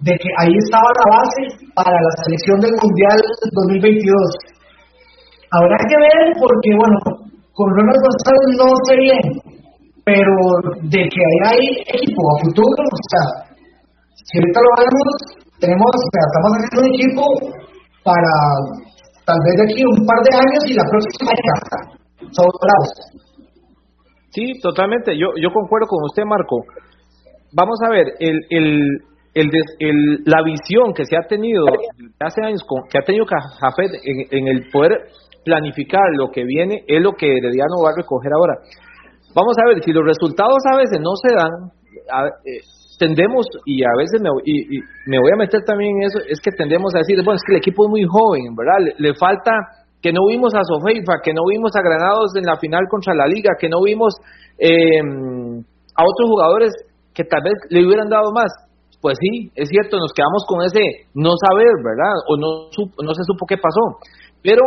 de 0.00 0.12
que 0.12 0.30
ahí 0.42 0.54
estaba 0.66 0.90
la 0.90 1.06
base 1.14 1.42
para 1.74 1.94
la 1.94 2.12
selección 2.24 2.58
del 2.60 2.74
Mundial 2.74 3.18
2022. 3.80 4.10
Habrá 5.54 5.78
que 5.86 5.96
ver 5.96 6.20
porque, 6.36 6.70
bueno, 6.74 6.98
con 7.54 7.66
Ronald 7.70 8.02
González 8.02 8.50
no 8.58 8.68
sé 8.90 8.94
bien, 8.98 9.24
pero 10.04 10.34
de 10.90 11.02
que 11.06 11.20
ahí 11.22 11.38
hay 11.48 11.62
equipo 11.94 12.20
a 12.26 12.42
futuro, 12.42 12.82
o 12.82 13.00
sea, 13.08 13.24
si 14.18 14.38
ahorita 14.38 14.60
lo 14.60 14.70
vemos, 14.82 15.14
tenemos, 15.60 15.90
estamos 15.94 16.50
haciendo 16.58 16.80
un 16.82 16.90
equipo 16.92 17.22
para 18.02 18.34
tal 19.24 19.38
vez 19.46 19.54
de 19.56 19.64
aquí 19.72 19.80
un 19.86 20.04
par 20.04 20.20
de 20.26 20.32
años 20.36 20.62
y 20.68 20.74
la 20.74 20.84
próxima 20.90 21.30
década. 21.32 21.94
Sobrados. 22.34 22.90
Sí, 24.34 24.58
totalmente. 24.60 25.16
Yo, 25.16 25.28
yo 25.40 25.50
concuerdo 25.52 25.86
con 25.86 26.02
usted, 26.04 26.24
Marco. 26.24 26.64
Vamos 27.52 27.78
a 27.86 27.90
ver, 27.90 28.06
el, 28.18 28.40
el, 28.50 28.98
el, 29.34 29.50
el, 29.78 30.22
la 30.26 30.42
visión 30.42 30.92
que 30.92 31.04
se 31.04 31.16
ha 31.16 31.22
tenido 31.28 31.66
hace 32.18 32.42
años, 32.42 32.64
con, 32.66 32.82
que 32.90 32.98
ha 32.98 33.06
tenido 33.06 33.26
Jafet 33.26 33.92
en, 34.02 34.48
el 34.48 34.68
poder 34.72 35.06
planificar 35.44 36.02
lo 36.18 36.30
que 36.30 36.44
viene, 36.44 36.82
es 36.88 37.00
lo 37.00 37.12
que 37.12 37.26
Herediano 37.26 37.78
va 37.84 37.90
a 37.90 37.96
recoger 37.96 38.32
ahora. 38.34 38.54
Vamos 39.34 39.54
a 39.62 39.68
ver, 39.68 39.82
si 39.84 39.92
los 39.92 40.04
resultados 40.04 40.58
a 40.72 40.76
veces 40.78 40.98
no 41.00 41.14
se 41.14 41.34
dan, 41.34 41.70
eh, 42.44 42.58
tendemos, 42.98 43.46
y 43.66 43.84
a 43.84 43.94
veces 43.96 44.20
me, 44.20 44.30
y, 44.44 44.80
me 45.06 45.18
voy 45.18 45.30
a 45.32 45.36
meter 45.36 45.62
también 45.62 45.96
en 45.96 46.02
eso, 46.04 46.18
es 46.26 46.40
que 46.40 46.50
tendemos 46.56 46.94
a 46.94 46.98
decir, 46.98 47.16
bueno, 47.24 47.36
es 47.36 47.42
que 47.46 47.52
el 47.52 47.58
equipo 47.58 47.86
es 47.86 47.90
muy 47.90 48.04
joven, 48.04 48.54
¿verdad? 48.56 48.94
Le, 48.98 49.14
falta 49.14 49.52
que 50.04 50.12
no 50.12 50.28
vimos 50.28 50.52
a 50.52 50.60
Sofeifa, 50.68 51.24
que 51.24 51.32
no 51.32 51.48
vimos 51.48 51.72
a 51.72 51.80
Granados 51.80 52.36
en 52.36 52.44
la 52.44 52.58
final 52.60 52.84
contra 52.90 53.14
la 53.14 53.24
Liga, 53.24 53.56
que 53.58 53.70
no 53.70 53.80
vimos 53.80 54.12
eh, 54.58 55.00
a 55.00 56.02
otros 56.04 56.28
jugadores 56.28 56.76
que 57.14 57.24
tal 57.24 57.40
vez 57.40 57.54
le 57.70 57.86
hubieran 57.86 58.10
dado 58.10 58.30
más. 58.30 58.52
Pues 59.00 59.16
sí, 59.16 59.48
es 59.54 59.66
cierto, 59.70 59.96
nos 59.96 60.12
quedamos 60.12 60.44
con 60.46 60.60
ese 60.60 61.08
no 61.14 61.32
saber, 61.48 61.72
¿verdad? 61.80 62.12
O 62.28 62.36
no, 62.36 62.68
no 63.00 63.14
se 63.14 63.24
supo 63.24 63.46
qué 63.48 63.56
pasó. 63.56 63.96
Pero 64.42 64.60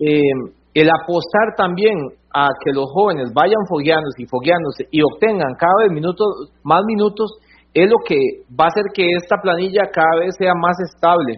eh, 0.00 0.32
el 0.72 0.88
apostar 0.88 1.52
también 1.58 1.92
a 2.32 2.48
que 2.64 2.72
los 2.72 2.88
jóvenes 2.88 3.34
vayan 3.34 3.60
fogueándose 3.68 4.22
y 4.22 4.26
fogueándose 4.32 4.88
y 4.90 5.02
obtengan 5.02 5.60
cada 5.60 5.76
vez 5.84 5.92
minutos, 5.92 6.56
más 6.64 6.84
minutos, 6.86 7.36
es 7.74 7.84
lo 7.84 7.96
que 8.08 8.16
va 8.48 8.64
a 8.64 8.72
hacer 8.72 8.84
que 8.94 9.04
esta 9.12 9.36
planilla 9.42 9.92
cada 9.92 10.24
vez 10.24 10.32
sea 10.38 10.54
más 10.56 10.80
estable. 10.80 11.36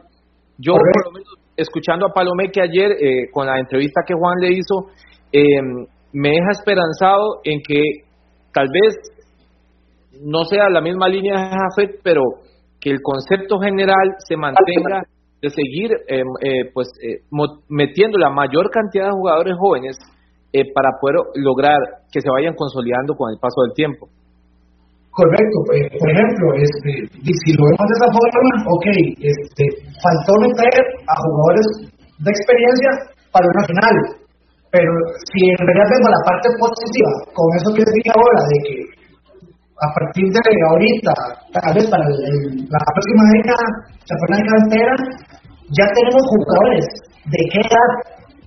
Yo, 0.58 0.74
por 0.74 1.06
lo 1.06 1.12
menos, 1.18 1.41
escuchando 1.56 2.06
a 2.06 2.12
Palomeque 2.12 2.60
ayer, 2.60 2.92
eh, 2.92 3.30
con 3.32 3.46
la 3.46 3.58
entrevista 3.58 4.02
que 4.06 4.14
Juan 4.14 4.38
le 4.40 4.52
hizo, 4.52 4.90
em, 5.32 5.86
me 6.12 6.30
deja 6.30 6.50
esperanzado 6.52 7.40
en 7.44 7.60
que 7.66 7.80
tal 8.52 8.68
vez 8.72 8.94
no 10.22 10.44
sea 10.44 10.68
la 10.68 10.80
misma 10.80 11.08
línea 11.08 11.34
de 11.34 11.56
Jafet, 11.56 12.00
pero 12.02 12.22
que 12.80 12.90
el 12.90 12.98
concepto 13.02 13.58
general 13.58 14.16
se 14.18 14.36
mantenga 14.36 15.02
de 15.40 15.50
seguir 15.50 15.90
em, 16.08 16.26
eh, 16.42 16.70
pues 16.72 16.88
eh, 17.02 17.22
metiendo 17.68 18.18
la 18.18 18.30
mayor 18.30 18.70
cantidad 18.70 19.06
de 19.06 19.12
jugadores 19.12 19.54
jóvenes 19.58 19.98
para 20.74 20.90
poder 21.00 21.16
lograr 21.36 21.78
que 22.12 22.20
se 22.20 22.28
vayan 22.30 22.54
consolidando 22.54 23.14
con 23.14 23.30
el 23.32 23.38
paso 23.40 23.62
del 23.62 23.72
tiempo. 23.72 24.08
Correcto, 25.12 25.56
pues, 25.68 25.84
por 26.00 26.08
ejemplo, 26.08 26.46
este, 26.56 26.90
si 27.20 27.52
lo 27.52 27.68
vemos 27.68 27.84
de 27.84 27.96
esa 28.00 28.08
forma, 28.16 28.52
ok, 28.64 28.86
este, 29.20 29.64
faltó 30.00 30.32
meter 30.40 30.72
a 31.04 31.14
jugadores 31.20 31.66
de 32.16 32.30
experiencia 32.32 32.90
para 33.28 33.44
una 33.44 33.64
final, 33.68 33.96
pero 34.72 34.88
si 35.28 35.52
en 35.52 35.60
realidad 35.68 35.92
vemos 35.92 36.16
la 36.16 36.24
parte 36.24 36.48
positiva, 36.56 37.12
con 37.36 37.44
eso 37.60 37.68
que 37.76 37.84
decía 37.84 38.12
ahora, 38.16 38.40
de 38.40 38.58
que 38.64 38.76
a 39.84 39.88
partir 39.92 40.26
de 40.32 40.40
ahorita, 40.40 41.12
tal 41.60 41.74
vez 41.76 41.84
para 41.92 42.08
la 42.08 42.80
próxima 42.80 43.24
década, 43.36 43.66
la 44.08 44.16
próxima 44.16 44.40
década 44.40 44.64
entera, 44.64 44.94
ya 45.76 45.86
tenemos 45.92 46.24
jugadores 46.24 46.86
de 47.28 47.40
qué 47.52 47.60
edad 47.60 47.90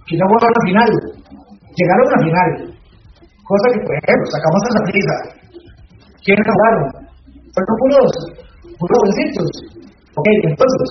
que 0.09 0.17
no 0.17 0.25
jugaron 0.33 0.49
a 0.49 0.57
la 0.57 0.65
final, 0.65 0.91
llegaron 1.77 2.05
a 2.09 2.13
la 2.17 2.21
final, 2.25 2.49
cosa 3.45 3.65
que, 3.69 3.81
por 3.85 3.93
ejemplo, 4.01 4.25
sacamos 4.33 4.61
a 4.65 4.73
la 4.73 4.83
prisa 4.89 5.44
¿Quiénes 6.25 6.45
jugaron? 6.49 6.83
Fueron 7.53 7.75
puros, 7.79 8.11
puros 8.81 8.97
jovencitos. 8.97 9.49
Ok, 10.17 10.27
entonces, 10.49 10.89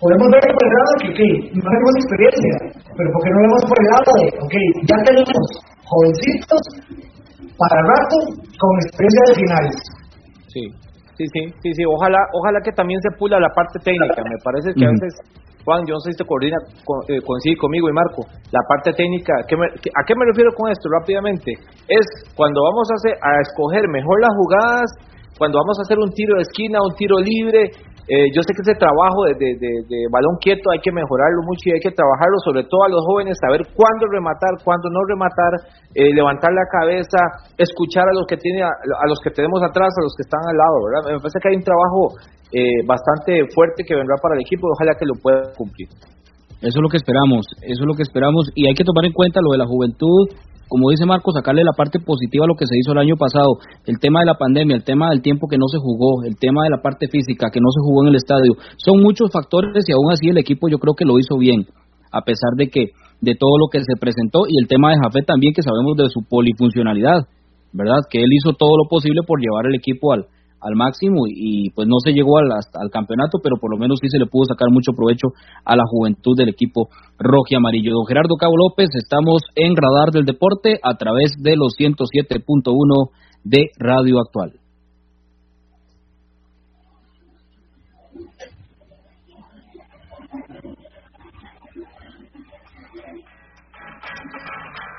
podemos 0.00 0.28
ver 0.32 0.40
por 0.40 0.64
el 0.64 0.72
lado 0.72 0.90
que, 1.00 1.08
ok, 1.12 1.20
no 1.52 1.60
tenemos 1.68 1.92
experiencia, 2.00 2.52
pero 2.96 3.08
porque 3.12 3.30
no 3.30 3.38
vemos 3.44 3.62
por 3.68 3.78
el 3.78 3.88
lado 3.92 4.10
de, 4.16 4.24
ok, 4.40 4.54
ya 4.88 4.96
tenemos 5.04 5.46
jovencitos 5.84 6.62
para 7.60 7.76
rato 7.82 8.16
con 8.56 8.72
experiencia 8.88 9.22
de 9.28 9.34
finales. 9.36 9.76
Sí, 10.48 10.62
sí, 11.16 11.24
sí, 11.32 11.42
sí, 11.62 11.68
sí. 11.76 11.82
Ojalá, 11.84 12.18
ojalá 12.32 12.60
que 12.64 12.72
también 12.72 13.00
se 13.02 13.12
pula 13.18 13.40
la 13.40 13.52
parte 13.52 13.78
técnica. 13.84 14.24
Me 14.24 14.40
parece 14.44 14.72
que 14.72 14.84
a 14.84 14.92
veces 14.96 15.12
Juan, 15.66 15.82
yo 15.82 15.98
no 15.98 16.00
sé 16.00 16.14
si 16.14 16.22
te 16.22 16.24
coordina, 16.24 16.54
eh, 17.10 17.18
conmigo 17.58 17.90
y 17.90 17.92
Marco, 17.92 18.22
la 18.54 18.62
parte 18.70 18.94
técnica, 18.94 19.34
¿a 19.34 19.46
qué, 19.50 19.56
me, 19.58 20.24
refiero 20.30 20.54
con 20.54 20.70
esto 20.70 20.86
rápidamente? 20.88 21.58
Es 21.90 22.06
cuando 22.38 22.62
vamos 22.62 22.86
a, 22.86 22.94
hacer, 22.94 23.18
a 23.18 23.42
escoger 23.42 23.82
mejor 23.90 24.14
las 24.22 24.30
jugadas, 24.38 24.88
cuando 25.36 25.58
vamos 25.58 25.74
a 25.78 25.82
hacer 25.82 25.98
un 25.98 26.14
tiro 26.14 26.36
de 26.36 26.46
esquina, 26.46 26.78
un 26.78 26.94
tiro 26.94 27.18
libre, 27.18 27.74
eh, 28.06 28.30
yo 28.30 28.38
sé 28.46 28.54
que 28.54 28.62
ese 28.62 28.78
trabajo 28.78 29.26
de, 29.26 30.06
balón 30.14 30.38
quieto 30.38 30.70
hay 30.70 30.78
que 30.78 30.94
mejorarlo 30.94 31.42
mucho 31.42 31.66
y 31.66 31.74
hay 31.74 31.82
que 31.82 31.90
trabajarlo, 31.90 32.38
sobre 32.46 32.62
todo 32.62 32.86
a 32.86 32.88
los 32.88 33.02
jóvenes, 33.02 33.34
saber 33.42 33.66
cuándo 33.74 34.06
rematar, 34.06 34.54
cuándo 34.62 34.86
no 34.94 35.02
rematar, 35.10 35.52
eh, 35.90 36.14
levantar 36.14 36.54
la 36.54 36.62
cabeza, 36.70 37.18
escuchar 37.58 38.06
a 38.06 38.14
los 38.14 38.22
que 38.30 38.38
tiene, 38.38 38.62
a, 38.62 39.06
los 39.10 39.18
que 39.18 39.34
tenemos 39.34 39.58
atrás, 39.58 39.90
a 39.98 40.06
los 40.06 40.14
que 40.14 40.22
están 40.22 40.38
al 40.46 40.54
lado, 40.54 40.76
¿verdad? 40.86 41.02
Me 41.10 41.18
parece 41.18 41.42
que 41.42 41.48
hay 41.50 41.58
un 41.58 41.66
trabajo 41.66 42.00
eh, 42.54 42.78
bastante 42.86 43.42
fuerte 43.50 43.82
que 43.82 43.98
vendrá 43.98 44.14
para 44.22 44.38
el 44.38 44.46
equipo 44.46 44.70
y 44.70 44.74
ojalá 44.78 44.94
que 44.94 45.06
lo 45.06 45.18
pueda 45.18 45.50
cumplir. 45.58 45.90
Eso 46.62 46.78
es 46.78 46.82
lo 46.82 46.88
que 46.88 47.02
esperamos, 47.02 47.42
eso 47.58 47.82
es 47.82 47.88
lo 47.90 47.98
que 47.98 48.06
esperamos 48.06 48.54
y 48.54 48.70
hay 48.70 48.74
que 48.78 48.86
tomar 48.86 49.04
en 49.04 49.12
cuenta 49.12 49.42
lo 49.42 49.50
de 49.50 49.58
la 49.58 49.66
juventud 49.66 50.30
como 50.68 50.90
dice 50.90 51.06
Marco, 51.06 51.30
sacarle 51.32 51.62
la 51.62 51.72
parte 51.72 52.00
positiva 52.00 52.44
a 52.44 52.48
lo 52.48 52.56
que 52.56 52.66
se 52.66 52.76
hizo 52.76 52.92
el 52.92 52.98
año 52.98 53.16
pasado, 53.16 53.58
el 53.86 53.98
tema 53.98 54.20
de 54.20 54.26
la 54.26 54.34
pandemia, 54.34 54.76
el 54.76 54.84
tema 54.84 55.10
del 55.10 55.22
tiempo 55.22 55.46
que 55.48 55.58
no 55.58 55.68
se 55.68 55.78
jugó, 55.78 56.24
el 56.24 56.36
tema 56.36 56.64
de 56.64 56.70
la 56.70 56.82
parte 56.82 57.06
física 57.08 57.50
que 57.52 57.60
no 57.60 57.70
se 57.70 57.80
jugó 57.80 58.02
en 58.02 58.08
el 58.08 58.16
estadio, 58.16 58.54
son 58.76 59.02
muchos 59.02 59.30
factores 59.32 59.84
y 59.86 59.92
aún 59.92 60.10
así 60.10 60.28
el 60.28 60.38
equipo 60.38 60.68
yo 60.68 60.78
creo 60.78 60.94
que 60.94 61.04
lo 61.04 61.18
hizo 61.18 61.38
bien, 61.38 61.66
a 62.10 62.22
pesar 62.22 62.54
de 62.56 62.68
que 62.68 62.90
de 63.20 63.34
todo 63.34 63.58
lo 63.58 63.68
que 63.70 63.78
se 63.80 63.96
presentó 63.98 64.42
y 64.48 64.58
el 64.60 64.68
tema 64.68 64.90
de 64.90 64.98
Jafé 65.02 65.22
también 65.22 65.54
que 65.54 65.62
sabemos 65.62 65.96
de 65.96 66.10
su 66.10 66.26
polifuncionalidad, 66.28 67.26
¿verdad? 67.72 68.02
Que 68.10 68.18
él 68.18 68.30
hizo 68.32 68.52
todo 68.52 68.76
lo 68.76 68.88
posible 68.88 69.22
por 69.26 69.40
llevar 69.40 69.66
el 69.66 69.74
equipo 69.74 70.12
al, 70.12 70.26
al 70.66 70.74
máximo 70.74 71.26
y, 71.28 71.70
pues 71.70 71.86
no 71.86 71.96
se 72.02 72.12
llegó 72.12 72.38
al, 72.38 72.50
al 72.50 72.90
campeonato, 72.90 73.38
pero 73.42 73.56
por 73.60 73.70
lo 73.70 73.78
menos 73.78 73.98
sí 74.02 74.08
se 74.10 74.18
le 74.18 74.26
pudo 74.26 74.44
sacar 74.46 74.68
mucho 74.70 74.92
provecho 74.92 75.28
a 75.64 75.76
la 75.76 75.84
juventud 75.86 76.36
del 76.36 76.48
equipo 76.48 76.88
rojo 77.18 77.46
y 77.50 77.54
amarillo. 77.54 77.92
Don 77.92 78.06
Gerardo 78.06 78.34
Cabo 78.34 78.54
López, 78.56 78.88
estamos 78.94 79.42
en 79.54 79.76
Radar 79.76 80.10
del 80.12 80.24
Deporte 80.24 80.78
a 80.82 80.94
través 80.94 81.34
de 81.38 81.54
los 81.56 81.74
107.1 81.78 83.10
de 83.44 83.70
Radio 83.78 84.18
Actual. 84.18 84.58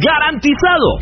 ¡Garantizado! 0.00 0.98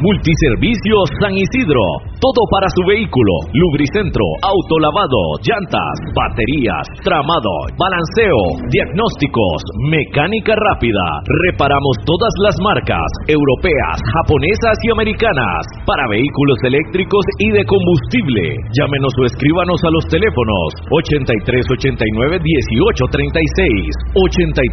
Multiservicio 0.00 0.94
San 1.20 1.34
Isidro 1.34 1.80
todo 2.24 2.40
para 2.48 2.72
su 2.72 2.80
vehículo, 2.88 3.52
lubricentro, 3.52 4.24
autolavado, 4.40 5.20
llantas, 5.44 5.96
baterías, 6.16 6.88
tramado, 7.04 7.52
balanceo, 7.76 8.64
diagnósticos, 8.72 9.60
mecánica 9.92 10.56
rápida. 10.56 11.04
Reparamos 11.52 12.00
todas 12.08 12.32
las 12.40 12.56
marcas, 12.64 13.04
europeas, 13.28 14.00
japonesas 14.16 14.72
y 14.88 14.96
americanas, 14.96 15.68
para 15.84 16.08
vehículos 16.08 16.56
eléctricos 16.64 17.28
y 17.44 17.52
de 17.52 17.64
combustible. 17.68 18.56
Llámenos 18.72 19.12
o 19.20 19.28
escríbanos 19.28 19.84
a 19.84 19.92
los 19.92 20.08
teléfonos 20.08 20.80
8389 20.96 22.40
1836, 22.40 24.16
8391 24.16 24.72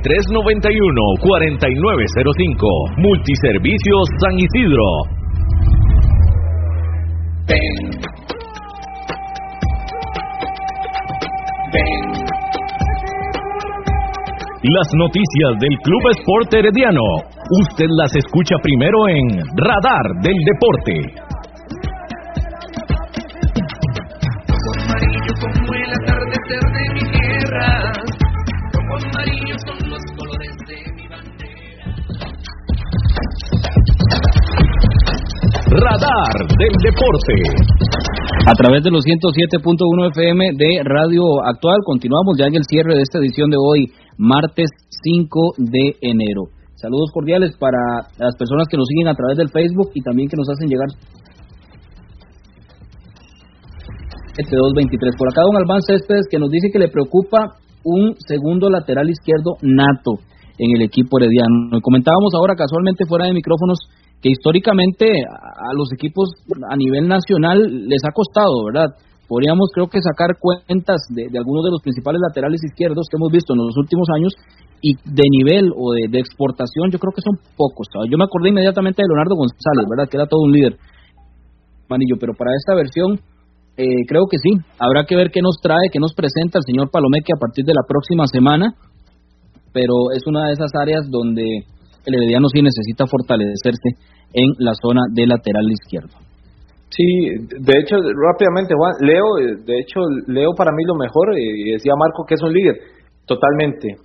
4905, 1.19 2.95
Multiservicios 2.95 4.07
San 4.23 4.39
Isidro. 4.39 5.19
Las 14.63 14.87
noticias 14.93 15.59
del 15.59 15.75
Club 15.83 16.01
Sport 16.19 16.53
Herediano. 16.53 17.01
Usted 17.61 17.87
las 17.97 18.15
escucha 18.15 18.55
primero 18.61 19.07
en 19.09 19.39
Radar 19.57 20.21
del 20.21 20.35
Deporte. 20.45 21.30
Deporte. 36.81 37.37
A 38.49 38.53
través 38.57 38.81
de 38.81 38.89
los 38.89 39.05
107.1 39.05 40.09
FM 40.17 40.57
de 40.57 40.81
Radio 40.81 41.21
Actual, 41.45 41.77
continuamos 41.85 42.33
ya 42.39 42.47
en 42.49 42.55
el 42.55 42.65
cierre 42.65 42.95
de 42.95 43.03
esta 43.05 43.19
edición 43.19 43.51
de 43.51 43.57
hoy, 43.61 43.93
martes 44.17 44.69
5 44.89 45.61
de 45.61 45.93
enero. 46.01 46.49
Saludos 46.73 47.11
cordiales 47.13 47.53
para 47.61 48.09
las 48.17 48.33
personas 48.35 48.65
que 48.67 48.77
nos 48.77 48.87
siguen 48.89 49.09
a 49.09 49.13
través 49.13 49.37
del 49.37 49.53
Facebook 49.53 49.91
y 49.93 50.01
también 50.01 50.27
que 50.27 50.37
nos 50.37 50.49
hacen 50.49 50.69
llegar 50.69 50.89
7223. 54.33 55.13
Por 55.21 55.29
acá 55.29 55.45
don 55.45 55.61
Albán 55.61 55.85
Céspedes 55.85 56.25
que 56.31 56.39
nos 56.39 56.49
dice 56.49 56.73
que 56.73 56.79
le 56.79 56.89
preocupa 56.89 57.61
un 57.85 58.15
segundo 58.25 58.71
lateral 58.71 59.07
izquierdo 59.07 59.53
nato 59.61 60.17
en 60.57 60.73
el 60.77 60.81
equipo 60.81 61.21
herediano. 61.21 61.77
Comentábamos 61.81 62.33
ahora 62.33 62.55
casualmente 62.55 63.05
fuera 63.05 63.25
de 63.25 63.37
micrófonos 63.37 63.77
que 64.21 64.29
históricamente 64.29 65.05
a 65.25 65.73
los 65.73 65.91
equipos 65.93 66.29
a 66.69 66.77
nivel 66.77 67.07
nacional 67.07 67.57
les 67.89 68.01
ha 68.05 68.13
costado, 68.13 68.65
¿verdad? 68.65 68.93
Podríamos 69.27 69.71
creo 69.73 69.87
que 69.87 69.97
sacar 70.01 70.37
cuentas 70.37 71.01
de, 71.09 71.25
algunos 71.37 71.63
de 71.65 71.71
los 71.71 71.81
principales 71.81 72.21
laterales 72.21 72.61
izquierdos 72.63 73.07
que 73.09 73.17
hemos 73.17 73.31
visto 73.31 73.53
en 73.53 73.65
los 73.65 73.77
últimos 73.77 74.07
años 74.13 74.33
y 74.81 74.93
de 74.93 75.25
nivel 75.31 75.71
o 75.73 75.93
de, 75.93 76.19
exportación 76.19 76.91
yo 76.91 76.99
creo 76.99 77.13
que 77.15 77.25
son 77.25 77.39
pocos. 77.57 77.87
Yo 78.09 78.17
me 78.17 78.25
acordé 78.25 78.49
inmediatamente 78.49 79.01
de 79.01 79.07
Leonardo 79.09 79.35
González, 79.35 79.85
¿verdad? 79.89 80.09
Que 80.09 80.17
era 80.17 80.27
todo 80.27 80.41
un 80.45 80.51
líder. 80.51 80.77
Manillo, 81.89 82.15
pero 82.19 82.33
para 82.37 82.51
esta 82.53 82.75
versión 82.75 83.17
eh, 83.77 84.05
creo 84.07 84.27
que 84.29 84.37
sí. 84.37 84.51
Habrá 84.77 85.05
que 85.05 85.15
ver 85.15 85.31
qué 85.31 85.41
nos 85.41 85.57
trae, 85.63 85.89
qué 85.91 85.99
nos 85.99 86.13
presenta 86.13 86.59
el 86.59 86.67
señor 86.67 86.91
Palomeque 86.91 87.33
a 87.33 87.39
partir 87.39 87.65
de 87.65 87.73
la 87.73 87.87
próxima 87.87 88.27
semana, 88.27 88.75
pero 89.73 90.11
es 90.13 90.21
una 90.27 90.47
de 90.47 90.53
esas 90.53 90.71
áreas 90.75 91.09
donde 91.09 91.65
el 92.05 92.15
Herediano 92.15 92.47
sí 92.49 92.61
necesita 92.61 93.05
fortalecerse 93.05 93.97
en 94.33 94.49
la 94.59 94.73
zona 94.73 95.01
de 95.13 95.27
lateral 95.27 95.65
izquierdo. 95.69 96.15
Sí, 96.91 97.07
de 97.39 97.73
hecho, 97.79 97.95
rápidamente, 97.95 98.75
Juan, 98.75 98.91
Leo, 98.99 99.39
de 99.63 99.75
hecho, 99.79 100.03
Leo 100.27 100.51
para 100.57 100.75
mí 100.75 100.83
lo 100.83 100.95
mejor, 100.95 101.31
y 101.39 101.71
decía 101.71 101.95
Marco 101.95 102.27
que 102.27 102.35
es 102.35 102.43
un 102.43 102.51
líder, 102.51 102.75
totalmente. 103.25 103.95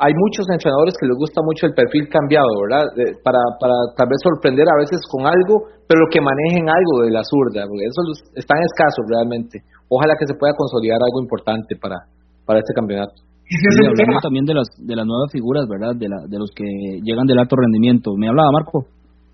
hay 0.00 0.14
muchos 0.16 0.48
entrenadores 0.48 0.96
que 0.96 1.06
les 1.06 1.16
gusta 1.20 1.44
mucho 1.44 1.66
el 1.68 1.76
perfil 1.76 2.08
cambiado, 2.08 2.48
¿verdad? 2.64 2.88
para, 3.20 3.36
para 3.60 3.76
tal 4.00 4.08
vez 4.08 4.16
sorprender 4.24 4.64
a 4.64 4.80
veces 4.80 4.96
con 5.12 5.28
algo, 5.28 5.68
pero 5.84 6.08
que 6.08 6.24
manejen 6.24 6.64
algo 6.72 7.04
de 7.04 7.12
la 7.12 7.20
zurda, 7.20 7.68
porque 7.68 7.84
eso 7.84 8.00
es 8.32 8.46
tan 8.48 8.58
escaso 8.64 9.04
realmente. 9.04 9.60
Ojalá 9.92 10.16
que 10.16 10.24
se 10.24 10.34
pueda 10.40 10.56
consolidar 10.56 10.98
algo 11.04 11.20
importante 11.20 11.76
para, 11.76 12.00
para 12.48 12.64
este 12.64 12.72
campeonato. 12.72 13.33
Sí, 13.44 13.56
hablando 13.60 14.20
también 14.22 14.44
de 14.46 14.54
las 14.54 14.68
de 14.78 14.96
las 14.96 15.04
nuevas 15.04 15.30
figuras, 15.30 15.68
¿verdad? 15.68 15.92
De, 15.94 16.08
la, 16.08 16.16
de 16.26 16.38
los 16.38 16.50
que 16.56 16.64
llegan 17.04 17.26
del 17.26 17.38
alto 17.38 17.56
rendimiento. 17.56 18.16
¿Me 18.16 18.28
hablaba, 18.28 18.50
Marco? 18.52 18.86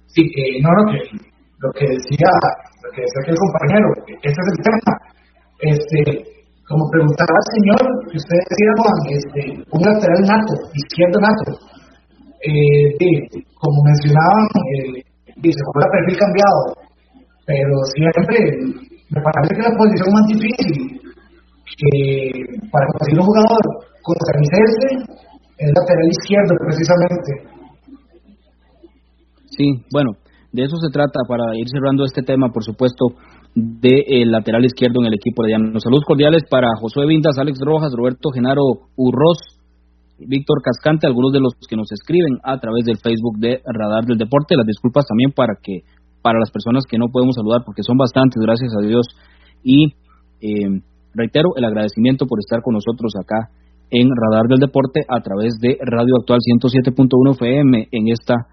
Sí, 0.06 0.26
que 0.26 0.58
no, 0.60 0.70
no, 0.74 0.82
que 0.90 0.98
lo 0.98 1.70
que 1.78 1.86
decía, 1.86 2.30
lo 2.82 2.90
que 2.90 3.06
decía 3.06 3.20
aquí 3.22 3.30
el 3.30 3.38
compañero, 3.38 3.88
este 4.26 4.40
es 4.42 4.48
el 4.50 4.60
tema. 4.66 4.92
Este, 5.60 6.00
como 6.66 6.90
preguntaba 6.90 7.36
el 7.38 7.48
señor, 7.54 7.82
que 8.10 8.16
usted 8.18 8.36
decía, 8.50 8.70
Juan, 8.82 8.98
este, 9.14 9.40
un 9.70 9.80
lateral 9.86 10.22
nato, 10.26 10.54
izquierdo 10.74 11.18
nato. 11.22 11.50
Eh, 12.42 12.96
como 13.60 13.78
mencionaban, 13.84 14.46
eh, 14.74 15.04
dice, 15.38 15.60
con 15.70 15.82
el 15.84 15.90
perfil 15.92 16.16
cambiado, 16.18 16.60
pero 17.46 17.74
siempre 17.94 18.38
me 19.10 19.20
parece 19.20 19.54
que 19.54 19.62
la 19.68 19.76
posición 19.76 20.08
más 20.10 20.26
difícil 20.26 21.00
que 21.78 21.90
para 22.72 22.86
conseguir 22.96 23.20
un 23.20 23.26
jugador 23.26 23.89
costarricense 24.02 25.20
el 25.60 25.70
lateral 25.76 26.08
izquierdo 26.08 26.54
precisamente. 26.56 27.30
Sí, 29.50 29.84
bueno, 29.92 30.12
de 30.52 30.62
eso 30.64 30.76
se 30.76 30.90
trata 30.90 31.20
para 31.28 31.56
ir 31.56 31.68
cerrando 31.68 32.04
este 32.04 32.22
tema, 32.22 32.48
por 32.48 32.64
supuesto, 32.64 33.06
del 33.54 34.00
de, 34.06 34.24
lateral 34.26 34.64
izquierdo 34.64 35.00
en 35.00 35.06
el 35.06 35.14
equipo 35.14 35.42
de 35.42 35.50
Llano. 35.50 35.78
Saludos 35.80 36.04
cordiales 36.06 36.44
para 36.48 36.68
Josué 36.80 37.06
Vindas, 37.06 37.38
Alex 37.38 37.58
Rojas, 37.60 37.92
Roberto 37.94 38.30
Genaro 38.30 38.62
Urroz, 38.96 39.38
Víctor 40.18 40.62
Cascante, 40.62 41.06
algunos 41.06 41.32
de 41.32 41.40
los 41.40 41.54
que 41.68 41.76
nos 41.76 41.90
escriben 41.92 42.38
a 42.42 42.58
través 42.58 42.84
del 42.84 42.98
Facebook 42.98 43.38
de 43.38 43.60
Radar 43.64 44.04
del 44.04 44.18
Deporte. 44.18 44.56
Las 44.56 44.66
disculpas 44.66 45.06
también 45.06 45.32
para 45.32 45.54
que 45.60 45.82
para 46.22 46.38
las 46.38 46.50
personas 46.50 46.84
que 46.84 46.98
no 46.98 47.06
podemos 47.10 47.34
saludar, 47.36 47.62
porque 47.64 47.82
son 47.82 47.96
bastantes, 47.96 48.40
gracias 48.40 48.72
a 48.76 48.86
Dios. 48.86 49.06
Y 49.62 49.94
eh, 50.40 50.80
reitero 51.14 51.50
el 51.56 51.64
agradecimiento 51.64 52.26
por 52.26 52.38
estar 52.38 52.60
con 52.62 52.74
nosotros 52.74 53.12
acá 53.18 53.50
en 53.90 54.08
Radar 54.08 54.46
del 54.48 54.58
Deporte 54.58 55.00
a 55.08 55.20
través 55.20 55.58
de 55.60 55.76
Radio 55.82 56.14
Actual 56.20 56.38
107.1 56.38 57.34
FM 57.34 57.88
en 57.90 58.08
esta 58.08 58.46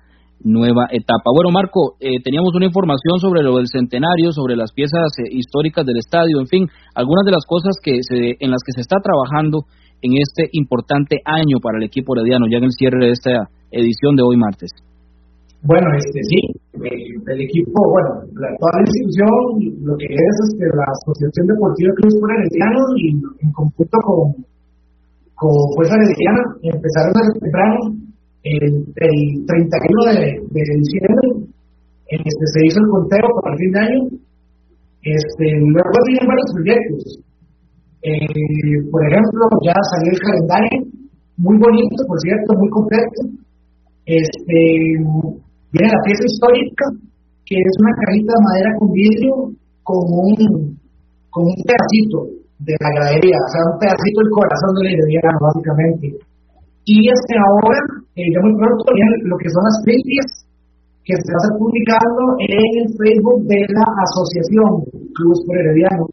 nueva 0.43 0.85
etapa. 0.91 1.33
Bueno, 1.33 1.49
Marco, 1.51 1.97
eh, 1.99 2.21
teníamos 2.23 2.53
una 2.55 2.65
información 2.65 3.19
sobre 3.19 3.41
lo 3.41 3.57
del 3.57 3.67
centenario, 3.67 4.31
sobre 4.31 4.55
las 4.55 4.71
piezas 4.73 5.13
eh, 5.17 5.29
históricas 5.31 5.85
del 5.85 5.97
estadio, 5.97 6.39
en 6.39 6.47
fin, 6.47 6.67
algunas 6.93 7.25
de 7.25 7.31
las 7.31 7.45
cosas 7.45 7.77
que 7.81 8.01
se, 8.01 8.37
en 8.39 8.51
las 8.51 8.61
que 8.65 8.73
se 8.73 8.81
está 8.81 8.97
trabajando 9.01 9.65
en 10.01 10.13
este 10.21 10.49
importante 10.53 11.17
año 11.25 11.57
para 11.61 11.77
el 11.77 11.85
equipo 11.85 12.13
herediano, 12.15 12.45
ya 12.49 12.57
en 12.57 12.65
el 12.65 12.77
cierre 12.77 13.05
de 13.05 13.11
esta 13.11 13.49
edición 13.71 14.15
de 14.15 14.23
hoy 14.23 14.37
martes. 14.37 14.69
Bueno, 15.63 15.89
este 15.97 16.21
sí, 16.21 16.41
el, 16.77 17.41
equipo, 17.41 17.81
bueno, 17.89 18.29
la, 18.37 18.47
toda 18.61 18.77
la 18.77 18.85
institución, 18.85 19.89
lo 19.89 19.97
que 19.97 20.05
es 20.05 20.35
este, 20.53 20.65
la 20.69 20.85
Asociación 20.85 21.47
Deportiva 21.49 21.91
Cruz 21.97 22.13
por 22.21 22.29
Herediano 22.29 22.81
y 22.95 23.05
en 23.41 23.51
conjunto 23.51 23.97
con, 24.05 24.45
con 25.37 25.53
Fuerza 25.77 25.93
Herediana 25.93 26.43
empezaron 26.65 27.13
a 27.13 27.21
temprano 27.37 27.79
el, 28.41 28.73
el 28.89 29.17
31 29.45 30.17
de, 30.17 30.25
de 30.49 30.61
diciembre, 30.81 31.27
este 32.09 32.45
se 32.53 32.59
hizo 32.65 32.79
el 32.81 32.89
conteo 32.89 33.27
para 33.43 33.53
el 33.53 33.59
fin 33.61 33.71
de 33.71 33.79
año. 33.79 34.01
Este, 35.03 35.45
luego 35.61 35.97
tienen 36.07 36.25
varios 36.25 36.49
proyectos. 36.55 37.03
Eh, 38.01 38.81
por 38.89 39.01
ejemplo, 39.05 39.43
ya 39.61 39.75
salió 39.93 40.09
el 40.09 40.21
calendario, 40.25 40.77
muy 41.37 41.57
bonito, 41.59 41.99
por 42.07 42.19
cierto, 42.23 42.49
muy 42.57 42.69
completo. 42.69 43.19
Este, 44.09 44.59
viene 45.69 45.91
la 45.91 46.01
pieza 46.01 46.25
histórica, 46.25 46.85
que 47.45 47.55
es 47.61 47.75
una 47.77 47.93
cajita 47.93 48.31
de 48.33 48.45
madera 48.47 48.71
con 48.79 48.89
vidrio 48.91 49.33
con 49.83 50.01
un, 50.01 50.79
con 51.29 51.43
un 51.45 51.57
pedacito 51.61 52.36
de 52.59 52.73
la 52.81 52.89
gradería, 52.89 53.37
o 53.37 53.49
sea, 53.53 53.61
un 53.69 53.77
pedacito 53.77 54.17
del 54.21 54.33
corazón 54.33 54.71
de 54.77 54.97
la 54.97 55.33
básicamente. 55.37 56.07
Y 56.87 56.97
este 57.05 57.33
ahora, 57.37 57.79
eh, 58.15 58.29
ya 58.31 58.39
muy 58.41 58.55
pronto, 58.57 58.81
lo 59.27 59.37
que 59.37 59.49
son 59.51 59.63
las 59.67 59.77
primias 59.83 60.47
que 61.03 61.15
se 61.15 61.29
va 61.31 61.39
a 61.39 61.43
estar 61.43 61.55
publicando 61.59 62.23
en 62.43 62.71
el 62.83 62.87
Facebook 62.99 63.39
de 63.47 63.59
la 63.71 63.85
asociación 64.07 64.71
Cruz 65.15 65.39
por 65.47 65.55
Herediano. 65.55 66.05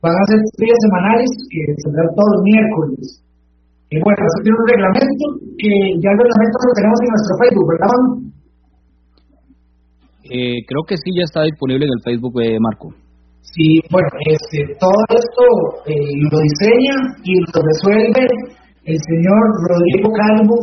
Van 0.00 0.16
a 0.16 0.28
ser 0.28 0.40
frías 0.56 0.80
semanales 0.88 1.30
que 1.52 1.60
saldrán 1.84 2.10
todos 2.16 2.30
los 2.36 2.42
miércoles. 2.44 3.22
Y 3.92 3.96
bueno, 4.00 4.20
eso 4.24 4.38
tiene 4.40 4.56
un 4.56 4.68
reglamento 4.72 5.24
que 5.60 5.70
ya 6.00 6.10
el 6.12 6.20
reglamento 6.20 6.56
lo 6.64 6.74
tenemos 6.76 6.98
en 7.00 7.10
nuestro 7.12 7.34
Facebook, 7.40 7.68
¿verdad? 7.72 8.00
Eh, 10.32 10.58
creo 10.64 10.82
que 10.88 10.96
sí 10.96 11.12
ya 11.12 11.28
está 11.28 11.44
disponible 11.44 11.84
en 11.84 11.92
el 11.92 12.02
Facebook 12.04 12.34
de 12.40 12.56
Marco. 12.56 13.01
Sí, 13.42 13.82
bueno, 13.90 14.08
este, 14.30 14.74
todo 14.78 15.02
esto 15.10 15.44
eh, 15.86 16.14
lo 16.30 16.38
diseña 16.38 16.94
y 17.24 17.34
lo 17.42 17.58
resuelve 17.58 18.26
el 18.84 18.98
señor 18.98 19.42
Rodrigo 19.68 20.08
Calvo, 20.14 20.56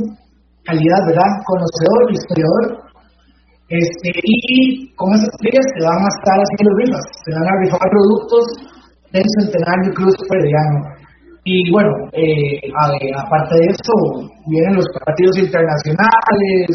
calidad, 0.64 1.02
¿verdad? 1.08 1.32
Conocedor, 1.46 2.12
historiador. 2.12 2.90
Este, 3.70 4.10
y 4.24 4.90
con 4.96 5.14
esas 5.14 5.30
días 5.46 5.66
se 5.78 5.86
van 5.86 6.02
a 6.02 6.10
estar 6.10 6.38
haciendo 6.42 6.72
rifas, 6.82 7.06
se 7.24 7.32
van 7.38 7.46
a 7.46 7.60
rifar 7.62 7.86
productos 7.86 8.46
del 9.14 9.28
Centenario 9.40 9.94
Cruz 9.94 10.16
Perdiano. 10.28 11.00
Y 11.46 11.72
bueno, 11.72 11.92
eh, 12.14 12.60
aparte 12.74 13.56
de 13.56 13.68
eso, 13.70 13.94
vienen 14.48 14.76
los 14.76 14.86
partidos 15.06 15.38
internacionales, 15.38 16.66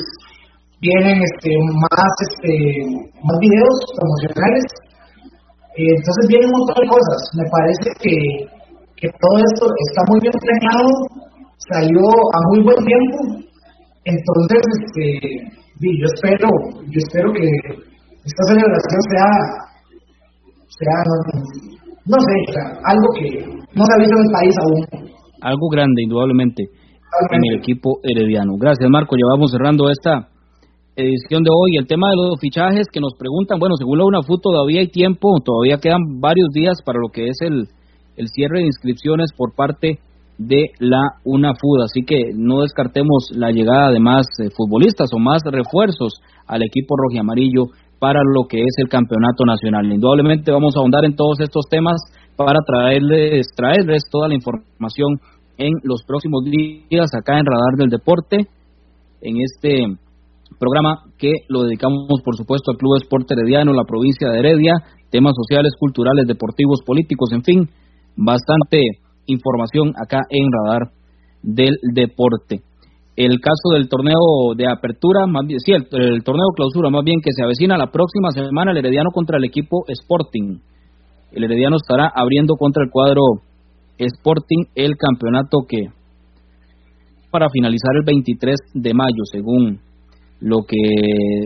vienen 0.81 1.19
este, 1.23 1.51
más, 1.83 2.13
este, 2.31 2.53
más 3.23 3.39
videos 3.41 3.77
promocionales. 3.99 4.65
Eh, 5.77 5.91
entonces 5.99 6.25
vienen 6.29 6.49
un 6.49 6.59
montón 6.59 6.79
de 6.83 6.89
cosas. 6.89 7.21
Me 7.35 7.47
parece 7.51 7.89
que, 8.01 8.17
que 8.97 9.09
todo 9.19 9.37
esto 9.43 9.65
está 9.91 10.01
muy 10.09 10.21
bien 10.23 10.35
planeado 10.39 10.91
salió 11.71 12.05
a 12.05 12.39
muy 12.51 12.61
buen 12.65 12.81
tiempo. 12.85 13.19
Entonces, 14.05 14.63
este, 14.85 15.65
yo 15.81 16.07
espero, 16.15 16.49
yo 16.91 16.99
espero 16.99 17.33
que 17.33 17.47
esta 18.25 18.43
celebración 18.49 19.01
sea, 19.11 19.29
sea 20.69 20.99
no, 22.07 22.19
sé, 22.21 22.37
algo 22.85 23.09
que 23.17 23.29
no 23.75 23.85
se 23.85 23.93
ha 23.95 23.99
visto 23.99 24.17
en 24.17 24.25
el 24.25 24.33
país 24.33 24.55
aún. 24.61 25.11
Algo 25.41 25.69
grande, 25.69 26.03
indudablemente, 26.03 26.65
en 27.31 27.45
el 27.51 27.59
equipo 27.59 27.99
herediano. 28.03 28.57
Gracias, 28.59 28.89
Marco. 28.91 29.17
Llevamos 29.17 29.51
cerrando 29.53 29.91
esta 29.91 30.29
edición 30.97 31.43
de 31.43 31.51
hoy. 31.51 31.77
El 31.79 31.87
tema 31.87 32.09
de 32.11 32.17
los 32.17 32.39
fichajes 32.41 32.87
que 32.93 33.01
nos 33.01 33.15
preguntan, 33.19 33.59
bueno, 33.59 33.75
según 33.77 33.99
la 33.99 34.05
UNAFUT 34.05 34.41
todavía 34.41 34.81
hay 34.81 34.89
tiempo, 34.89 35.41
todavía 35.45 35.79
quedan 35.79 36.21
varios 36.21 36.49
días 36.53 36.79
para 36.85 36.99
lo 37.01 37.09
que 37.09 37.29
es 37.29 37.37
el, 37.41 37.69
el 38.17 38.29
cierre 38.29 38.61
de 38.61 38.67
inscripciones 38.67 39.31
por 39.37 39.55
parte 39.55 39.99
de 40.39 40.71
la 40.79 41.03
UNAFUD. 41.25 41.83
Así 41.85 42.03
que 42.07 42.33
no 42.35 42.63
descartemos 42.63 43.31
la 43.35 43.51
llegada 43.51 43.91
de 43.91 44.01
más 44.01 44.27
eh, 44.39 44.51
futbolistas 44.57 45.11
o 45.13 45.19
más 45.19 45.43
refuerzos 45.45 46.15
al 46.47 46.63
equipo 46.63 46.97
rojo 46.97 47.15
y 47.15 47.19
amarillo 47.19 47.65
para 47.99 48.21
lo 48.23 48.47
que 48.49 48.59
es 48.59 48.75
el 48.79 48.89
campeonato 48.89 49.45
nacional. 49.45 49.91
Indudablemente 49.91 50.53
vamos 50.53 50.77
a 50.77 50.81
ahondar 50.81 51.05
en 51.05 51.17
todos 51.17 51.41
estos 51.41 51.65
temas 51.71 52.01
para 52.37 52.61
traerles, 52.67 53.47
traerles 53.57 54.03
toda 54.11 54.29
la 54.29 54.35
información 54.35 55.21
en 55.57 55.73
los 55.85 56.03
próximos 56.05 56.45
días 56.45 57.11
acá 57.17 57.39
en 57.39 57.47
Radar 57.47 57.79
del 57.79 57.91
Deporte, 57.91 58.49
en 59.23 59.37
este 59.41 59.87
programa 60.59 61.05
que 61.19 61.33
lo 61.49 61.65
dedicamos 61.65 62.21
por 62.25 62.37
supuesto 62.37 62.71
al 62.71 62.79
Club 62.79 62.97
Esporte 62.97 63.35
Herediano, 63.35 63.73
la 63.73 63.85
provincia 63.85 64.29
de 64.31 64.39
Heredia, 64.39 64.73
temas 65.11 65.35
sociales, 65.37 65.73
culturales, 65.79 66.27
deportivos, 66.27 66.81
políticos, 66.85 67.31
en 67.33 67.43
fin, 67.43 67.69
bastante 68.17 68.79
información 69.27 69.93
acá 69.97 70.21
en 70.31 70.47
Radar 70.51 70.91
del 71.43 71.77
Deporte. 71.95 72.63
El 73.17 73.39
caso 73.39 73.75
del 73.75 73.89
torneo 73.89 74.55
de 74.57 74.67
apertura, 74.67 75.27
más 75.27 75.47
bien, 75.47 75.61
sí, 75.61 75.73
el, 75.73 76.25
torneo 76.25 76.49
clausura, 76.57 76.91
más 76.91 77.05
bien 77.05 77.21
que 77.23 77.31
se 77.31 77.45
avecina 77.45 77.79
la 77.79 77.93
próxima 77.93 78.31
semana 78.31 78.73
el 78.73 78.79
Herediano 78.79 79.11
contra 79.13 79.39
el 79.39 79.45
equipo 79.45 79.85
Sporting. 79.87 80.59
El 81.31 81.45
Herediano 81.45 81.77
estará 81.77 82.11
abriendo 82.13 82.55
contra 82.57 82.83
el 82.83 82.91
cuadro 82.91 83.23
Sporting 83.99 84.65
el 84.75 84.97
campeonato 84.97 85.59
que 85.69 85.87
para 87.31 87.49
finalizar 87.51 87.91
el 87.97 88.05
23 88.05 88.57
de 88.75 88.95
mayo, 88.95 89.23
según 89.31 89.81
lo 90.45 90.59
que 90.69 90.77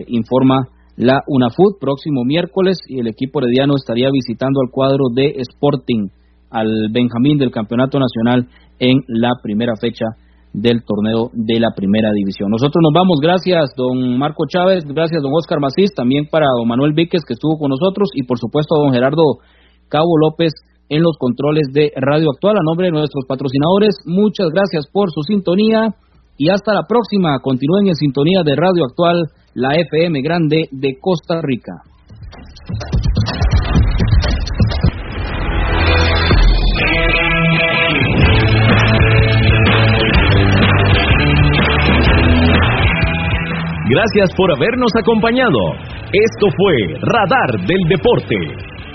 informa 0.07 0.67
la 0.97 1.23
UNAFUT, 1.25 1.79
próximo 1.79 2.25
miércoles, 2.25 2.77
y 2.85 2.99
el 2.99 3.07
equipo 3.07 3.39
herediano 3.39 3.75
estaría 3.77 4.09
visitando 4.11 4.59
al 4.59 4.69
cuadro 4.69 5.05
de 5.15 5.39
Sporting 5.39 6.09
al 6.51 6.89
Benjamín 6.91 7.37
del 7.37 7.51
Campeonato 7.51 7.97
Nacional 7.97 8.49
en 8.79 8.99
la 9.07 9.31
primera 9.41 9.73
fecha 9.79 10.05
del 10.51 10.83
torneo 10.83 11.29
de 11.31 11.59
la 11.59 11.71
primera 11.75 12.11
división. 12.11 12.49
Nosotros 12.49 12.81
nos 12.83 12.91
vamos, 12.91 13.19
gracias 13.21 13.71
don 13.77 14.17
Marco 14.17 14.43
Chávez, 14.49 14.83
gracias 14.83 15.21
don 15.21 15.31
Oscar 15.33 15.61
Macís, 15.61 15.93
también 15.95 16.27
para 16.29 16.47
don 16.57 16.67
Manuel 16.67 16.91
Víquez 16.93 17.21
que 17.25 17.33
estuvo 17.33 17.57
con 17.57 17.69
nosotros. 17.69 18.09
Y 18.15 18.23
por 18.23 18.39
supuesto 18.39 18.75
don 18.75 18.91
Gerardo 18.91 19.39
Cabo 19.87 20.17
López 20.19 20.51
en 20.89 21.03
los 21.03 21.15
controles 21.17 21.67
de 21.71 21.93
Radio 21.95 22.31
Actual. 22.31 22.57
A 22.57 22.65
nombre 22.65 22.87
de 22.87 22.91
nuestros 22.91 23.25
patrocinadores, 23.27 23.95
muchas 24.05 24.49
gracias 24.51 24.89
por 24.91 25.11
su 25.11 25.21
sintonía 25.21 25.95
y 26.39 26.49
hasta 26.49 26.73
la 26.73 26.83
próxima. 26.87 27.37
Continúen 27.43 27.87
en 27.87 27.95
sintonía 27.95 28.41
de 28.43 28.55
Radio 28.55 28.85
Actual, 28.85 29.27
la 29.53 29.75
FM 29.75 30.21
Grande 30.21 30.69
de 30.71 30.97
Costa 30.99 31.41
Rica. 31.43 31.83
Gracias 43.89 44.33
por 44.37 44.51
habernos 44.55 44.91
acompañado. 44.95 45.59
Esto 46.13 46.47
fue 46.55 46.99
Radar 47.01 47.67
del 47.67 47.89
Deporte. 47.89 48.68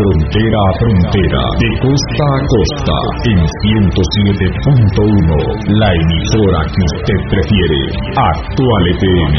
Frontera 0.00 0.56
a 0.56 0.72
frontera, 0.78 1.42
de 1.60 1.68
costa 1.80 2.24
a 2.24 2.40
costa, 2.48 2.96
en 3.28 3.38
107.1, 3.44 5.28
la 5.78 5.90
emisora 5.92 6.60
que 6.72 6.82
usted 6.96 7.20
prefiere, 7.28 7.80
Actual 8.16 8.84
FM. 8.96 9.34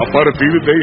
A 0.00 0.06
partir 0.12 0.52
de 0.64 0.80